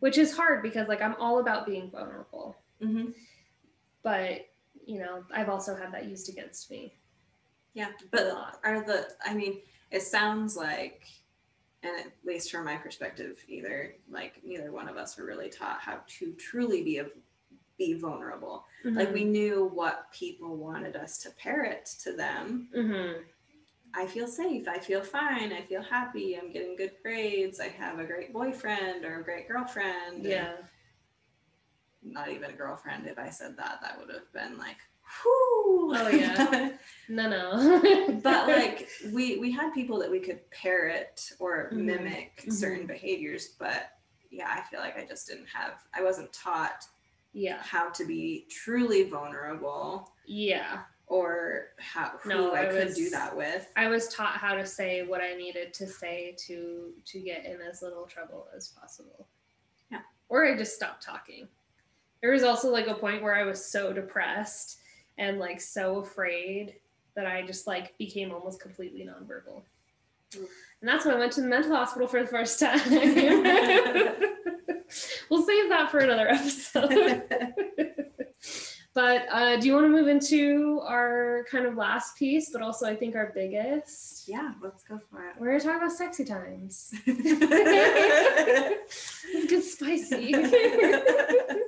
which 0.00 0.18
is 0.18 0.36
hard 0.36 0.62
because 0.62 0.88
like 0.88 1.00
I'm 1.00 1.14
all 1.18 1.38
about 1.38 1.66
being 1.66 1.90
vulnerable, 1.90 2.56
hmm 2.82 3.06
but 4.02 4.48
you 4.86 4.98
know, 4.98 5.24
I've 5.34 5.48
also 5.48 5.74
had 5.74 5.90
that 5.92 6.04
used 6.06 6.28
against 6.28 6.70
me. 6.70 6.92
yeah 7.72 7.88
but 8.10 8.58
are 8.64 8.82
the 8.84 9.08
i 9.24 9.32
mean 9.32 9.60
it 9.94 10.02
sounds 10.02 10.56
like 10.56 11.02
and 11.82 11.92
at 12.00 12.12
least 12.24 12.50
from 12.50 12.64
my 12.64 12.76
perspective 12.76 13.34
either 13.48 13.94
like 14.10 14.34
neither 14.44 14.70
one 14.72 14.88
of 14.88 14.96
us 14.96 15.16
were 15.16 15.24
really 15.26 15.48
taught 15.50 15.80
how 15.80 15.98
to 16.06 16.32
truly 16.32 16.82
be 16.82 16.98
a, 16.98 17.06
be 17.78 17.94
vulnerable 17.94 18.64
like 18.84 19.08
Mm-hmm. 19.08 19.14
we 19.14 19.24
knew 19.24 19.70
what 19.72 20.10
people 20.12 20.56
wanted 20.56 20.94
us 20.96 21.18
to 21.18 21.30
parrot 21.30 21.86
to 22.02 22.12
them 22.12 22.68
hmm 22.74 23.12
I 23.96 24.06
feel 24.08 24.26
safe. 24.26 24.66
I 24.66 24.80
feel 24.80 25.02
fine. 25.02 25.52
I 25.52 25.60
feel 25.62 25.80
happy. 25.80 26.36
I'm 26.36 26.50
getting 26.52 26.74
good 26.74 26.94
grades. 27.00 27.60
I 27.60 27.68
have 27.68 28.00
a 28.00 28.04
great 28.04 28.32
boyfriend 28.32 29.04
or 29.04 29.20
a 29.20 29.22
great 29.22 29.46
girlfriend. 29.46 30.16
and 30.16 30.24
Yeah. 30.24 30.56
Not 32.02 32.28
even 32.28 32.50
a 32.50 32.54
girlfriend. 32.54 33.06
If 33.06 33.20
I 33.20 33.30
said 33.30 33.56
that, 33.56 33.78
that 33.82 33.98
would 34.00 34.10
have 34.12 34.32
been 34.32 34.58
like, 34.58 34.78
whoo. 35.24 35.94
Oh, 35.96 36.08
yeah. 36.08 36.70
No, 37.08 37.28
no. 37.28 38.18
but 38.22 38.48
like 38.48 38.88
we 39.12 39.38
we 39.38 39.50
had 39.50 39.72
people 39.74 39.98
that 40.00 40.10
we 40.10 40.20
could 40.20 40.48
parrot 40.50 41.30
or 41.38 41.70
Mhm. 41.72 41.84
mimic 41.84 42.42
Mhm. 42.46 42.52
certain 42.52 42.86
behaviors, 42.86 43.48
but 43.58 43.90
yeah, 44.30 44.48
I 44.50 44.62
feel 44.70 44.80
like 44.80 44.96
I 44.98 45.04
just 45.06 45.26
didn't 45.28 45.46
have. 45.48 45.84
I 45.94 46.02
wasn't 46.02 46.32
taught 46.32 46.84
yeah. 47.32 47.58
how 47.62 47.90
to 47.90 48.04
be 48.04 48.46
truly 48.50 49.04
vulnerable 49.04 50.12
Yeah. 50.26 50.82
or 51.06 51.68
how 51.78 52.18
who 52.22 52.28
No, 52.30 52.52
I, 52.52 52.62
I 52.62 52.66
could 52.72 52.94
do 52.94 53.10
that 53.10 53.36
with. 53.36 53.70
I 53.76 53.88
was 53.88 54.08
taught 54.08 54.36
how 54.38 54.54
to 54.54 54.64
say 54.66 55.02
what 55.06 55.20
I 55.20 55.34
needed 55.34 55.74
to 55.74 55.86
say 55.86 56.34
to 56.46 56.94
to 57.04 57.20
get 57.20 57.44
in 57.44 57.60
as 57.60 57.82
little 57.82 58.06
trouble 58.06 58.48
as 58.56 58.68
possible. 58.68 59.28
Yeah. 59.90 60.00
Or 60.28 60.44
I 60.46 60.56
just 60.56 60.74
stopped 60.74 61.02
talking. 61.02 61.48
There 62.22 62.32
was 62.32 62.42
also 62.42 62.70
like 62.70 62.86
a 62.88 62.94
point 62.94 63.22
where 63.22 63.34
I 63.34 63.44
was 63.44 63.64
so 63.64 63.92
depressed 63.92 64.78
and 65.18 65.38
like 65.38 65.60
so 65.60 65.98
afraid 65.98 66.80
that 67.16 67.26
I 67.26 67.42
just 67.42 67.66
like 67.66 67.96
became 67.98 68.32
almost 68.32 68.60
completely 68.60 69.06
nonverbal. 69.06 69.62
And 70.34 70.48
that's 70.82 71.04
when 71.04 71.14
I 71.14 71.18
went 71.18 71.32
to 71.32 71.40
the 71.40 71.46
mental 71.46 71.74
hospital 71.74 72.08
for 72.08 72.20
the 72.20 72.28
first 72.28 72.58
time. 72.60 72.80
we'll 75.30 75.46
save 75.46 75.68
that 75.70 75.90
for 75.90 75.98
another 75.98 76.28
episode. 76.28 77.22
but 78.94 79.26
uh, 79.30 79.56
do 79.56 79.66
you 79.66 79.74
want 79.74 79.84
to 79.86 79.90
move 79.90 80.08
into 80.08 80.80
our 80.84 81.44
kind 81.50 81.66
of 81.66 81.76
last 81.76 82.16
piece, 82.16 82.50
but 82.50 82.62
also 82.62 82.86
I 82.86 82.96
think 82.96 83.14
our 83.14 83.32
biggest? 83.34 84.28
yeah, 84.28 84.52
let's 84.62 84.82
go 84.84 84.98
for 85.10 85.28
it. 85.28 85.36
We're 85.38 85.58
gonna 85.58 85.72
talk 85.72 85.76
about 85.76 85.92
sexy 85.92 86.24
times. 86.24 86.94
Get 89.48 89.64
spicy. 89.64 90.34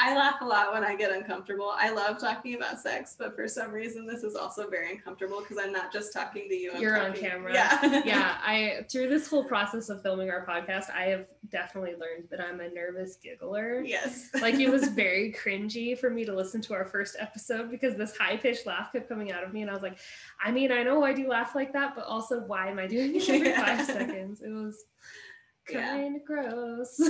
I 0.00 0.16
laugh 0.16 0.36
a 0.40 0.44
lot 0.44 0.72
when 0.72 0.84
I 0.84 0.94
get 0.94 1.10
uncomfortable. 1.10 1.72
I 1.76 1.90
love 1.90 2.18
talking 2.20 2.54
about 2.54 2.78
sex, 2.80 3.16
but 3.18 3.34
for 3.34 3.48
some 3.48 3.72
reason, 3.72 4.06
this 4.06 4.22
is 4.22 4.36
also 4.36 4.70
very 4.70 4.92
uncomfortable 4.92 5.40
because 5.40 5.58
I'm 5.58 5.72
not 5.72 5.92
just 5.92 6.12
talking 6.12 6.48
to 6.48 6.54
you. 6.54 6.70
I'm 6.72 6.80
You're 6.80 7.02
on 7.04 7.12
camera. 7.14 7.52
Yeah. 7.52 8.02
yeah, 8.04 8.38
I 8.40 8.84
through 8.88 9.08
this 9.08 9.28
whole 9.28 9.42
process 9.42 9.88
of 9.88 10.00
filming 10.00 10.30
our 10.30 10.46
podcast, 10.46 10.84
I 10.94 11.06
have 11.06 11.26
definitely 11.50 11.92
learned 11.92 12.28
that 12.30 12.40
I'm 12.40 12.60
a 12.60 12.68
nervous 12.68 13.16
giggler. 13.16 13.82
yes. 13.84 14.28
Like 14.40 14.54
it 14.60 14.70
was 14.70 14.86
very 14.88 15.32
cringy 15.32 15.98
for 15.98 16.10
me 16.10 16.24
to 16.26 16.32
listen 16.34 16.60
to 16.62 16.74
our 16.74 16.84
first 16.84 17.16
episode 17.18 17.68
because 17.68 17.96
this 17.96 18.16
high 18.16 18.36
pitched 18.36 18.66
laugh 18.66 18.92
kept 18.92 19.08
coming 19.08 19.32
out 19.32 19.42
of 19.42 19.52
me, 19.52 19.62
and 19.62 19.70
I 19.70 19.74
was 19.74 19.82
like, 19.82 19.98
I 20.40 20.52
mean, 20.52 20.70
I 20.70 20.84
know 20.84 21.02
I 21.02 21.12
do 21.12 21.28
laugh 21.28 21.56
like 21.56 21.72
that, 21.72 21.96
but 21.96 22.04
also 22.04 22.40
why 22.40 22.68
am 22.68 22.78
I 22.78 22.86
doing 22.86 23.16
it 23.16 23.28
every 23.28 23.48
Yeah. 23.48 23.64
five 23.76 23.84
seconds? 23.84 24.42
It 24.42 24.50
was 24.50 24.84
Yeah. 25.68 25.88
kind 25.88 26.14
of 26.16 26.24
gross. 26.24 27.00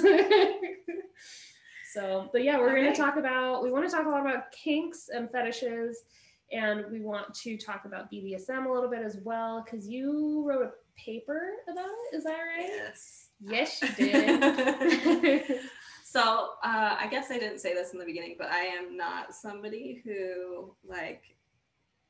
So, 1.92 2.28
but 2.32 2.44
yeah, 2.44 2.58
we're 2.58 2.74
going 2.74 2.92
to 2.92 2.98
talk 2.98 3.16
about, 3.16 3.62
we 3.62 3.70
want 3.70 3.88
to 3.88 3.94
talk 3.94 4.06
a 4.06 4.10
lot 4.10 4.20
about 4.20 4.52
kinks 4.52 5.08
and 5.12 5.30
fetishes. 5.30 6.04
And 6.50 6.86
we 6.90 7.00
want 7.00 7.34
to 7.34 7.58
talk 7.58 7.84
about 7.84 8.10
BDSM 8.10 8.66
a 8.66 8.72
little 8.72 8.88
bit 8.88 9.02
as 9.02 9.18
well, 9.22 9.62
because 9.62 9.86
you 9.86 10.44
wrote 10.46 10.62
a 10.62 10.70
paper 10.98 11.52
about 11.70 11.84
it. 11.84 12.16
Is 12.16 12.24
that 12.24 12.38
right? 12.56 12.68
Yes. 12.68 13.28
Yes, 13.40 13.82
you 13.82 13.88
did. 13.96 15.60
so 16.04 16.50
uh, 16.64 16.96
I 16.98 17.06
guess 17.10 17.30
I 17.30 17.38
didn't 17.38 17.60
say 17.60 17.74
this 17.74 17.92
in 17.92 17.98
the 17.98 18.06
beginning, 18.06 18.36
but 18.38 18.50
I 18.50 18.60
am 18.60 18.96
not 18.96 19.34
somebody 19.34 20.00
who 20.04 20.74
like 20.86 21.22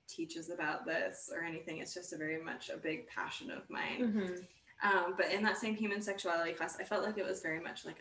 teaches 0.09 0.51
about 0.51 0.87
this 0.87 1.31
or 1.35 1.43
anything. 1.43 1.79
It's 1.79 1.93
just 1.93 2.13
a 2.13 2.17
very 2.17 2.43
much 2.43 2.71
a 2.71 2.77
big 2.77 3.09
passion 3.09 3.51
of 3.51 3.69
mine. 3.69 4.01
Mhm. 4.01 4.45
Um, 4.81 5.15
but 5.17 5.33
in 5.33 5.43
that 5.43 5.59
same 5.59 5.75
human 5.75 6.01
sexuality 6.01 6.53
class, 6.53 6.79
I 6.79 6.85
felt 6.85 7.03
like 7.05 7.19
it 7.19 7.27
was 7.27 7.41
very 7.41 7.61
much 7.61 7.85
like 7.85 7.99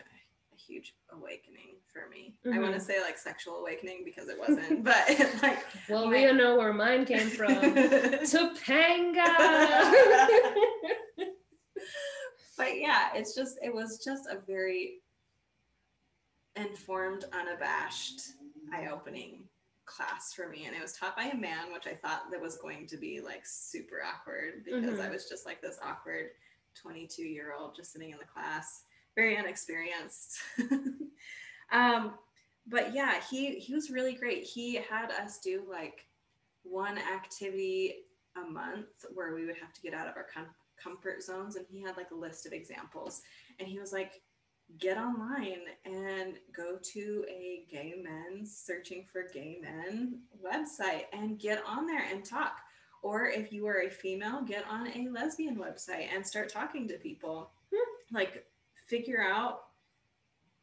huge 0.68 0.94
awakening 1.10 1.76
for 1.92 2.08
me. 2.10 2.34
I 2.52 2.58
want 2.58 2.74
to 2.74 2.80
say 2.80 3.00
like 3.00 3.16
sexual 3.18 3.56
awakening 3.56 4.02
because 4.04 4.28
it 4.28 4.38
wasn't, 4.38 4.84
but 4.92 5.08
like 5.42 5.58
Well, 5.88 6.04
My- 6.06 6.12
we 6.12 6.26
all 6.28 6.34
know 6.34 6.56
where 6.56 6.72
mine 6.72 7.04
came 7.06 7.28
from. 7.30 7.48
Topanga. 7.54 9.34
but 12.56 12.78
yeah, 12.78 13.08
it's 13.14 13.34
just 13.34 13.58
it 13.62 13.74
was 13.74 14.02
just 14.04 14.26
a 14.26 14.38
very 14.46 15.00
informed, 16.56 17.24
unabashed, 17.32 18.20
eye-opening 18.72 19.44
class 19.86 20.34
for 20.34 20.48
me. 20.48 20.66
And 20.66 20.74
it 20.76 20.82
was 20.82 20.92
taught 20.92 21.16
by 21.16 21.24
a 21.24 21.36
man, 21.36 21.72
which 21.72 21.86
I 21.86 21.94
thought 21.94 22.30
that 22.30 22.40
was 22.40 22.56
going 22.58 22.86
to 22.88 22.96
be 22.96 23.20
like 23.20 23.42
super 23.46 24.02
awkward 24.04 24.64
because 24.64 24.98
I 25.00 25.06
Mhm. 25.06 25.12
was 25.12 25.28
just 25.28 25.46
like 25.46 25.62
this 25.62 25.78
awkward 25.82 26.30
22 26.74 27.22
year 27.22 27.54
old 27.58 27.74
just 27.74 27.92
sitting 27.92 28.10
in 28.10 28.18
the 28.18 28.24
class, 28.24 28.84
very 29.18 29.36
unexperienced. 29.36 30.38
um, 31.72 32.12
but 32.68 32.94
yeah, 32.94 33.14
he 33.28 33.58
he 33.58 33.74
was 33.74 33.90
really 33.90 34.14
great. 34.14 34.44
He 34.44 34.76
had 34.76 35.10
us 35.10 35.40
do 35.40 35.64
like 35.68 36.06
one 36.62 36.98
activity 36.98 37.96
a 38.36 38.48
month 38.48 38.86
where 39.14 39.34
we 39.34 39.44
would 39.44 39.56
have 39.56 39.72
to 39.72 39.80
get 39.80 39.92
out 39.92 40.06
of 40.06 40.16
our 40.16 40.26
com- 40.32 40.54
comfort 40.80 41.22
zones 41.24 41.56
and 41.56 41.66
he 41.68 41.82
had 41.82 41.96
like 41.96 42.12
a 42.12 42.14
list 42.14 42.46
of 42.46 42.52
examples 42.52 43.22
and 43.58 43.66
he 43.66 43.80
was 43.80 43.92
like 43.92 44.20
get 44.78 44.96
online 44.96 45.62
and 45.84 46.34
go 46.54 46.76
to 46.80 47.24
a 47.28 47.64
gay 47.68 47.94
men 48.00 48.46
searching 48.46 49.04
for 49.10 49.24
gay 49.32 49.58
men 49.60 50.20
website 50.44 51.04
and 51.12 51.40
get 51.40 51.60
on 51.66 51.86
there 51.86 52.04
and 52.12 52.24
talk 52.24 52.58
or 53.02 53.26
if 53.26 53.50
you 53.50 53.66
are 53.66 53.82
a 53.82 53.90
female 53.90 54.42
get 54.42 54.64
on 54.70 54.86
a 54.88 55.08
lesbian 55.08 55.56
website 55.56 56.06
and 56.14 56.24
start 56.24 56.52
talking 56.52 56.86
to 56.86 56.94
people 56.98 57.50
like 58.12 58.44
figure 58.88 59.22
out 59.22 59.60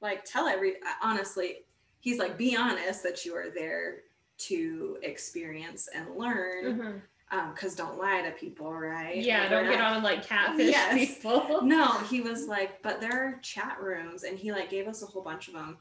like 0.01 0.23
tell 0.25 0.47
every 0.47 0.75
honestly 1.01 1.57
he's 1.99 2.19
like 2.19 2.37
be 2.37 2.55
honest 2.55 3.03
that 3.03 3.25
you 3.25 3.35
are 3.35 3.49
there 3.53 3.97
to 4.37 4.97
experience 5.03 5.87
and 5.95 6.05
learn 6.17 6.65
mm-hmm. 6.65 7.37
um, 7.37 7.51
because 7.53 7.75
don't 7.75 7.97
lie 7.97 8.21
to 8.21 8.31
people 8.31 8.73
right 8.73 9.15
Yeah, 9.17 9.41
Like, 9.41 9.49
don't 9.51 9.69
get 9.69 9.79
not- 9.79 9.97
on 9.97 10.03
like 10.03 10.25
catfish 10.25 10.69
Yes. 10.69 11.15
people. 11.21 11.61
no 11.61 11.97
he 12.09 12.21
was 12.21 12.47
like 12.47 12.81
but 12.83 12.99
there 12.99 13.13
are 13.13 13.39
chat 13.41 13.77
rooms 13.81 14.23
and 14.23 14.37
he 14.37 14.51
like 14.51 14.69
gave 14.69 14.87
us 14.87 15.03
a 15.03 15.05
whole 15.05 15.21
bunch 15.23 15.47
of 15.47 15.53
them 15.53 15.77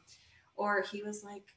or 0.56 0.82
he 0.82 1.02
was 1.02 1.24
like 1.24 1.54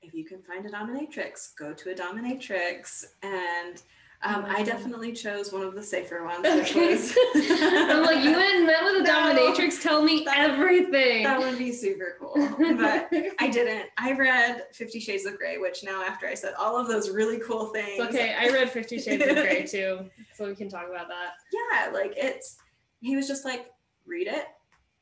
if 0.00 0.14
you 0.14 0.24
can 0.24 0.42
find 0.42 0.64
a 0.66 0.70
dominatrix 0.70 1.54
go 1.58 1.72
to 1.74 1.90
a 1.90 1.94
dominatrix 1.94 3.04
and 3.22 3.82
um, 4.24 4.44
i 4.48 4.62
definitely 4.62 5.12
chose 5.12 5.52
one 5.52 5.62
of 5.62 5.74
the 5.74 5.82
safer 5.82 6.24
ones 6.24 6.44
Okay. 6.46 6.94
I'm 7.34 8.02
like, 8.04 8.22
you 8.24 8.32
went 8.32 8.54
and 8.54 8.66
met 8.66 8.84
with 8.84 8.96
a 9.00 9.02
No. 9.02 9.10
dominatrix. 9.10 9.82
Tell 9.82 10.02
me 10.02 10.22
That- 10.24 10.50
everything. 10.50 11.24
that 11.24 11.38
would 11.38 11.58
be 11.58 11.72
super 11.72 12.16
cool 12.20 12.34
but 12.34 13.08
i 13.38 13.48
didn't 13.50 13.86
i 13.98 14.12
read 14.12 14.64
50 14.72 15.00
shades 15.00 15.24
of 15.26 15.36
grey 15.38 15.58
which 15.58 15.82
now 15.84 16.02
after 16.02 16.26
i 16.26 16.34
said 16.34 16.54
all 16.58 16.76
of 16.76 16.88
those 16.88 17.10
really 17.10 17.38
cool 17.40 17.66
things 17.66 17.98
It's 17.98 18.14
okay. 18.14 18.34
I 18.38 18.48
read 18.48 18.70
Fifty 18.70 18.98
Shades 18.98 19.24
of 19.26 19.34
Grey 19.36 19.64
too, 19.66 20.08
so 20.34 20.46
we 20.46 20.54
can 20.54 20.68
talk 20.68 20.86
about 20.88 21.08
that. 21.08 21.30
yeah, 21.52 21.90
like 21.92 22.14
it's 22.16 22.56
he 23.00 23.16
was 23.16 23.26
just 23.26 23.44
like, 23.44 23.66
read 24.06 24.28
it 24.28 24.46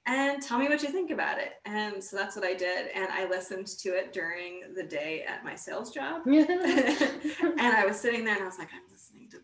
and 0.07 0.43
tell 0.43 0.59
me 0.59 0.67
what 0.69 0.83
you 0.83 0.89
think 0.89 1.11
about 1.11 1.39
it. 1.39 1.53
And 1.67 2.03
so 2.03 2.17
that's 2.17 2.35
what 2.35 2.45
I 2.47 2.55
did. 2.55 2.89
And 2.95 3.07
I 3.13 3.29
listened 3.29 3.67
to 3.83 3.91
it 3.91 4.13
during 4.15 4.73
the 4.75 4.83
day 4.83 5.23
at 5.29 5.45
my 5.45 5.55
sales 5.55 5.91
job. 5.93 6.23
and 6.27 7.61
I 7.61 7.85
was 7.87 8.01
sitting 8.01 8.25
there 8.25 8.35
and 8.35 8.43
I 8.43 8.47
was 8.47 8.59
like, 8.59 8.69
I'm 8.75 8.89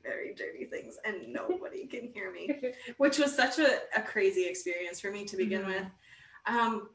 very 0.03 0.35
dirty 0.35 0.65
things 0.65 0.99
and 1.05 1.33
nobody 1.33 1.87
can 1.87 2.11
hear 2.13 2.33
me, 2.33 2.73
which 2.99 3.19
was 3.19 3.35
such 3.35 3.59
a, 3.59 3.81
a 3.97 4.03
crazy 4.03 4.47
experience 4.47 5.01
for 5.01 5.11
me 5.11 5.25
to 5.25 5.37
begin 5.37 5.63
Mhm. 5.63 5.67
with. 5.67 5.85
Um, 6.47 6.89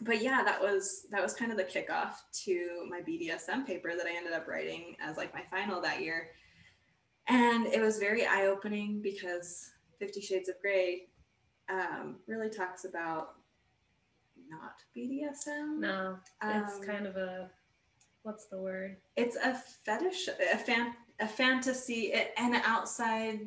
but 0.00 0.20
yeah, 0.20 0.42
that 0.44 0.60
was 0.60 1.06
that 1.10 1.22
was 1.22 1.34
kind 1.34 1.52
of 1.52 1.56
the 1.56 1.64
kickoff 1.64 2.14
to 2.44 2.86
my 2.90 3.00
BDSM 3.00 3.64
paper 3.66 3.92
that 3.96 4.06
I 4.06 4.16
ended 4.16 4.32
up 4.32 4.48
writing 4.48 4.96
as 5.00 5.16
like 5.16 5.32
my 5.32 5.42
final 5.50 5.80
that 5.82 6.00
year. 6.02 6.30
And 7.28 7.66
it 7.66 7.80
was 7.80 7.98
very 7.98 8.26
eye-opening 8.26 9.00
because 9.00 9.70
Fifty 9.98 10.20
Shades 10.20 10.48
of 10.48 10.60
Grey 10.60 11.06
um, 11.70 12.16
really 12.26 12.50
talks 12.50 12.84
about 12.84 13.36
not 14.50 14.74
BDSM. 14.96 15.78
no, 15.78 16.18
it's 16.42 16.74
Um, 16.74 16.82
kind 16.82 17.06
of 17.06 17.16
a 17.16 17.50
what's 18.24 18.46
the 18.46 18.58
word? 18.58 18.96
it's 19.16 19.36
a 19.36 19.54
fetish 19.84 20.28
a 20.28 20.58
fan 20.58 20.94
a 21.20 21.26
fantasy 21.28 22.12
an 22.36 22.54
outside 22.64 23.40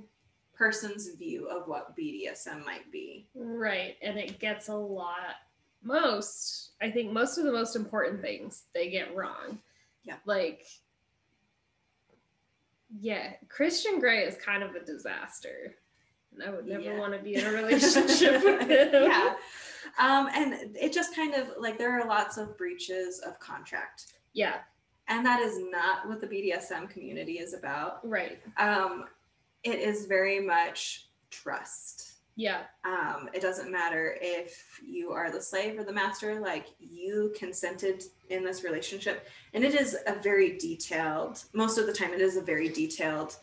person's 0.54 1.10
view 1.16 1.48
of 1.50 1.68
what 1.68 1.96
bdsm 1.98 2.66
might 2.66 2.92
be 2.92 3.28
Right, 3.36 3.96
and 4.02 4.18
it 4.18 4.40
gets 4.40 4.70
a 4.70 4.76
lot. 4.76 5.36
Most, 5.84 6.72
I 6.82 6.90
think, 6.90 7.12
most 7.14 7.38
of 7.38 7.44
the 7.46 7.52
most 7.52 7.76
important 7.76 8.22
things 8.22 8.64
they 8.74 8.90
get 8.90 9.16
wrong. 9.16 9.60
Yeah. 10.04 10.16
Like, 10.26 10.66
yeah, 13.00 13.34
Christian 13.50 14.00
Grey 14.00 14.24
is 14.24 14.36
kind 14.38 14.64
of 14.64 14.74
a 14.76 14.80
disaster, 14.84 15.76
and 16.34 16.44
I 16.44 16.50
would 16.50 16.66
never 16.66 16.82
Yeah. 16.84 16.98
want 17.00 17.14
to 17.14 17.20
be 17.20 17.36
in 17.36 17.46
a 17.46 17.52
relationship 17.62 18.44
with 18.44 18.62
him. 18.70 19.04
yeah 19.04 19.36
um 20.00 20.28
and 20.34 20.76
it 20.76 20.92
just 20.94 21.16
kind 21.16 21.34
of 21.34 21.48
like 21.60 21.78
there 21.78 21.92
are 22.00 22.06
lots 22.08 22.38
of 22.38 22.58
breaches 22.58 23.20
of 23.20 23.40
contract 23.40 24.14
yeah, 24.34 24.58
and 25.08 25.26
that 25.26 25.40
is 25.42 25.60
not 25.72 26.08
what 26.08 26.22
the 26.22 26.28
bdsm 26.28 26.90
community 26.90 27.34
is 27.40 27.54
about 27.54 28.00
right. 28.08 28.40
um 28.58 29.06
it 29.64 29.80
is 29.80 30.06
very 30.06 30.40
much 30.40 31.08
trust 31.30 32.14
Yeah, 32.36 32.62
um, 32.86 33.30
it 33.34 33.42
doesn't 33.42 33.72
matter 33.72 34.16
if 34.22 34.80
you 34.86 35.12
are 35.12 35.32
the 35.32 35.42
slave 35.42 35.80
or 35.80 35.84
the 35.84 35.92
master 35.94 36.40
like 36.40 36.68
you 36.80 37.34
consented 37.38 38.04
in 38.30 38.44
this 38.46 38.64
relationship 38.64 39.28
and 39.54 39.64
it 39.64 39.74
is 39.74 39.98
a 40.06 40.14
very 40.22 40.58
detailed 40.58 41.44
most 41.54 41.78
of 41.80 41.86
the 41.88 41.94
time 41.94 42.14
it 42.14 42.22
is 42.22 42.38
a 42.38 42.42
very 42.42 42.70
detailed 42.70 43.36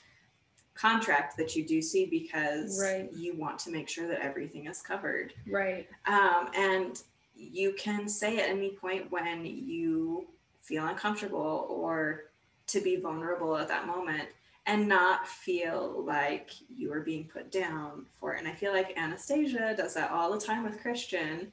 contract 0.74 1.36
that 1.36 1.54
you 1.54 1.64
do 1.66 1.80
see 1.82 2.06
because 2.06 2.80
Right. 2.82 3.12
you 3.12 3.36
want 3.36 3.58
to 3.60 3.70
make 3.70 3.88
sure 3.88 4.08
that 4.08 4.20
everything 4.20 4.66
is 4.66 4.80
covered 4.82 5.34
right. 5.48 5.88
um, 6.06 6.50
and 6.56 7.02
you 7.36 7.72
can 7.74 8.08
say 8.08 8.38
at 8.38 8.48
any 8.48 8.70
point 8.70 9.10
when 9.10 9.44
you 9.44 10.26
feel 10.64 10.86
uncomfortable 10.86 11.66
or 11.68 12.24
to 12.66 12.80
be 12.80 12.96
vulnerable 12.96 13.56
at 13.56 13.68
that 13.68 13.86
moment 13.86 14.28
and 14.66 14.88
not 14.88 15.28
feel 15.28 16.02
like 16.06 16.50
you 16.74 16.90
are 16.92 17.00
being 17.00 17.24
put 17.24 17.52
down 17.52 18.06
for 18.18 18.34
it. 18.34 18.38
And 18.38 18.48
I 18.48 18.52
feel 18.52 18.72
like 18.72 18.96
Anastasia 18.98 19.74
does 19.76 19.94
that 19.94 20.10
all 20.10 20.32
the 20.32 20.40
time 20.40 20.64
with 20.64 20.80
Christian. 20.80 21.52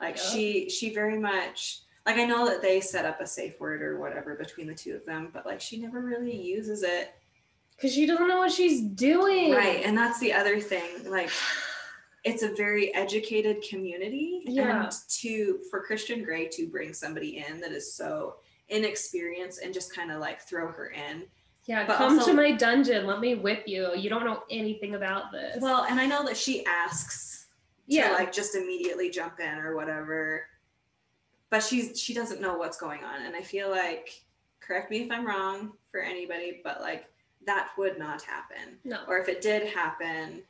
Like 0.00 0.16
Yeah. 0.16 0.22
she 0.22 0.70
she 0.70 0.94
very 0.94 1.18
much 1.18 1.80
like 2.06 2.18
I 2.18 2.24
know 2.24 2.46
that 2.46 2.62
they 2.62 2.80
set 2.80 3.04
up 3.04 3.20
a 3.20 3.26
safe 3.26 3.58
word 3.58 3.82
or 3.82 3.98
whatever 3.98 4.36
between 4.36 4.68
the 4.68 4.74
two 4.74 4.94
of 4.94 5.04
them, 5.04 5.30
but 5.32 5.44
like 5.44 5.60
she 5.60 5.76
never 5.78 6.00
really 6.00 6.40
uses 6.40 6.84
it. 6.84 7.12
Because 7.74 7.92
she 7.92 8.06
doesn't 8.06 8.28
know 8.28 8.38
what 8.38 8.52
she's 8.52 8.80
doing. 8.80 9.50
Right. 9.52 9.82
And 9.84 9.98
that's 9.98 10.20
the 10.20 10.32
other 10.32 10.60
thing. 10.60 11.10
Like 11.10 11.30
it's 12.26 12.42
a 12.42 12.48
very 12.54 12.92
educated 12.94 13.62
community 13.62 14.42
Yeah. 14.44 14.82
and 14.84 14.92
to 15.20 15.60
for 15.70 15.80
christian 15.82 16.22
grey 16.24 16.48
to 16.48 16.66
bring 16.66 16.92
somebody 16.92 17.44
in 17.46 17.60
that 17.60 17.72
is 17.72 17.94
so 17.94 18.36
inexperienced 18.68 19.60
and 19.62 19.72
just 19.72 19.94
kind 19.94 20.10
of 20.10 20.20
like 20.20 20.40
throw 20.42 20.66
her 20.72 20.88
in 20.88 21.24
Yeah, 21.66 21.86
But 21.86 21.96
come 21.98 22.18
also- 22.18 22.30
to 22.30 22.36
my 22.36 22.52
dungeon. 22.52 23.06
Let 23.06 23.18
me 23.20 23.34
whip 23.34 23.64
you. 23.66 23.94
You 23.96 24.08
don't 24.10 24.24
know 24.24 24.42
anything 24.50 24.94
about 24.94 25.30
this. 25.32 25.58
well 25.60 25.84
and 25.88 25.98
i 26.00 26.06
know 26.06 26.24
that 26.24 26.36
she 26.36 26.64
asks 26.66 27.46
yeah, 27.88 28.08
to 28.08 28.14
like 28.14 28.32
just 28.32 28.56
immediately 28.56 29.08
jump 29.10 29.38
in 29.40 29.58
or 29.58 29.76
whatever 29.76 30.46
but 31.50 31.62
she's 31.62 32.00
she 32.00 32.12
doesn't 32.12 32.40
know 32.40 32.56
what's 32.56 32.76
going 32.78 33.02
on 33.04 33.22
and 33.24 33.36
i 33.36 33.40
feel 33.40 33.70
like 33.70 34.22
correct 34.60 34.90
me 34.90 34.98
if 35.04 35.10
i'm 35.12 35.24
wrong 35.24 35.72
for 35.92 36.00
anybody 36.00 36.60
but 36.64 36.80
like 36.80 37.06
that 37.46 37.70
would 37.78 37.96
not 37.98 38.22
happen 38.22 38.76
no. 38.82 38.98
or 39.06 39.18
if 39.18 39.28
it 39.28 39.40
did 39.40 39.68
happen 39.68 40.42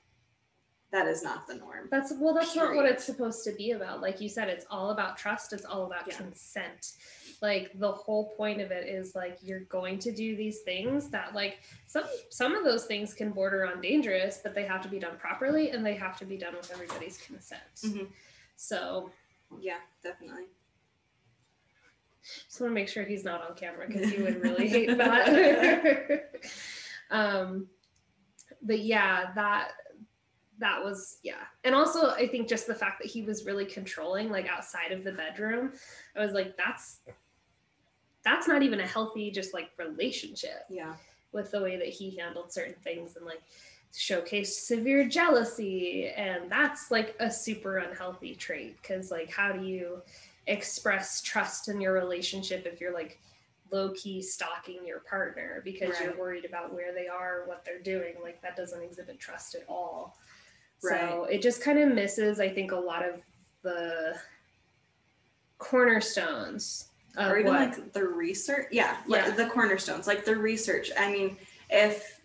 that 0.96 1.06
is 1.06 1.22
not 1.22 1.46
the 1.46 1.54
norm. 1.54 1.88
That's 1.90 2.14
well, 2.18 2.32
that's 2.32 2.56
not 2.56 2.74
what 2.74 2.86
it's 2.86 3.04
supposed 3.04 3.44
to 3.44 3.52
be 3.52 3.72
about. 3.72 4.00
Like 4.00 4.18
you 4.18 4.30
said, 4.30 4.48
it's 4.48 4.64
all 4.70 4.92
about 4.92 5.18
trust, 5.18 5.52
it's 5.52 5.66
all 5.66 5.84
about 5.84 6.06
Yeah. 6.06 6.16
consent. 6.16 6.92
Like 7.42 7.78
the 7.78 7.92
whole 7.92 8.34
point 8.34 8.62
of 8.62 8.70
it 8.70 8.88
is 8.88 9.14
like 9.14 9.36
you're 9.42 9.60
going 9.60 9.98
to 9.98 10.10
do 10.10 10.36
these 10.36 10.60
things 10.60 11.10
that 11.10 11.34
like 11.34 11.58
some 11.86 12.04
some 12.30 12.54
of 12.54 12.64
those 12.64 12.86
things 12.86 13.12
can 13.12 13.30
border 13.30 13.66
on 13.66 13.82
dangerous, 13.82 14.40
but 14.42 14.54
they 14.54 14.64
have 14.64 14.80
to 14.84 14.88
be 14.88 14.98
done 14.98 15.18
properly 15.18 15.68
and 15.70 15.84
they 15.84 15.94
have 15.94 16.18
to 16.20 16.24
be 16.24 16.38
done 16.38 16.54
with 16.56 16.70
everybody's 16.72 17.18
consent. 17.18 17.60
Mhm. 17.82 18.08
So 18.56 19.10
Yeah, 19.60 19.80
definitely. 20.02 20.46
just 22.48 22.58
want 22.58 22.70
to 22.70 22.74
make 22.74 22.88
sure 22.88 23.04
he's 23.04 23.22
not 23.22 23.46
on 23.48 23.54
camera 23.54 23.86
because 23.86 24.10
he 24.10 24.22
would 24.22 24.40
really 24.42 24.66
hate 24.68 24.86
that. 24.96 26.32
um, 27.10 27.68
but 28.62 28.78
yeah, 28.80 29.32
that 29.34 29.72
that 30.58 30.82
was 30.82 31.18
yeah, 31.22 31.44
and 31.64 31.74
also 31.74 32.10
I 32.10 32.26
think 32.26 32.48
just 32.48 32.66
the 32.66 32.74
fact 32.74 33.00
that 33.02 33.10
he 33.10 33.22
was 33.22 33.44
really 33.44 33.66
controlling, 33.66 34.30
like 34.30 34.48
outside 34.48 34.92
of 34.92 35.04
the 35.04 35.12
bedroom, 35.12 35.72
I 36.16 36.20
was 36.20 36.32
like, 36.32 36.56
that's 36.56 37.00
that's 38.24 38.48
not 38.48 38.62
even 38.62 38.80
a 38.80 38.86
healthy 38.86 39.30
just 39.30 39.54
like 39.54 39.70
relationship. 39.78 40.64
Yeah. 40.68 40.94
with 41.32 41.50
the 41.50 41.60
way 41.60 41.76
that 41.76 41.88
he 41.88 42.16
handled 42.16 42.52
certain 42.52 42.74
things 42.82 43.16
and 43.16 43.24
like 43.26 43.42
showcased 43.92 44.66
severe 44.66 45.08
jealousy. 45.08 46.08
And 46.08 46.50
that's 46.50 46.90
like 46.90 47.14
a 47.20 47.30
super 47.30 47.78
unhealthy 47.78 48.34
trait 48.34 48.76
because 48.80 49.10
like 49.10 49.30
how 49.30 49.52
do 49.52 49.64
you 49.64 50.02
express 50.46 51.20
trust 51.22 51.68
in 51.68 51.80
your 51.80 51.92
relationship 51.92 52.66
if 52.66 52.80
you're 52.80 52.94
like 52.94 53.20
low 53.72 53.90
key 53.90 54.22
stalking 54.22 54.86
your 54.86 55.00
partner 55.00 55.60
because 55.64 56.00
you're 56.00 56.16
worried 56.16 56.44
about 56.44 56.72
where 56.72 56.94
they 56.94 57.08
are 57.08 57.42
what 57.46 57.64
they're 57.64 57.82
doing? 57.82 58.14
Like 58.22 58.40
that 58.42 58.56
doesn't 58.56 58.82
exhibit 58.82 59.18
trust 59.18 59.54
at 59.54 59.64
all 59.68 60.16
so 60.78 61.24
it 61.30 61.42
just 61.42 61.60
kind 61.62 61.78
of 61.78 61.92
misses 61.92 62.38
i 62.40 62.48
think 62.48 62.72
a 62.72 62.76
lot 62.76 63.04
of 63.06 63.20
the 63.62 64.16
cornerstones 65.58 66.88
of 67.16 67.32
or 67.32 67.38
even 67.38 67.52
what 67.52 67.60
like 67.78 67.92
the 67.92 68.04
research 68.04 68.66
yeah, 68.70 68.98
like 69.06 69.24
Yeah. 69.26 69.30
the 69.32 69.46
cornerstones 69.46 70.06
like 70.06 70.24
the 70.24 70.36
research 70.36 70.90
i 70.98 71.10
mean 71.10 71.36
if 71.70 72.20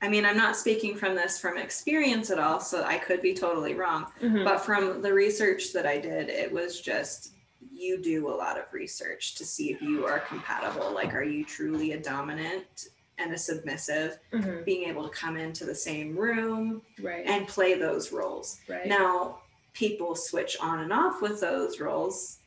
i 0.00 0.08
mean 0.08 0.24
i'm 0.24 0.36
not 0.38 0.56
speaking 0.56 0.96
from 0.96 1.14
this 1.14 1.38
from 1.38 1.58
experience 1.58 2.30
at 2.30 2.38
all 2.38 2.60
so 2.60 2.82
i 2.84 2.96
could 2.96 3.20
be 3.20 3.34
totally 3.34 3.74
wrong 3.74 4.06
Mhm. 4.22 4.44
but 4.44 4.58
from 4.64 5.02
the 5.02 5.12
research 5.12 5.72
that 5.74 5.86
i 5.86 5.98
did 5.98 6.28
it 6.30 6.50
was 6.50 6.80
just 6.80 7.32
you 7.70 7.98
do 8.00 8.28
a 8.28 8.34
lot 8.34 8.58
of 8.58 8.64
research 8.72 9.34
to 9.34 9.44
see 9.44 9.70
if 9.70 9.82
you 9.82 10.06
are 10.06 10.20
compatible 10.20 10.90
like 10.92 11.12
are 11.14 11.22
you 11.22 11.44
truly 11.44 11.92
a 11.92 11.98
dominant 12.00 12.88
and 13.18 13.32
a 13.32 13.38
submissive 13.38 14.18
Mhm. 14.32 14.64
being 14.64 14.88
able 14.88 15.08
to 15.08 15.14
come 15.14 15.36
into 15.36 15.64
the 15.64 15.74
same 15.74 16.16
room 16.16 16.82
right 17.00 17.24
and 17.26 17.46
play 17.48 17.74
those 17.74 18.12
roles 18.12 18.60
right 18.68 18.86
now, 18.86 19.40
people 19.72 20.14
switch 20.14 20.56
on 20.60 20.80
and 20.80 20.92
off 20.92 21.20
with 21.22 21.40
those 21.40 21.80
roles, 21.80 22.38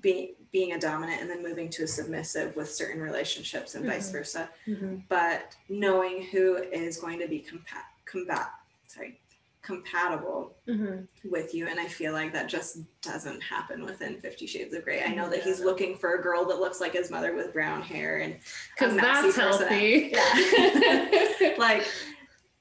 being 0.00 0.34
being 0.52 0.72
a 0.72 0.78
dominant 0.78 1.18
and 1.22 1.30
then 1.30 1.42
moving 1.42 1.70
to 1.70 1.84
a 1.84 1.86
submissive 1.86 2.54
with 2.56 2.70
certain 2.70 3.00
relationships 3.00 3.74
and 3.74 3.86
vice 3.86 4.10
Mhm. 4.10 4.12
versa. 4.12 4.50
Mhm. 4.66 5.02
But 5.08 5.56
knowing 5.70 6.24
who 6.24 6.56
is 6.56 6.98
going 6.98 7.18
to 7.20 7.26
be 7.26 7.40
compa- 7.40 7.86
combat 8.04 8.50
sorry 8.86 9.18
compatible 9.62 10.56
Mhm. 10.68 11.06
with 11.24 11.54
you, 11.54 11.66
and 11.68 11.78
I 11.80 11.86
feel 11.86 12.12
like 12.12 12.32
that 12.32 12.48
just 12.48 12.78
doesn't 13.00 13.40
happen 13.40 13.84
within 13.84 14.20
Fifty 14.20 14.46
Shades 14.46 14.74
of 14.74 14.84
Grey. 14.84 15.02
I 15.02 15.14
know 15.14 15.28
that 15.28 15.38
Yeah. 15.38 15.44
he's 15.44 15.60
looking 15.60 15.96
for 15.96 16.14
a 16.14 16.22
girl 16.22 16.44
that 16.46 16.58
looks 16.60 16.80
like 16.80 16.92
his 16.92 17.10
mother 17.10 17.34
with 17.34 17.52
brown 17.52 17.80
hair 17.82 18.18
and 18.18 18.36
because 18.76 18.96
that's 18.96 19.36
healthy. 19.36 20.12
Yeah. 20.12 21.54
like 21.58 21.86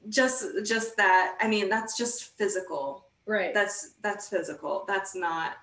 just 0.10 0.46
just 0.64 0.96
that. 0.98 1.38
I 1.40 1.48
mean, 1.48 1.70
that's 1.70 1.98
just 1.98 2.38
physical 2.38 3.08
right. 3.26 3.54
that's 3.54 3.92
that's 4.02 4.30
physical 4.30 4.84
that's 4.88 5.16
not 5.16 5.54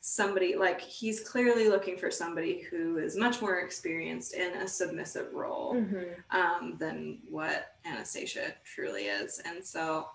somebody 0.00 0.54
like 0.54 0.80
he's 0.80 1.20
clearly 1.28 1.68
looking 1.68 1.96
for 1.98 2.10
somebody 2.12 2.60
who 2.60 2.98
is 2.98 3.16
much 3.16 3.40
more 3.42 3.58
experienced 3.58 4.34
in 4.34 4.52
a 4.58 4.68
submissive 4.68 5.32
role 5.34 5.74
Mhm. 5.74 6.14
um, 6.30 6.76
than 6.78 7.20
what 7.28 7.74
anastasia 7.84 8.54
truly 8.64 9.06
is 9.06 9.40
and 9.44 9.66
so 9.66 10.08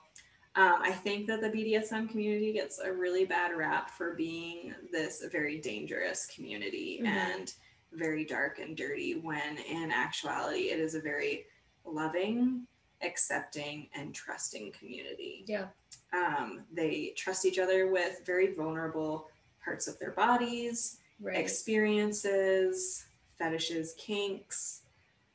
um, 0.56 0.80
i 0.84 0.92
think 0.92 1.28
that 1.28 1.42
the 1.42 1.50
bdsm 1.50 2.10
community 2.10 2.52
gets 2.54 2.80
a 2.80 2.92
really 2.92 3.26
bad 3.26 3.56
rap 3.56 3.90
for 3.90 4.14
being 4.16 4.74
this 4.92 5.24
very 5.32 5.58
dangerous 5.60 6.26
community 6.34 7.00
Mhm. 7.04 7.08
and 7.08 7.54
very 7.94 8.24
dark 8.26 8.60
and 8.60 8.76
dirty 8.78 9.16
when 9.16 9.58
in 9.58 9.92
actuality 9.92 10.70
it 10.70 10.80
is 10.80 10.96
a 10.96 11.02
very 11.02 11.46
loving 11.86 12.66
accepting 13.02 13.90
and 13.96 14.14
trusting 14.14 14.72
community 14.72 15.44
Yeah. 15.48 15.68
um, 16.14 16.66
they 16.72 17.14
trust 17.18 17.46
each 17.46 17.60
other 17.60 17.88
with 17.88 18.26
very 18.26 18.54
vulnerable 18.54 19.30
parts 19.64 19.88
of 19.88 19.98
their 20.00 20.12
bodies, 20.12 20.98
Right. 21.20 21.38
experiences, 21.38 23.06
fetishes, 23.38 23.94
kinks, 23.98 24.82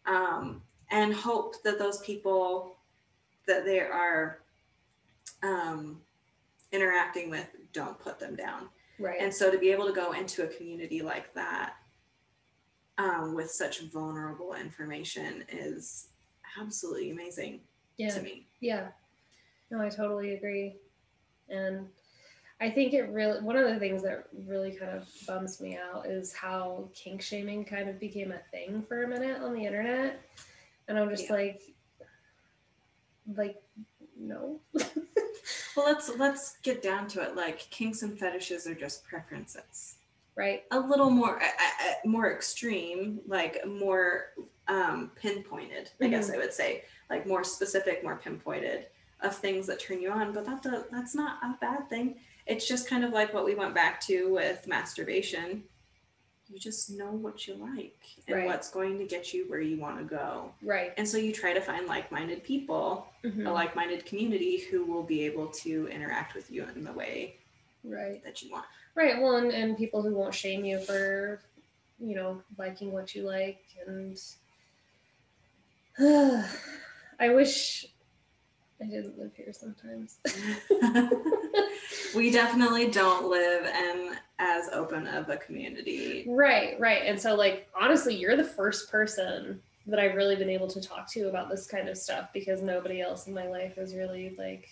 um, 0.05 0.63
and 0.91 1.15
hope 1.15 1.63
that 1.63 1.79
those 1.79 2.01
people 2.01 2.77
that 3.47 3.65
they 3.65 3.81
are 3.81 4.41
um, 5.43 6.01
interacting 6.73 7.31
with 7.31 7.47
don't 7.73 7.99
put 7.99 8.19
them 8.19 8.35
down. 8.37 8.69
right. 8.99 9.21
And 9.21 9.33
so 9.33 9.51
to 9.51 9.59
be 9.59 9.71
able 9.71 9.87
to 9.87 9.93
go 9.93 10.13
into 10.13 10.45
a 10.45 10.47
community 10.49 11.03
like 11.03 11.33
that 11.35 11.75
um, 12.99 13.35
with 13.35 13.51
such 13.51 13.83
vulnerable 13.93 14.55
information 14.55 15.45
is 15.51 16.09
absolutely 16.61 17.11
amazing 17.11 17.61
yeah. 17.99 18.11
to 18.11 18.23
me. 18.23 18.47
Yeah. 18.61 18.89
No, 19.71 19.81
I 19.81 19.89
totally 19.91 20.35
agree. 20.35 20.77
And 21.49 21.87
I 22.61 22.71
think 22.71 22.95
it 22.95 23.11
really, 23.11 23.41
one 23.43 23.57
of 23.57 23.69
the 23.69 23.79
things 23.79 24.03
that 24.05 24.29
really 24.47 24.73
kind 24.73 24.93
of 24.93 25.07
bums 25.27 25.61
me 25.61 25.77
out 25.77 26.07
is 26.07 26.33
how 26.33 26.89
kink 26.95 27.21
shaming 27.21 27.65
kind 27.65 27.89
of 27.91 28.01
became 28.01 28.33
a 28.33 28.39
thing 28.51 28.83
for 28.89 29.03
a 29.03 29.09
minute 29.09 29.43
on 29.43 29.53
the 29.53 29.65
internet. 29.65 30.23
And 30.89 30.99
I'm 30.99 31.11
just 31.11 31.25
Yeah. 31.25 31.33
like, 31.35 31.63
like, 33.37 33.63
no. 34.19 34.61
Well, 35.77 35.87
let's 35.87 36.09
let's 36.17 36.57
get 36.63 36.83
down 36.83 37.07
to 37.09 37.23
it. 37.23 37.37
Like 37.37 37.59
kinks 37.71 38.03
and 38.03 38.19
fetishes 38.19 38.67
are 38.67 38.75
just 38.75 39.05
preferences. 39.05 39.97
right. 40.37 40.65
A 40.71 40.79
little 40.81 41.11
more, 41.11 41.41
uh, 41.43 41.95
more 42.05 42.33
extreme, 42.33 43.21
like 43.27 43.67
more 43.67 44.33
um, 44.69 45.11
pinpointed. 45.17 45.91
I 46.01 46.09
guess 46.09 46.31
I 46.31 46.37
would 46.39 46.53
say, 46.53 46.85
like 47.11 47.27
more 47.27 47.45
specific, 47.45 48.03
more 48.03 48.17
pinpointed 48.17 48.87
of 49.21 49.35
things 49.37 49.67
that 49.67 49.81
turn 49.81 50.01
you 50.01 50.11
on. 50.11 50.33
But 50.33 50.47
that 50.47 50.63
do- 50.63 50.85
that's 50.91 51.15
not 51.15 51.39
a 51.43 51.57
bad 51.61 51.89
thing. 51.89 52.17
It's 52.47 52.67
just 52.67 52.89
kind 52.89 53.05
of 53.05 53.13
like 53.13 53.35
what 53.35 53.45
we 53.45 53.55
went 53.55 53.75
back 53.75 54.01
to 54.03 54.33
with 54.33 54.67
masturbation. 54.67 55.65
You 56.49 56.61
just 56.61 56.91
know 56.91 57.11
what 57.11 57.47
you 57.49 57.55
like 57.55 57.97
and 58.29 58.37
Right. 58.37 58.47
what's 58.47 58.71
going 58.71 58.99
to 58.99 59.05
get 59.05 59.35
you 59.35 59.49
where 59.51 59.61
you 59.61 59.79
want 59.79 59.99
to 59.99 60.05
go. 60.05 60.53
Right. 60.63 60.93
And 60.97 61.09
so 61.09 61.19
you 61.19 61.33
try 61.33 61.53
to 61.53 61.61
find 61.61 61.87
like-minded 61.87 62.45
people 62.45 63.09
Mhm. 63.25 63.47
a 63.47 63.51
like-minded 63.51 64.07
community 64.07 64.59
who 64.59 64.85
will 64.85 65.03
be 65.03 65.23
able 65.25 65.49
to 65.49 65.89
interact 65.89 66.35
with 66.35 66.51
you 66.51 66.65
in 66.75 66.85
the 66.85 66.93
way 66.93 67.37
Right. 67.83 68.23
that 68.25 68.43
you 68.43 68.51
want. 68.53 68.67
Right. 68.95 69.21
Well, 69.21 69.37
and, 69.37 69.51
and 69.53 69.77
people 69.77 70.03
who 70.03 70.15
won't 70.15 70.35
shame 70.35 70.65
you 70.65 70.79
for, 70.79 71.41
you 71.99 72.15
know, 72.15 72.43
liking 72.57 72.93
what 72.93 73.15
you 73.15 73.25
like. 73.25 73.65
And 73.87 74.17
I 77.19 77.31
wish 77.31 77.87
I 78.81 78.85
didn't 78.85 79.19
live 79.19 79.35
here 79.35 79.53
sometimes. 79.53 80.19
we 82.17 82.31
definitely 82.31 82.91
don't 82.91 83.29
live 83.29 83.67
in 83.67 84.17
as 84.39 84.69
open 84.73 85.07
of 85.07 85.29
a 85.29 85.37
community. 85.37 86.25
right. 86.29 86.79
Right. 86.81 87.03
And 87.05 87.21
so, 87.21 87.35
like, 87.35 87.69
honestly, 87.79 88.15
you're 88.15 88.37
the 88.37 88.45
first 88.45 88.91
person 88.91 89.61
that 89.87 89.99
I've 90.01 90.15
really 90.17 90.35
been 90.37 90.51
able 90.51 90.67
to 90.69 90.81
talk 90.81 91.09
to 91.13 91.29
about 91.29 91.49
this 91.49 91.67
kind 91.67 91.89
of 91.89 91.97
stuff 91.97 92.31
because 92.33 92.61
nobody 92.61 93.01
else 93.01 93.29
in 93.29 93.35
my 93.35 93.47
life 93.47 93.79
is 93.79 93.95
really 93.95 94.35
like 94.37 94.69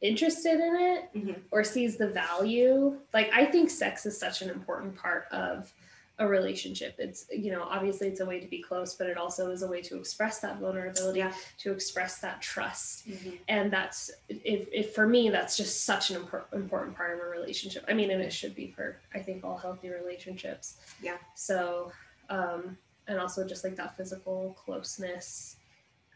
interested 0.00 0.54
in 0.58 0.76
it 0.76 1.14
Mhm. 1.14 1.40
or 1.50 1.62
sees 1.62 1.96
the 1.98 2.08
value. 2.08 2.98
Like, 3.12 3.30
I 3.34 3.44
think 3.44 3.68
sex 3.68 4.06
is 4.06 4.18
such 4.18 4.40
an 4.40 4.48
important 4.48 4.96
part 4.96 5.26
of 5.30 5.72
a 6.20 6.28
relationship. 6.28 6.94
It's, 6.98 7.24
you 7.30 7.50
know, 7.50 7.62
obviously 7.62 8.06
it's 8.06 8.20
a 8.20 8.26
way 8.26 8.38
to 8.40 8.46
be 8.46 8.60
close, 8.62 8.94
but 8.94 9.06
it 9.08 9.16
also 9.16 9.50
is 9.50 9.62
a 9.62 9.66
way 9.66 9.80
to 9.80 9.96
express 9.98 10.38
that 10.40 10.60
vulnerability, 10.60 11.18
Yeah. 11.20 11.32
to 11.60 11.72
express 11.72 12.18
that 12.18 12.42
trust. 12.42 13.08
And 13.48 13.72
that's, 13.72 14.10
if, 14.28 14.68
if 14.70 14.94
for 14.94 15.06
me, 15.08 15.30
that's 15.30 15.56
just 15.56 15.84
such 15.84 16.10
an 16.10 16.22
impor- 16.22 16.44
important 16.52 16.94
part 16.94 17.14
of 17.14 17.20
a 17.26 17.28
relationship. 17.28 17.84
I 17.88 17.94
mean, 17.94 18.10
and 18.10 18.20
it 18.22 18.32
should 18.34 18.54
be 18.54 18.70
for, 18.70 18.98
I 19.14 19.20
think, 19.20 19.44
all 19.44 19.56
healthy 19.56 19.88
relationships. 19.88 20.76
Yeah. 21.02 21.16
So, 21.34 21.90
um, 22.28 22.76
and 23.08 23.18
also 23.18 23.48
just 23.48 23.64
like 23.64 23.76
that 23.76 23.96
physical 23.96 24.54
closeness 24.62 25.56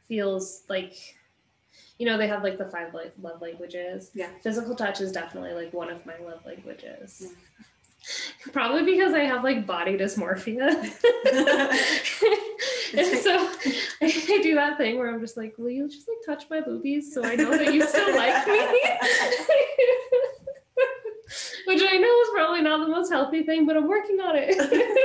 feels 0.07 0.65
like, 0.69 1.17
you 1.99 2.05
know, 2.05 2.19
they 2.19 2.29
have 2.29 2.43
like 2.45 2.59
the 2.59 2.67
five 2.67 2.93
like 2.93 3.15
love 3.23 3.41
languages. 3.41 4.11
Yeah. 4.15 4.29
Physical 4.43 4.77
touch 4.77 5.01
is 5.01 5.13
definitely 5.13 5.55
like 5.55 5.73
one 5.73 5.89
of 5.89 6.05
my 6.05 6.19
love 6.19 6.45
languages. 6.45 7.33
Probably 8.53 8.85
because 8.85 9.15
I 9.15 9.21
have 9.21 9.43
like 9.43 9.67
body 9.67 9.97
dysmorphia. 9.97 10.69
and 12.97 13.19
so 13.19 13.51
I 14.03 14.41
do 14.43 14.55
that 14.55 14.77
thing 14.77 14.99
where 14.99 15.13
I'm 15.13 15.21
just 15.21 15.37
like, 15.37 15.57
will 15.57 15.71
you 15.71 15.89
just 15.89 16.07
like 16.09 16.19
touch 16.27 16.51
my 16.51 16.61
boobies 16.61 17.15
so 17.15 17.25
I 17.25 17.37
know 17.37 17.51
that 17.51 17.73
you 17.73 17.87
still 17.87 18.15
like 18.15 18.47
me? 18.47 18.59
Which 21.67 21.83
I 21.83 21.97
know 21.97 22.21
is 22.21 22.29
probably 22.35 22.61
not 22.61 22.85
the 22.85 22.89
most 22.89 23.11
healthy 23.11 23.43
thing, 23.43 23.67
but 23.67 23.77
I'm 23.77 23.89
working 23.89 24.21
on 24.21 24.37
it. 24.37 24.57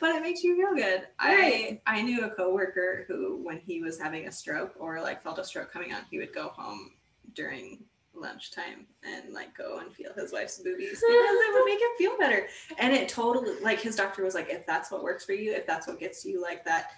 but 0.00 0.14
it 0.14 0.22
makes 0.22 0.44
you 0.44 0.56
feel 0.56 0.74
good. 0.76 1.08
Right. 1.20 1.82
I 1.86 1.98
I 1.98 2.02
knew 2.02 2.24
a 2.24 2.30
coworker 2.30 3.04
who, 3.08 3.40
when 3.42 3.58
he 3.58 3.82
was 3.82 3.98
having 3.98 4.28
a 4.28 4.32
stroke 4.32 4.74
or 4.78 5.00
like 5.00 5.24
felt 5.24 5.40
a 5.40 5.44
stroke 5.44 5.72
coming 5.72 5.92
on, 5.92 6.02
he 6.10 6.18
would 6.18 6.32
go 6.32 6.48
home 6.48 6.92
during 7.34 7.84
lunchtime 8.14 8.86
and 9.02 9.32
like 9.32 9.56
go 9.56 9.78
and 9.78 9.92
feel 9.94 10.12
his 10.14 10.32
wife's 10.32 10.58
boobies 10.58 10.90
because 10.90 11.02
it 11.04 11.54
would 11.54 11.64
make 11.64 11.80
him 11.80 11.88
feel 11.98 12.18
better. 12.18 12.46
And 12.78 12.92
it 12.92 13.08
totally 13.08 13.58
like 13.62 13.80
his 13.80 13.96
doctor 13.96 14.24
was 14.24 14.34
like, 14.34 14.48
if 14.50 14.66
that's 14.66 14.90
what 14.90 15.02
works 15.02 15.24
for 15.24 15.32
you, 15.32 15.52
if 15.52 15.66
that's 15.66 15.86
what 15.86 15.98
gets 16.00 16.24
you 16.24 16.40
like 16.42 16.64
that 16.64 16.90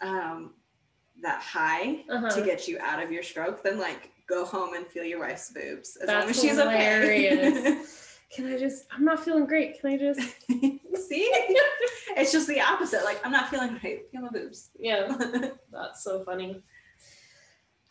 um 0.00 0.54
that 1.22 1.40
high 1.42 2.04
Uh-huh. 2.08 2.30
to 2.30 2.42
get 2.44 2.68
you 2.68 2.78
out 2.80 3.02
of 3.02 3.10
your 3.10 3.22
stroke, 3.22 3.62
then 3.62 3.78
like 3.78 4.10
go 4.28 4.44
home 4.44 4.74
and 4.74 4.86
feel 4.86 5.04
your 5.04 5.20
wife's 5.20 5.50
boobs 5.50 5.96
as 5.96 6.08
long 6.08 6.26
That's 6.26 6.30
as 6.38 6.42
she's 6.42 6.58
okay. 6.58 6.70
hilarious. 6.70 8.04
Can 8.30 8.52
I 8.52 8.58
just? 8.58 8.84
I'm 8.92 9.06
not 9.06 9.24
feeling 9.24 9.46
great. 9.46 9.80
Can 9.80 9.90
I 9.90 9.96
just? 9.96 10.20
See? 11.08 11.22
it's 12.14 12.30
just 12.30 12.46
the 12.46 12.60
opposite. 12.60 13.02
Like 13.02 13.24
I'm 13.24 13.32
not 13.32 13.48
feeling 13.48 13.78
great. 13.80 14.10
Feel 14.12 14.20
my 14.20 14.28
boobs. 14.28 14.68
Yeah, 14.78 15.16
that's 15.72 16.04
so 16.04 16.22
funny. 16.24 16.62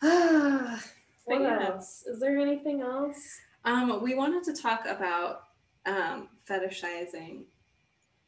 what 1.28 1.42
yeah. 1.42 1.68
else? 1.68 2.04
Is 2.06 2.20
there 2.20 2.38
anything 2.38 2.80
else? 2.80 3.40
Um, 3.64 4.02
we 4.02 4.14
wanted 4.14 4.44
to 4.44 4.60
talk 4.60 4.86
about 4.86 5.44
um, 5.86 6.28
fetishizing 6.48 7.44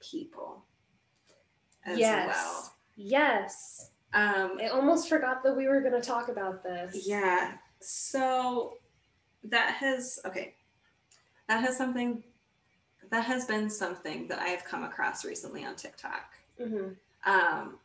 people 0.01 0.65
as 1.85 1.99
yes. 1.99 2.71
Yes. 2.97 3.91
Um, 4.13 4.59
I 4.61 4.69
almost 4.69 5.09
forgot 5.09 5.43
that 5.45 5.57
we 5.57 5.69
were 5.69 5.81
going 5.81 6.01
to 6.01 6.07
talk 6.07 6.29
about 6.29 6.63
this. 6.63 7.07
yeah. 7.07 7.53
So 7.81 8.75
that 9.45 9.75
has 9.75 10.21
okay. 10.27 10.55
That 11.49 11.63
has 11.63 11.77
something. 11.77 12.23
That 13.11 13.25
has 13.25 13.47
been 13.47 13.71
something 13.71 14.29
that 14.29 14.39
I 14.39 14.49
have 14.49 14.65
come 14.65 14.85
across 14.85 15.25
recently 15.25 15.65
on 15.65 15.75
TikTok. 15.75 16.35
Mhm. 16.61 16.97
Um, 17.25 17.79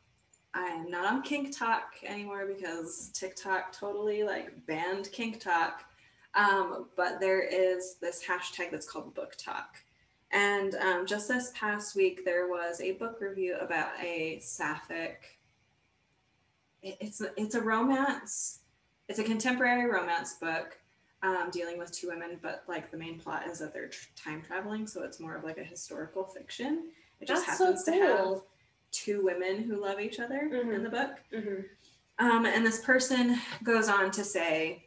I'm 0.56 0.90
not 0.90 1.06
on 1.06 1.22
KinkTok 1.22 2.06
anymore 2.06 2.46
because 2.48 3.10
TikTok 3.14 3.78
totally 3.78 4.24
like 4.24 4.66
banned 4.66 5.10
KinkTok. 5.12 5.74
Um, 6.34 6.88
but 6.96 7.20
there 7.20 7.42
is 7.42 7.96
this 8.02 8.24
hashtag 8.26 8.72
that's 8.72 8.90
called 8.90 9.14
BookTok. 9.14 9.66
And 10.32 10.76
um, 10.76 11.06
just 11.06 11.28
this 11.28 11.52
past 11.56 11.96
week, 11.96 12.26
there 12.26 12.48
was 12.48 12.82
a 12.82 12.94
book 12.94 13.20
review 13.22 13.58
about 13.60 13.90
a 14.02 14.40
sapphic. 14.40 15.40
It's 16.82 17.22
a, 17.22 17.30
it's 17.40 17.56
a 17.56 17.62
romance. 17.62 18.60
It's 19.08 19.20
a 19.20 19.24
contemporary 19.24 19.90
romance 19.90 20.34
book 20.34 20.78
um, 21.22 21.50
dealing 21.52 21.78
with 21.78 21.92
two 21.92 22.08
women, 22.08 22.40
but 22.42 22.64
like 22.68 22.92
the 22.92 22.98
main 22.98 23.20
plot 23.20 23.48
is 23.48 23.60
that 23.60 23.74
they're 23.74 23.88
tr- 23.88 24.08
time 24.16 24.42
traveling, 24.42 24.88
so 24.88 25.04
it's 25.04 25.20
more 25.20 25.36
of 25.36 25.44
like 25.44 25.58
a 25.58 25.64
historical 25.64 26.24
fiction. 26.24 26.90
It 27.20 27.28
just 27.28 27.46
That's 27.46 27.58
so 27.58 27.66
happens 27.66 27.84
to 27.86 27.92
have 27.94 28.18
cool. 28.20 28.46
Two 28.96 29.24
women 29.24 29.62
who 29.64 29.76
love 29.76 30.00
each 30.00 30.20
other 30.20 30.40
in 30.40 30.50
Mhm. 30.70 30.84
the 30.84 30.90
book. 30.90 31.20
Mhm. 31.32 31.70
Um, 32.18 32.46
and 32.46 32.66
this 32.66 32.80
person 32.80 33.38
goes 33.64 33.90
on 33.90 34.10
to 34.12 34.24
say 34.24 34.86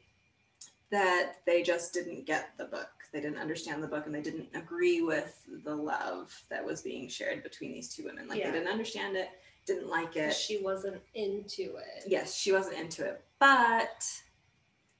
that 0.90 1.44
they 1.44 1.62
just 1.62 1.92
didn't 1.92 2.24
get 2.24 2.56
the 2.56 2.64
book. 2.64 2.88
They 3.12 3.20
didn't 3.20 3.38
understand 3.38 3.82
the 3.82 3.86
book 3.88 4.06
and 4.06 4.14
they 4.14 4.22
didn't 4.22 4.48
agree 4.54 5.02
with 5.02 5.42
the 5.64 5.74
love 5.74 6.42
that 6.48 6.64
was 6.64 6.80
being 6.82 7.08
shared 7.08 7.42
between 7.42 7.72
these 7.72 7.94
two 7.94 8.04
women. 8.04 8.28
Like 8.28 8.38
Yeah. 8.38 8.50
they 8.50 8.58
didn't 8.58 8.72
understand 8.72 9.16
it, 9.16 9.28
didn't 9.66 9.88
like 9.88 10.16
it. 10.16 10.32
She 10.34 10.58
wasn't 10.58 11.02
into 11.14 11.76
it. 11.76 12.04
Yes, 12.06 12.34
she 12.34 12.52
wasn't 12.52 12.76
into 12.78 13.04
it, 13.04 13.22
but 13.38 14.22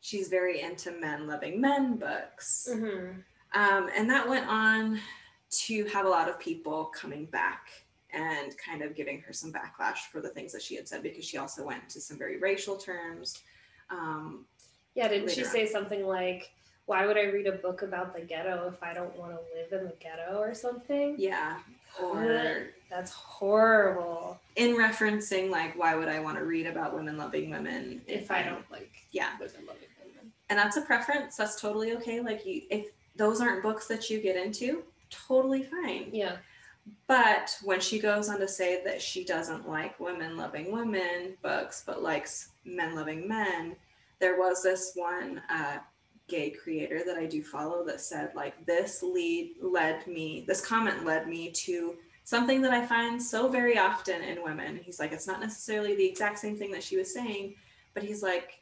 she's 0.00 0.28
very 0.28 0.60
into 0.60 0.90
men 0.92 1.26
loving 1.26 1.60
men 1.60 1.96
books. 1.96 2.68
Mhm. 2.70 3.24
Um, 3.54 3.88
and 3.94 4.10
that 4.10 4.28
went 4.28 4.46
on 4.46 5.00
to 5.50 5.84
have 5.86 6.04
a 6.04 6.08
lot 6.10 6.28
of 6.28 6.38
people 6.38 6.86
coming 6.86 7.24
back 7.24 7.70
and 8.12 8.56
kind 8.58 8.82
of 8.82 8.94
giving 8.94 9.20
her 9.20 9.32
some 9.32 9.52
backlash 9.52 9.98
for 10.10 10.20
the 10.20 10.28
things 10.28 10.52
that 10.52 10.62
she 10.62 10.74
had 10.76 10.88
said 10.88 11.02
because 11.02 11.24
she 11.24 11.36
also 11.38 11.64
went 11.64 11.88
to 11.90 12.00
some 12.00 12.16
very 12.18 12.38
racial 12.38 12.76
terms. 12.76 13.42
Um, 13.90 14.46
Yeah, 14.94 15.08
didn't 15.08 15.30
she 15.30 15.44
on. 15.44 15.50
say 15.50 15.66
something 15.66 16.06
like, 16.06 16.50
"Why 16.86 17.06
would 17.06 17.16
I 17.18 17.24
read 17.24 17.46
a 17.46 17.52
book 17.52 17.82
about 17.82 18.14
the 18.14 18.20
ghetto 18.22 18.68
if 18.72 18.82
I 18.82 18.94
don't 18.94 19.14
want 19.16 19.32
to 19.32 19.38
live 19.54 19.72
in 19.80 19.86
the 19.88 19.94
ghetto 20.00 20.38
or 20.38 20.54
something?" 20.54 21.16
yeah. 21.18 21.58
Or 22.02 22.68
That's 22.90 23.12
horrible. 23.12 24.38
in 24.56 24.76
referencing, 24.76 25.50
like, 25.50 25.76
why 25.76 25.94
would 25.94 26.08
I 26.08 26.20
want 26.20 26.36
to 26.38 26.44
read 26.44 26.66
about 26.66 26.94
women 26.94 27.16
loving 27.16 27.50
women 27.50 28.02
If 28.06 28.30
I 28.30 28.38
I'm- 28.42 28.54
don't 28.54 28.70
like 28.70 28.92
Yeah. 29.10 29.34
in 29.36 29.66
loving 29.66 29.88
women. 30.04 30.32
And 30.50 30.58
that's 30.58 30.76
a 30.76 30.82
preference. 30.82 31.36
That's 31.36 31.60
totally 31.60 31.92
okay. 31.94 32.20
Like, 32.20 32.44
you, 32.46 32.62
if 32.70 32.88
those 33.16 33.40
aren't 33.40 33.62
books 33.62 33.86
that 33.88 34.08
you 34.10 34.20
get 34.20 34.36
into, 34.36 34.84
totally 35.10 35.62
fine. 35.64 36.10
Yeah. 36.12 36.36
But 37.06 37.56
when 37.62 37.80
she 37.80 37.98
goes 37.98 38.28
on 38.28 38.38
to 38.40 38.48
say 38.48 38.82
that 38.84 39.00
she 39.00 39.24
doesn't 39.24 39.68
like 39.68 39.98
women 39.98 40.36
loving 40.36 40.72
women 40.72 41.36
books, 41.42 41.82
but 41.86 42.02
likes 42.02 42.50
men 42.64 42.94
loving 42.94 43.26
men, 43.26 43.76
there 44.20 44.38
was 44.38 44.62
this 44.62 44.92
one 44.94 45.40
uh, 45.50 45.78
gay 46.28 46.50
creator 46.50 47.02
that 47.06 47.16
I 47.16 47.26
do 47.26 47.42
follow 47.42 47.84
that 47.86 48.00
said, 48.00 48.32
like, 48.34 48.66
this 48.66 49.02
lead 49.02 49.54
led 49.62 50.06
me, 50.06 50.44
this 50.46 50.64
comment 50.64 51.04
led 51.04 51.26
me 51.28 51.50
to 51.52 51.96
something 52.24 52.60
that 52.62 52.72
I 52.72 52.84
find 52.84 53.22
so 53.22 53.48
very 53.48 53.78
often 53.78 54.22
in 54.22 54.42
women. 54.42 54.78
He's 54.82 55.00
like, 55.00 55.12
it's 55.12 55.26
not 55.26 55.40
necessarily 55.40 55.96
the 55.96 56.04
exact 56.06 56.38
same 56.38 56.56
thing 56.56 56.70
that 56.72 56.82
she 56.84 56.96
was 56.98 57.12
saying, 57.12 57.54
but 57.94 58.02
he's 58.02 58.22
like, 58.22 58.60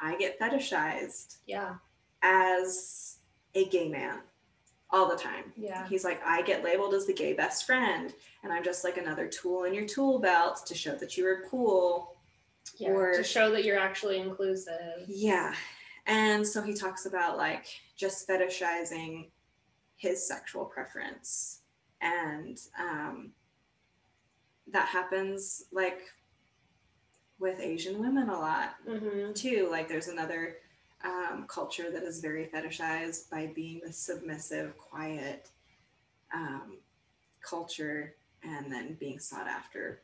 I 0.00 0.16
get 0.16 0.40
fetishized 0.40 1.36
Yeah. 1.46 1.74
as 2.22 3.18
a 3.54 3.66
gay 3.66 3.88
man 3.88 4.20
all 4.92 5.08
the 5.08 5.16
time. 5.16 5.52
Yeah. 5.56 5.86
He's 5.88 6.04
like, 6.04 6.20
I 6.24 6.42
get 6.42 6.62
labeled 6.62 6.92
as 6.94 7.06
the 7.06 7.14
gay 7.14 7.32
best 7.32 7.64
friend, 7.64 8.12
and 8.44 8.52
I'm 8.52 8.62
just 8.62 8.84
like 8.84 8.98
another 8.98 9.26
tool 9.26 9.64
in 9.64 9.72
your 9.74 9.86
tool 9.86 10.18
belt 10.18 10.62
to 10.66 10.74
show 10.74 10.94
that 10.96 11.16
you 11.16 11.26
are 11.26 11.42
cool. 11.50 12.14
Yeah. 12.76 12.90
Or- 12.90 13.14
to 13.14 13.24
show 13.24 13.50
that 13.52 13.64
you're 13.64 13.78
actually 13.78 14.18
inclusive. 14.18 15.04
Yeah. 15.08 15.54
And 16.06 16.46
so 16.46 16.62
he 16.62 16.74
talks 16.74 17.06
about 17.06 17.36
like 17.36 17.66
just 17.96 18.28
fetishizing 18.28 19.30
his 19.96 20.26
sexual 20.26 20.64
preference. 20.64 21.60
And 22.00 22.58
um, 22.78 23.30
that 24.72 24.88
happens 24.88 25.64
like 25.72 26.00
with 27.38 27.60
Asian 27.60 27.98
women 28.00 28.28
a 28.28 28.38
lot 28.38 28.74
Mm-hmm. 28.88 29.32
too. 29.32 29.68
Like 29.70 29.88
there's 29.88 30.08
another 30.08 30.56
um, 31.04 31.46
culture 31.48 31.90
that 31.90 32.02
is 32.02 32.20
very 32.20 32.46
fetishized 32.46 33.28
by 33.30 33.46
being 33.54 33.80
the 33.84 33.92
submissive, 33.92 34.76
quiet 34.78 35.50
um, 36.34 36.76
culture, 37.42 38.14
and 38.42 38.70
then 38.72 38.94
being 39.00 39.18
sought 39.18 39.46
after 39.46 40.00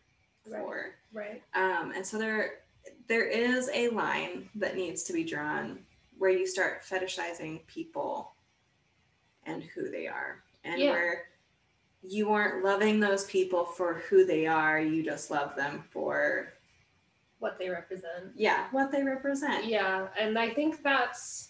Right. 0.47 0.61
for. 0.63 0.95
Right. 1.13 1.43
Um, 1.55 1.93
and 1.95 2.05
so 2.07 2.19
there, 2.19 2.61
there 3.07 3.27
is 3.27 3.69
a 3.75 3.89
line 3.91 4.49
that 4.55 4.77
needs 4.77 5.03
to 5.05 5.13
be 5.13 5.25
drawn 5.25 5.81
where 6.19 6.31
you 6.31 6.47
start 6.47 6.83
fetishizing 6.85 7.67
people 7.67 8.33
and 9.45 9.63
who 9.63 9.91
they 9.91 10.07
are, 10.07 10.43
and 10.65 10.81
Yeah. 10.81 10.91
where 10.91 11.29
you 12.03 12.31
aren't 12.33 12.65
loving 12.65 13.01
those 13.01 13.25
people 13.25 13.65
for 13.65 13.95
who 14.09 14.25
they 14.25 14.47
are. 14.47 14.81
You 14.81 15.03
just 15.03 15.31
love 15.31 15.57
them 15.57 15.85
for 15.91 16.53
What 17.41 17.59
they 17.59 17.69
represent. 17.69 18.33
yeah 18.35 18.67
what 18.73 18.91
they 18.93 19.03
represent. 19.03 19.65
Yeah, 19.67 20.09
and 20.19 20.39
I 20.39 20.51
think 20.51 20.83
that's 20.83 21.49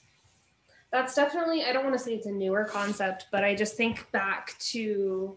that's 0.91 1.15
definitely 1.15 1.65
I 1.65 1.73
don't 1.73 1.85
want 1.85 1.97
to 1.97 2.03
say 2.03 2.15
it's 2.15 2.27
a 2.27 2.33
newer 2.33 2.65
concept, 2.65 3.27
but 3.33 3.45
I 3.45 3.55
just 3.55 3.77
think 3.77 4.11
back 4.13 4.57
to 4.73 5.37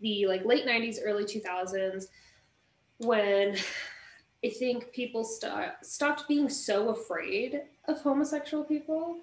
the 0.00 0.26
like 0.26 0.44
late 0.44 0.66
90s 0.66 0.96
early 1.04 1.24
2000s 1.24 2.06
when 2.98 3.56
I 4.44 4.48
think 4.48 4.92
people 4.92 5.22
st- 5.24 5.72
stopped 5.82 6.26
being 6.28 6.48
so 6.48 6.88
afraid 6.90 7.62
of 7.86 8.00
homosexual 8.00 8.64
people. 8.64 9.18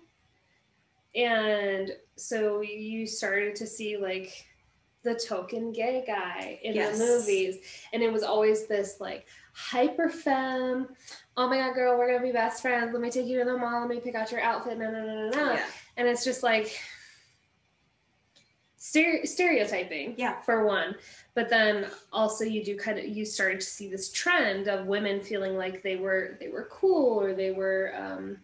And 1.15 1.91
so 2.15 2.61
you 2.61 3.07
started 3.07 3.55
to 3.55 3.65
see 3.67 3.97
like 3.97 4.45
the 5.03 5.15
token 5.15 5.71
gay 5.71 6.03
guy 6.05 6.59
in 6.63 6.75
Yes. 6.75 6.97
the 6.99 7.05
movies. 7.05 7.57
And 7.93 8.03
it 8.03 8.11
was 8.11 8.23
always 8.23 8.67
this 8.67 8.97
like 8.99 9.25
hyper 9.67 10.07
femme. 10.07 10.87
Oh 11.35 11.47
my 11.47 11.57
god, 11.57 11.73
girl, 11.73 11.97
we're 11.97 12.11
gonna 12.11 12.23
be 12.23 12.31
best 12.31 12.61
friends. 12.61 12.93
Let 12.93 13.01
me 13.01 13.09
take 13.09 13.25
you 13.25 13.39
to 13.39 13.45
the 13.45 13.57
mall. 13.57 13.81
Let 13.81 13.89
me 13.89 13.99
pick 13.99 14.13
out 14.15 14.31
your 14.31 14.41
outfit. 14.41 14.77
No, 14.77 14.91
no, 14.91 15.03
no, 15.05 15.29
no, 15.29 15.29
no. 15.29 15.53
Yeah. 15.53 15.65
And 15.97 16.07
it's 16.07 16.23
just 16.23 16.43
like 16.43 16.79
stere- 18.79 19.27
stereotyping 19.27 20.15
Yeah. 20.17 20.39
for 20.41 20.65
one 20.65 20.95
but 21.33 21.49
then 21.49 21.87
also 22.13 22.43
you 22.45 22.63
do 22.63 22.77
kind 22.77 22.97
of 22.97 23.05
you 23.05 23.25
started 23.25 23.59
to 23.59 23.65
see 23.65 23.89
this 23.89 24.11
trend 24.11 24.67
of 24.67 24.85
women 24.87 25.21
feeling 25.21 25.57
like 25.57 25.81
they 25.83 25.95
were 25.97 26.37
they 26.39 26.47
were 26.49 26.67
cool 26.71 27.19
or 27.19 27.33
they 27.33 27.51
were 27.51 27.93
um 27.97 28.37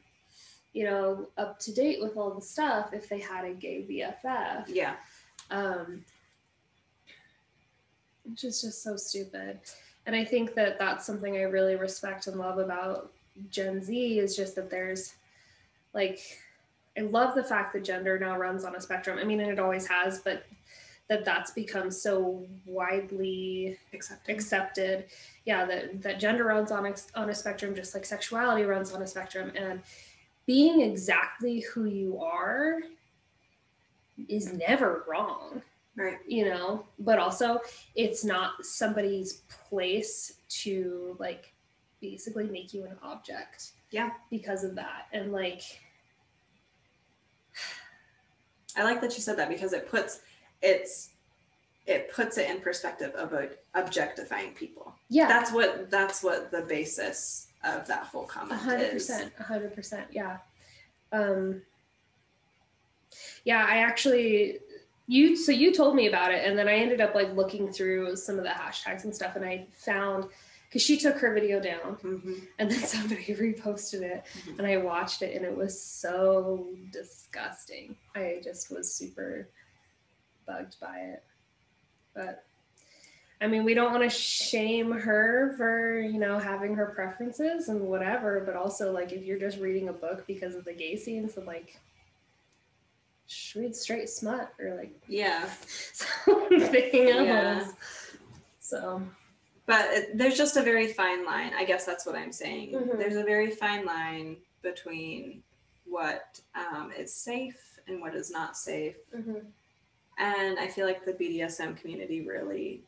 you 0.74 0.84
know 0.86 1.30
up 1.38 1.60
to 1.60 1.72
date 1.74 2.02
with 2.02 2.18
all 2.18 2.32
the 2.34 2.42
stuff 2.42 2.94
if 2.94 3.08
they 3.08 3.20
had 3.20 3.46
a 3.46 3.54
gay 3.54 3.86
bff 3.90 4.66
Yeah. 4.68 4.96
um, 5.52 6.04
which 8.26 8.44
is 8.44 8.62
just 8.62 8.82
so 8.84 8.96
stupid. 8.98 9.60
And 10.06 10.16
I 10.16 10.26
think 10.26 10.54
that 10.56 10.78
that's 10.78 11.06
something 11.06 11.38
I 11.38 11.44
really 11.44 11.76
respect 11.76 12.28
and 12.28 12.38
love 12.38 12.60
about 12.60 13.12
Gen 13.50 13.82
Z 13.82 14.20
is 14.20 14.36
just 14.36 14.56
that 14.56 14.70
there's 14.70 15.14
like, 15.94 16.20
I 16.98 17.02
love 17.02 17.36
the 17.36 17.44
fact 17.44 17.74
that 17.74 17.84
gender 17.84 18.20
now 18.20 18.38
runs 18.38 18.66
on 18.66 18.76
a 18.76 18.82
spectrum. 18.82 19.18
I 19.18 19.24
mean, 19.24 19.40
and 19.40 19.52
it 19.52 19.60
always 19.60 19.88
has, 19.88 20.20
but 20.20 20.44
that 21.08 21.26
that's 21.26 21.52
become 21.52 21.92
so 21.92 22.46
widely 22.66 23.78
Accepted. 23.94 24.34
accepted 24.34 25.06
yeah 25.46 25.66
that 25.66 26.02
that 26.02 26.20
gender 26.20 26.46
runs 26.46 26.72
on 26.72 26.86
a, 26.86 26.96
on 27.16 27.30
a 27.30 27.36
spectrum 27.36 27.76
just 27.76 27.94
like 27.94 28.06
sexuality 28.06 28.64
runs 28.64 28.94
on 28.94 29.02
a 29.02 29.08
spectrum 29.08 29.52
and 29.56 29.82
being 30.46 30.82
exactly 30.82 31.62
who 31.62 31.86
you 31.86 32.20
are 32.20 32.80
is 34.30 34.54
never 34.54 35.04
wrong 35.08 35.62
Right. 35.96 36.18
you 36.28 36.46
know 36.46 36.86
but 36.98 37.20
also 37.20 37.60
it's 37.96 38.26
not 38.26 38.66
somebody's 38.66 39.44
place 39.70 40.34
to 40.64 41.16
like 41.20 41.54
basically 42.02 42.46
make 42.46 42.74
you 42.74 42.86
an 42.86 42.98
object 43.04 43.72
Yeah. 43.92 44.10
because 44.32 44.64
of 44.64 44.74
that 44.76 45.06
and 45.14 45.32
like 45.32 45.62
I 48.76 48.84
like 48.84 49.02
that 49.02 49.14
you 49.16 49.22
said 49.22 49.38
that 49.38 49.50
because 49.50 49.74
it 49.74 49.88
puts 49.90 50.22
it's 50.62 51.10
it 51.86 52.12
puts 52.12 52.38
it 52.38 52.50
in 52.50 52.60
perspective 52.62 53.12
of 53.16 53.34
a, 53.34 53.50
objectifying 53.76 54.54
people. 54.54 54.96
yeah 55.10 55.28
That's 55.28 55.52
what 55.52 55.92
that's 55.92 56.24
what 56.24 56.50
the 56.50 56.62
basis 56.62 57.48
of 57.64 57.86
that 57.88 58.04
whole 58.06 58.24
comment 58.26 58.60
hundred 58.60 58.94
is. 58.96 59.08
percent, 59.08 59.34
a 59.40 59.44
hundred 59.44 59.76
percent, 59.76 60.08
yeah. 60.12 60.38
Um, 61.12 61.62
yeah, 63.46 63.66
I 63.70 63.78
actually, 63.78 64.60
you, 65.08 65.36
so 65.36 65.52
you 65.52 65.74
told 65.74 65.96
me 65.96 66.08
about 66.08 66.32
it, 66.34 66.46
and 66.48 66.58
then 66.58 66.68
I 66.68 66.74
ended 66.76 67.02
up 67.02 67.14
like 67.16 67.34
looking 67.36 67.72
through 67.72 68.16
some 68.16 68.38
of 68.38 68.44
the 68.44 68.50
hashtags 68.50 69.04
and 69.04 69.14
stuff, 69.16 69.36
and 69.36 69.44
I 69.46 69.68
found 69.78 70.26
because 70.70 70.82
she 70.82 70.98
took 70.98 71.18
her 71.18 71.34
video 71.34 71.60
down, 71.60 71.98
Mhm. 71.98 72.48
and 72.58 72.72
then 72.72 72.80
somebody 72.86 73.24
reposted 73.36 74.02
it, 74.02 74.24
Mhm. 74.46 74.58
and 74.60 74.68
I 74.68 74.78
watched 74.78 75.22
it, 75.22 75.36
and 75.36 75.46
it 75.46 75.56
was 75.56 75.80
so 75.80 76.68
disgusting. 76.92 77.96
I 78.16 78.40
just 78.44 78.72
was 78.72 78.94
super 78.94 79.48
bugged 80.46 80.80
by 80.80 80.98
it, 81.00 81.24
but. 82.14 82.44
I 83.42 83.48
mean, 83.48 83.66
we 83.66 83.74
don't 83.74 83.92
want 83.92 84.04
to 84.04 84.10
shame 84.10 84.90
her 84.92 85.54
for, 85.58 86.00
you 86.00 86.18
know, 86.18 86.40
having 86.40 86.76
her 86.76 86.86
preferences 86.96 87.68
and 87.68 87.82
whatever, 87.82 88.40
but 88.46 88.56
also 88.56 88.94
like 88.94 89.12
if 89.12 89.22
you're 89.24 89.38
just 89.40 89.60
reading 89.60 89.90
a 89.90 89.94
book 89.94 90.26
because 90.26 90.56
of 90.56 90.64
the 90.64 90.72
gay 90.72 90.96
scenes, 90.96 91.34
then 91.36 91.46
like 91.46 91.78
read 93.56 93.76
straight 93.76 94.10
smut 94.10 94.54
or 94.60 94.76
like 94.76 94.94
Yeah. 95.08 95.50
something 95.94 97.10
else. 97.10 97.26
Yeah. 97.28 97.66
So 98.60 99.02
But 99.66 99.86
it, 99.92 100.18
there's 100.18 100.38
just 100.38 100.58
a 100.58 100.62
very 100.62 100.88
fine 100.94 101.26
line. 101.26 101.52
I 101.58 101.64
guess 101.66 101.86
that's 101.86 102.06
what 102.06 102.16
I'm 102.16 102.32
saying. 102.32 102.74
Mhm. 102.74 102.98
There's 102.98 103.16
a 103.16 103.24
very 103.24 103.52
fine 103.52 103.86
line 103.86 104.38
between 104.62 105.44
what 105.86 106.40
um, 106.56 106.92
is 106.98 107.14
safe 107.14 107.80
and 107.88 108.02
what 108.02 108.16
is 108.16 108.32
not 108.32 108.58
safe. 108.58 108.96
mhm. 109.16 109.42
And 110.18 110.60
I 110.60 110.68
feel 110.68 110.86
like 110.86 111.06
the 111.06 111.14
BDSM 111.14 111.76
community 111.78 112.22
really 112.26 112.84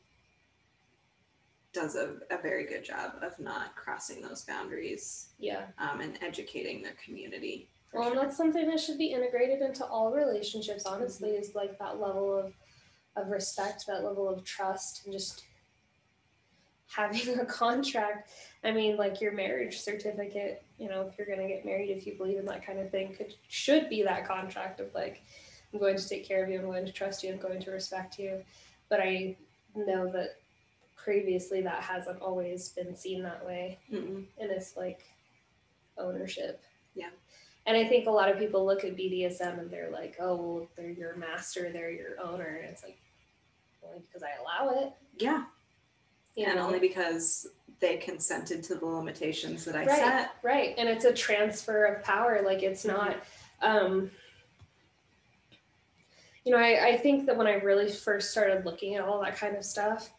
does 1.74 1.96
a, 1.96 2.18
a 2.30 2.38
very 2.42 2.66
good 2.66 2.84
job 2.86 3.14
of 3.22 3.38
not 3.40 3.76
crossing 3.76 4.22
those 4.22 4.44
boundaries 4.44 5.30
yeah. 5.40 5.64
um, 5.78 6.00
and 6.02 6.18
educating 6.22 6.82
their 6.82 6.96
community. 7.04 7.68
Um, 7.96 8.02
well, 8.02 8.12
and 8.12 8.18
that's 8.18 8.38
something 8.38 8.68
that 8.68 8.80
should 8.80 8.98
be 8.98 9.08
integrated 9.08 9.62
into 9.62 9.86
all 9.86 10.12
relationships, 10.12 10.86
honestly, 10.86 11.30
mm-hmm. 11.30 11.42
is 11.42 11.56
like 11.56 11.78
that 11.80 12.00
level 12.00 12.38
of 12.38 12.54
of 13.16 13.30
respect, 13.30 13.86
that 13.88 14.04
level 14.04 14.28
of 14.28 14.44
trust, 14.44 15.06
and 15.06 15.14
just 15.14 15.46
having 16.88 17.40
a 17.40 17.46
contract. 17.46 18.30
I 18.64 18.72
mean, 18.72 18.98
like 18.98 19.22
your 19.22 19.32
marriage 19.32 19.80
certificate, 19.80 20.64
you 20.78 20.90
know, 20.90 21.02
if 21.02 21.18
you're 21.18 21.28
gonna 21.28 21.48
get 21.48 21.66
married, 21.66 21.90
if 21.90 22.06
you 22.06 22.16
believe 22.18 22.38
in 22.38 22.46
that 22.46 22.66
kind 22.66 22.80
of 22.80 22.92
thing, 22.92 23.14
could 23.16 23.34
should 23.48 23.90
be 23.90 24.04
that 24.04 24.28
contract 24.28 24.80
of 24.80 24.94
like, 24.94 25.24
I'm 25.74 25.80
going 25.80 25.98
to 25.98 26.10
take 26.10 26.28
care 26.28 26.44
of 26.44 26.50
you, 26.50 26.60
I'm 26.60 26.66
going 26.66 26.86
to 26.86 26.92
trust 26.92 27.24
you, 27.24 27.32
I'm 27.32 27.40
going 27.40 27.62
to 27.62 27.72
respect 27.72 28.20
you. 28.20 28.44
But 28.90 29.00
I 29.00 29.36
know 29.76 30.12
that 30.12 30.38
previously 30.96 31.62
that 31.62 31.84
hasn't 31.84 32.22
always 32.22 32.70
been 32.70 32.96
seen 32.96 33.22
that 33.22 33.46
way 33.46 33.78
Mm-mm. 33.92 34.26
and 34.40 34.52
it's 34.52 34.76
like 34.76 35.02
ownership. 35.98 36.62
And 37.66 37.76
I 37.76 37.86
think 37.88 38.06
a 38.08 38.12
lot 38.12 38.30
of 38.30 38.38
people 38.38 38.66
look 38.66 38.84
at 38.84 38.96
BDSM 38.96 39.60
and 39.60 39.72
they're 39.72 39.90
like, 39.90 40.18
oh, 40.20 40.36
well, 40.36 40.68
they're 40.76 40.92
your 40.92 41.16
master, 41.16 41.72
they're 41.72 41.92
your 41.92 42.20
owner. 42.24 42.60
And 42.62 42.70
it's 42.72 42.84
like, 42.84 42.98
only 43.84 44.02
because 44.08 44.22
I 44.24 44.30
allow 44.42 44.82
it. 44.82 44.94
Yeah, 45.18 45.44
You 46.36 46.46
and 46.46 46.56
know? 46.56 46.66
only 46.68 46.80
because 46.80 47.48
they 47.80 47.98
consented 47.98 48.64
to 48.64 48.76
the 48.76 48.86
limitations 48.86 49.66
that 49.66 49.76
I 49.76 49.86
right, 49.86 49.98
set. 49.98 50.32
right. 50.44 50.76
And 50.78 50.88
it's 50.88 51.06
a 51.06 51.14
transfer 51.14 51.86
of 51.86 52.04
power. 52.04 52.42
Like 52.44 52.62
it's 52.64 52.84
Mhm. 52.86 52.90
not, 52.98 53.16
um, 53.62 54.12
you 56.44 56.52
know, 56.52 56.58
I, 56.60 56.90
I 56.90 56.98
think 56.98 57.26
that 57.26 57.36
when 57.38 57.48
I 57.48 57.54
really 57.56 57.92
first 57.92 58.32
started 58.32 58.66
looking 58.66 58.96
at 58.96 59.04
all 59.04 59.22
that 59.22 59.38
kind 59.38 59.56
of 59.56 59.66
stuff, 59.66 60.12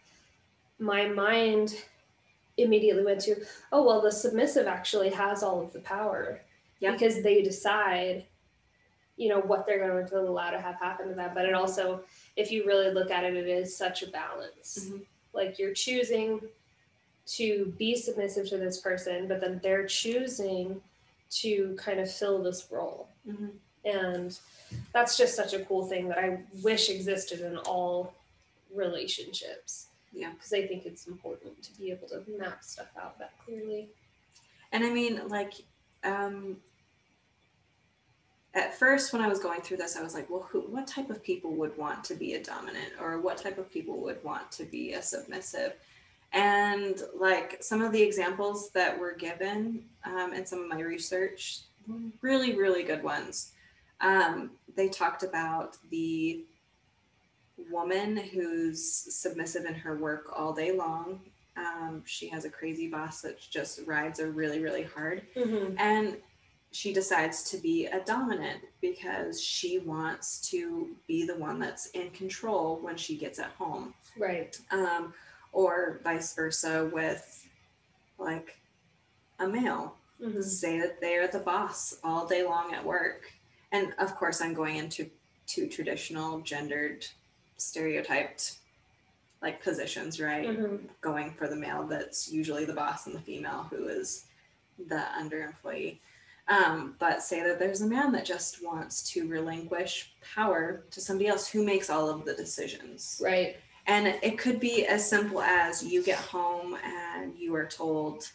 my 0.79 1.07
mind 1.07 1.75
immediately 2.57 3.05
went 3.05 3.21
to, 3.23 3.37
oh, 3.73 3.85
well, 3.85 4.01
the 4.01 4.11
submissive 4.13 4.67
actually 4.67 5.11
has 5.11 5.43
all 5.43 5.61
of 5.63 5.73
the 5.73 5.81
power 5.81 6.41
Yeah. 6.81 6.93
because 6.93 7.23
they 7.23 7.43
decide, 7.43 8.25
you 9.17 9.29
know, 9.29 9.41
what 9.41 9.67
they're 9.67 9.79
going 9.89 10.07
to 10.07 10.19
allow 10.21 10.51
to 10.51 10.61
have 10.61 10.77
happen 10.77 11.09
to 11.09 11.15
them. 11.15 11.31
But 11.35 11.47
it 11.47 11.55
also, 11.55 12.03
if 12.37 12.53
you 12.53 12.67
really 12.67 12.91
look 12.93 13.11
at 13.11 13.25
it, 13.25 13.35
it 13.35 13.49
is 13.49 13.75
such 13.77 14.03
a 14.03 14.09
balance. 14.09 14.87
Mhm. 14.91 15.05
Like 15.33 15.59
you're 15.59 15.75
choosing 15.75 16.41
to 17.27 17.75
be 17.79 17.97
submissive 17.97 18.49
to 18.51 18.59
this 18.59 18.79
person, 18.81 19.27
but 19.27 19.41
then 19.41 19.59
they're 19.63 19.87
choosing 19.87 20.81
to 21.31 21.75
kind 21.77 21.99
of 21.99 22.11
fill 22.13 22.43
this 22.43 22.71
role. 22.71 23.09
Mhm. 23.27 23.53
And 23.85 24.39
that's 24.93 25.17
just 25.17 25.35
such 25.35 25.53
a 25.55 25.65
cool 25.65 25.87
thing 25.87 26.09
that 26.09 26.19
I 26.19 26.43
wish 26.63 26.89
existed 26.91 27.41
in 27.41 27.57
all 27.59 28.15
relationships. 28.73 29.87
Yeah. 30.13 30.31
Because 30.33 30.53
I 30.53 30.67
think 30.67 30.87
it's 30.87 31.07
important 31.07 31.63
to 31.65 31.73
be 31.79 31.91
able 31.91 32.09
to 32.09 32.23
map 32.39 32.63
stuff 32.65 32.89
out 33.01 33.19
that 33.19 33.33
clearly. 33.45 33.89
And 34.73 34.85
I 34.85 34.91
mean, 34.91 35.27
like, 35.29 35.55
um, 36.07 36.57
at 38.55 38.79
first 38.79 39.13
when 39.13 39.21
I 39.21 39.29
was 39.29 39.39
going 39.39 39.61
through 39.61 39.77
this, 39.77 39.97
I 39.97 40.03
was 40.03 40.15
like, 40.15 40.31
well, 40.31 40.49
who, 40.51 40.61
what 40.63 40.87
type 40.87 41.11
of 41.11 41.23
people 41.23 41.53
would 41.57 41.77
want 41.77 42.03
to 42.05 42.15
be 42.15 42.35
a 42.35 42.43
dominant, 42.43 42.93
or 43.01 43.21
what 43.21 43.37
type 43.37 43.59
of 43.59 43.71
people 43.71 44.01
would 44.01 44.23
want 44.25 44.51
to 44.53 44.65
be 44.65 44.95
a 44.95 45.03
submissive? 45.03 45.75
And 46.33 47.01
like 47.19 47.63
some 47.63 47.83
of 47.83 47.93
the 47.93 48.03
examples 48.03 48.71
that 48.71 48.99
were 48.99 49.13
given 49.13 49.85
um, 50.05 50.33
in 50.33 50.47
some 50.47 50.61
of 50.61 50.69
my 50.69 50.81
research, 50.81 51.61
really, 52.21 52.55
really 52.55 52.83
good 52.83 53.03
ones. 53.03 53.53
Um, 54.01 54.51
they 54.75 54.89
talked 54.89 55.23
about 55.23 55.77
the 55.91 56.45
woman 57.71 58.17
who's 58.17 58.83
submissive 58.83 59.65
in 59.65 59.75
her 59.75 59.97
work 59.97 60.31
all 60.37 60.53
day 60.53 60.73
long. 60.73 61.21
Um, 61.57 62.03
she 62.05 62.29
has 62.29 62.45
a 62.45 62.51
crazy 62.51 62.89
boss 62.89 63.23
that 63.23 63.41
just 63.41 63.81
rides 63.87 64.21
her 64.21 64.31
really, 64.31 64.61
really 64.61 64.83
hard. 64.83 65.23
Mm-hmm. 65.35 65.79
And 65.79 66.17
she 66.73 66.93
decides 66.93 67.43
to 67.51 67.57
be 67.57 67.87
a 67.87 68.01
dominant 68.01 68.61
because 68.81 69.43
she 69.43 69.79
wants 69.79 70.41
to 70.51 70.89
be 71.07 71.27
the 71.27 71.37
one 71.37 71.59
that's 71.59 71.87
in 71.91 72.11
control 72.11 72.79
when 72.83 72.97
she 72.97 73.17
gets 73.17 73.39
at 73.39 73.53
home. 73.53 73.95
Right. 74.19 74.59
Um, 74.71 75.15
or 75.53 76.01
vice 76.05 76.35
versa 76.35 76.91
with 76.93 77.49
like 78.19 78.59
a 79.39 79.49
male 79.49 79.97
Mm-hmm. 80.23 80.41
say 80.41 80.81
that 80.81 80.99
they're 80.99 81.29
the 81.29 81.41
boss 81.41 81.99
all 82.03 82.27
day 82.27 82.43
long 82.43 82.73
at 82.73 82.83
work. 82.83 83.31
And 83.71 83.93
of 83.99 84.17
course, 84.17 84.41
I'm 84.41 84.55
going 84.55 84.77
into 84.77 85.11
two 85.47 85.69
traditional 85.69 86.41
gendered 86.41 87.07
stereotyped 87.59 88.57
like 89.43 89.63
positions, 89.63 90.21
right? 90.21 90.49
Mm-hmm. 90.49 90.87
Going 91.01 91.33
for 91.33 91.49
the 91.49 91.57
male 91.57 91.85
that's 91.85 92.31
usually 92.31 92.65
the 92.65 92.73
boss 92.73 93.07
and 93.07 93.15
the 93.15 93.21
female 93.21 93.67
who 93.71 93.89
is 93.89 94.27
the 94.89 95.05
underemployee. 95.19 95.99
Um, 96.49 96.95
but 96.99 97.23
say 97.23 97.43
that 97.43 97.59
there's 97.59 97.83
a 97.83 97.87
man 97.87 98.13
that 98.13 98.25
just 98.25 98.65
wants 98.65 99.11
to 99.13 99.29
relinquish 99.29 100.13
power 100.35 100.85
to 100.93 101.01
somebody 101.01 101.29
else 101.29 101.49
who 101.49 101.65
makes 101.65 101.91
all 101.91 102.09
of 102.09 102.25
the 102.25 102.35
decisions. 102.35 103.21
Right. 103.23 103.57
And 103.87 104.07
it 104.23 104.39
could 104.39 104.61
be 104.61 104.87
as 104.87 105.09
simple 105.09 105.41
as 105.41 105.83
you 105.83 106.03
get 106.03 106.19
home 106.19 106.77
and 106.85 107.37
you 107.37 107.55
are 107.55 107.67
told, 107.67 108.31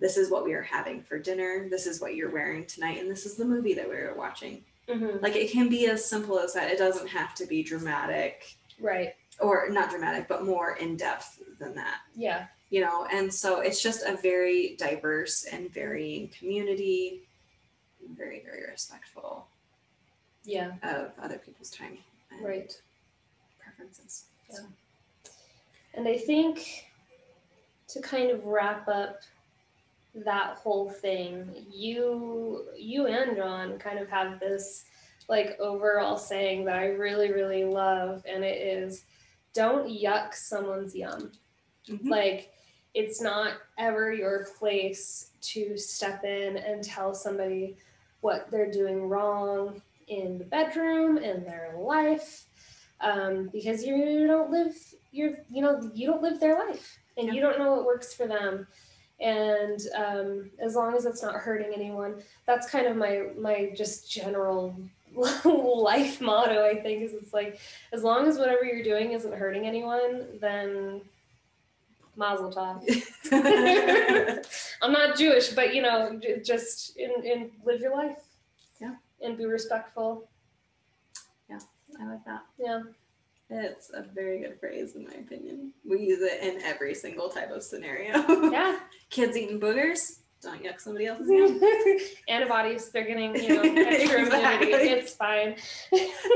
this 0.00 0.16
is 0.16 0.30
what 0.30 0.44
we 0.44 0.52
are 0.52 0.62
having 0.62 1.02
for 1.02 1.18
dinner, 1.18 1.68
this 1.70 1.86
is 1.86 2.00
what 2.00 2.16
you're 2.16 2.32
wearing 2.32 2.66
tonight, 2.66 3.00
and 3.00 3.10
this 3.10 3.26
is 3.26 3.36
the 3.36 3.44
movie 3.44 3.74
that 3.74 3.88
we 3.88 3.96
are 3.96 4.14
watching. 4.16 4.64
Mm-hmm. 4.88 5.22
Like 5.22 5.36
it 5.36 5.50
can 5.50 5.68
be 5.68 5.86
as 5.86 6.04
simple 6.04 6.38
as 6.38 6.52
that. 6.54 6.70
It 6.70 6.78
doesn't 6.78 7.08
have 7.08 7.34
to 7.36 7.46
be 7.46 7.62
dramatic 7.62 8.56
Right. 8.80 9.14
Or 9.40 9.68
not 9.68 9.90
dramatic, 9.90 10.28
but 10.28 10.44
more 10.44 10.76
in 10.76 10.96
depth 10.96 11.40
than 11.58 11.74
that, 11.74 12.00
Yeah. 12.14 12.46
you 12.70 12.80
know? 12.80 13.06
And 13.06 13.32
so 13.32 13.60
it's 13.60 13.82
just 13.82 14.04
a 14.04 14.16
very 14.16 14.76
diverse 14.76 15.44
and 15.44 15.70
varying 15.72 16.28
community, 16.28 17.26
very, 18.10 18.40
very 18.40 18.64
respectful 18.66 19.48
Yeah. 20.44 20.74
of 20.82 21.12
other 21.18 21.38
people's 21.38 21.70
time. 21.70 21.98
And 22.30 22.44
Right. 22.44 22.80
preferences. 23.58 24.24
Yeah. 24.50 24.66
And 25.94 26.06
I 26.08 26.18
think 26.18 26.86
to 27.88 28.00
kind 28.00 28.30
of 28.30 28.44
wrap 28.44 28.88
up 28.88 29.22
that 30.14 30.56
whole 30.58 30.90
thing, 30.90 31.66
you 31.70 32.68
you 32.76 33.06
and 33.06 33.36
Shawn 33.36 33.78
kind 33.78 33.98
of 33.98 34.08
have 34.08 34.38
this 34.40 34.84
like 35.28 35.58
overall 35.58 36.18
saying 36.18 36.64
that 36.66 36.76
I 36.76 36.86
really, 36.86 37.32
really 37.32 37.64
love, 37.64 38.24
and 38.26 38.44
it 38.44 38.60
is 38.60 39.04
don't 39.54 39.88
yuck 39.88 40.34
someone's 40.34 40.94
yum. 40.94 41.32
Mhm. 41.88 42.08
Like 42.08 42.52
it's 42.94 43.20
not 43.20 43.54
ever 43.78 44.12
your 44.12 44.46
place 44.58 45.30
to 45.40 45.76
step 45.76 46.24
in 46.24 46.56
and 46.56 46.82
tell 46.82 47.14
somebody 47.14 47.76
what 48.20 48.50
they're 48.50 48.70
doing 48.70 49.08
wrong 49.08 49.82
in 50.08 50.38
the 50.38 50.44
bedroom 50.44 51.18
in 51.18 51.44
their 51.44 51.74
life 51.78 52.46
um, 53.00 53.48
because 53.52 53.84
you 53.84 54.26
don't 54.26 54.50
live 54.50 54.74
your 55.12 55.38
you 55.50 55.60
know 55.62 55.90
you 55.94 56.06
don't 56.06 56.22
live 56.22 56.40
their 56.40 56.58
life 56.58 56.98
and 57.16 57.34
you 57.34 57.40
don't 57.40 57.58
know 57.58 57.74
what 57.74 57.84
works 57.84 58.14
for 58.14 58.26
them 58.26 58.66
and 59.20 59.80
um, 59.96 60.50
as 60.58 60.74
long 60.74 60.96
as 60.96 61.04
it's 61.04 61.22
not 61.22 61.34
hurting 61.36 61.72
anyone 61.74 62.22
that's 62.46 62.68
kind 62.68 62.86
of 62.86 62.96
my 62.96 63.28
my 63.38 63.70
just 63.76 64.10
general 64.10 64.76
life 65.44 66.20
motto 66.20 66.64
i 66.64 66.74
think 66.80 67.02
is 67.02 67.14
it's 67.14 67.32
like 67.32 67.58
as 67.92 68.02
long 68.02 68.26
as 68.26 68.38
whatever 68.38 68.64
you're 68.64 68.82
doing 68.82 69.12
isn't 69.12 69.34
hurting 69.34 69.66
anyone 69.66 70.26
then 70.40 71.00
mazel 72.16 72.50
tov 72.52 72.82
i'm 74.82 74.92
not 74.92 75.16
jewish 75.16 75.48
but 75.50 75.74
you 75.74 75.82
know 75.82 76.18
just 76.44 76.96
in, 76.96 77.10
in 77.24 77.50
live 77.64 77.80
your 77.80 77.94
life 77.94 78.22
Yeah. 78.80 78.94
and 79.22 79.36
be 79.38 79.46
respectful 79.46 80.28
yeah 81.48 81.58
I 82.00 82.06
like 82.10 82.24
that. 82.24 82.42
yeah 82.58 82.82
It's 83.50 83.90
a 83.94 84.02
very 84.02 84.40
good 84.40 84.58
phrase 84.58 84.96
in 84.96 85.04
my 85.04 85.12
opinion. 85.14 85.72
We 85.88 86.00
use 86.00 86.20
it 86.22 86.42
in 86.42 86.62
every 86.62 86.94
single 86.94 87.28
type 87.28 87.50
of 87.50 87.62
scenario. 87.62 88.12
yeah 88.50 88.78
Kids 89.10 89.36
eating 89.36 89.60
boogers, 89.60 90.18
don't 90.44 90.62
yuck 90.62 90.80
somebody 90.80 91.06
else's 91.06 91.28
yum. 91.30 91.60
antibodies 92.28 92.90
they're 92.90 93.04
getting 93.06 93.34
you 93.34 93.48
know 93.54 93.62
extra 93.86 94.20
immunity. 94.20 94.88
It's 94.90 95.14
fine. 95.14 95.56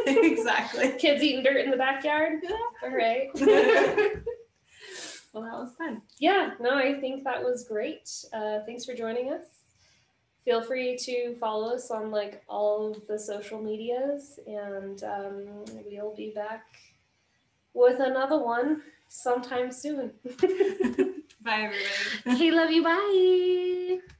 Exactly. 0.06 0.92
kids 0.98 1.22
eating 1.22 1.42
dirt 1.44 1.58
in 1.64 1.70
the 1.70 1.76
backyard? 1.76 2.40
All 2.82 2.90
right. 2.90 3.28
Well, 5.34 5.42
that 5.44 5.58
was 5.58 5.72
fun. 5.76 6.02
yeah 6.18 6.52
no 6.58 6.74
i 6.76 6.98
think 6.98 7.22
that 7.24 7.42
was 7.44 7.64
great. 7.68 8.10
Uh, 8.32 8.60
thanks 8.66 8.84
for 8.84 8.94
joining 8.94 9.32
us. 9.32 9.44
Feel 10.44 10.62
free 10.62 10.96
to 10.96 11.36
follow 11.38 11.74
us 11.74 11.90
on 11.90 12.10
like 12.10 12.42
all 12.48 12.92
of 12.92 13.06
the 13.06 13.18
social 13.18 13.60
medias 13.60 14.40
and 14.46 15.04
um, 15.04 15.64
we'll 15.86 16.14
be 16.16 16.32
back 16.34 16.66
with 17.74 18.00
another 18.00 18.38
one 18.42 18.80
sometime 19.08 19.70
soon 19.70 20.12
Bye, 21.48 21.62
everybody. 21.62 22.36
Hey, 22.44 22.50
love 22.50 22.70
you. 22.70 22.82
Bye. 22.84 24.17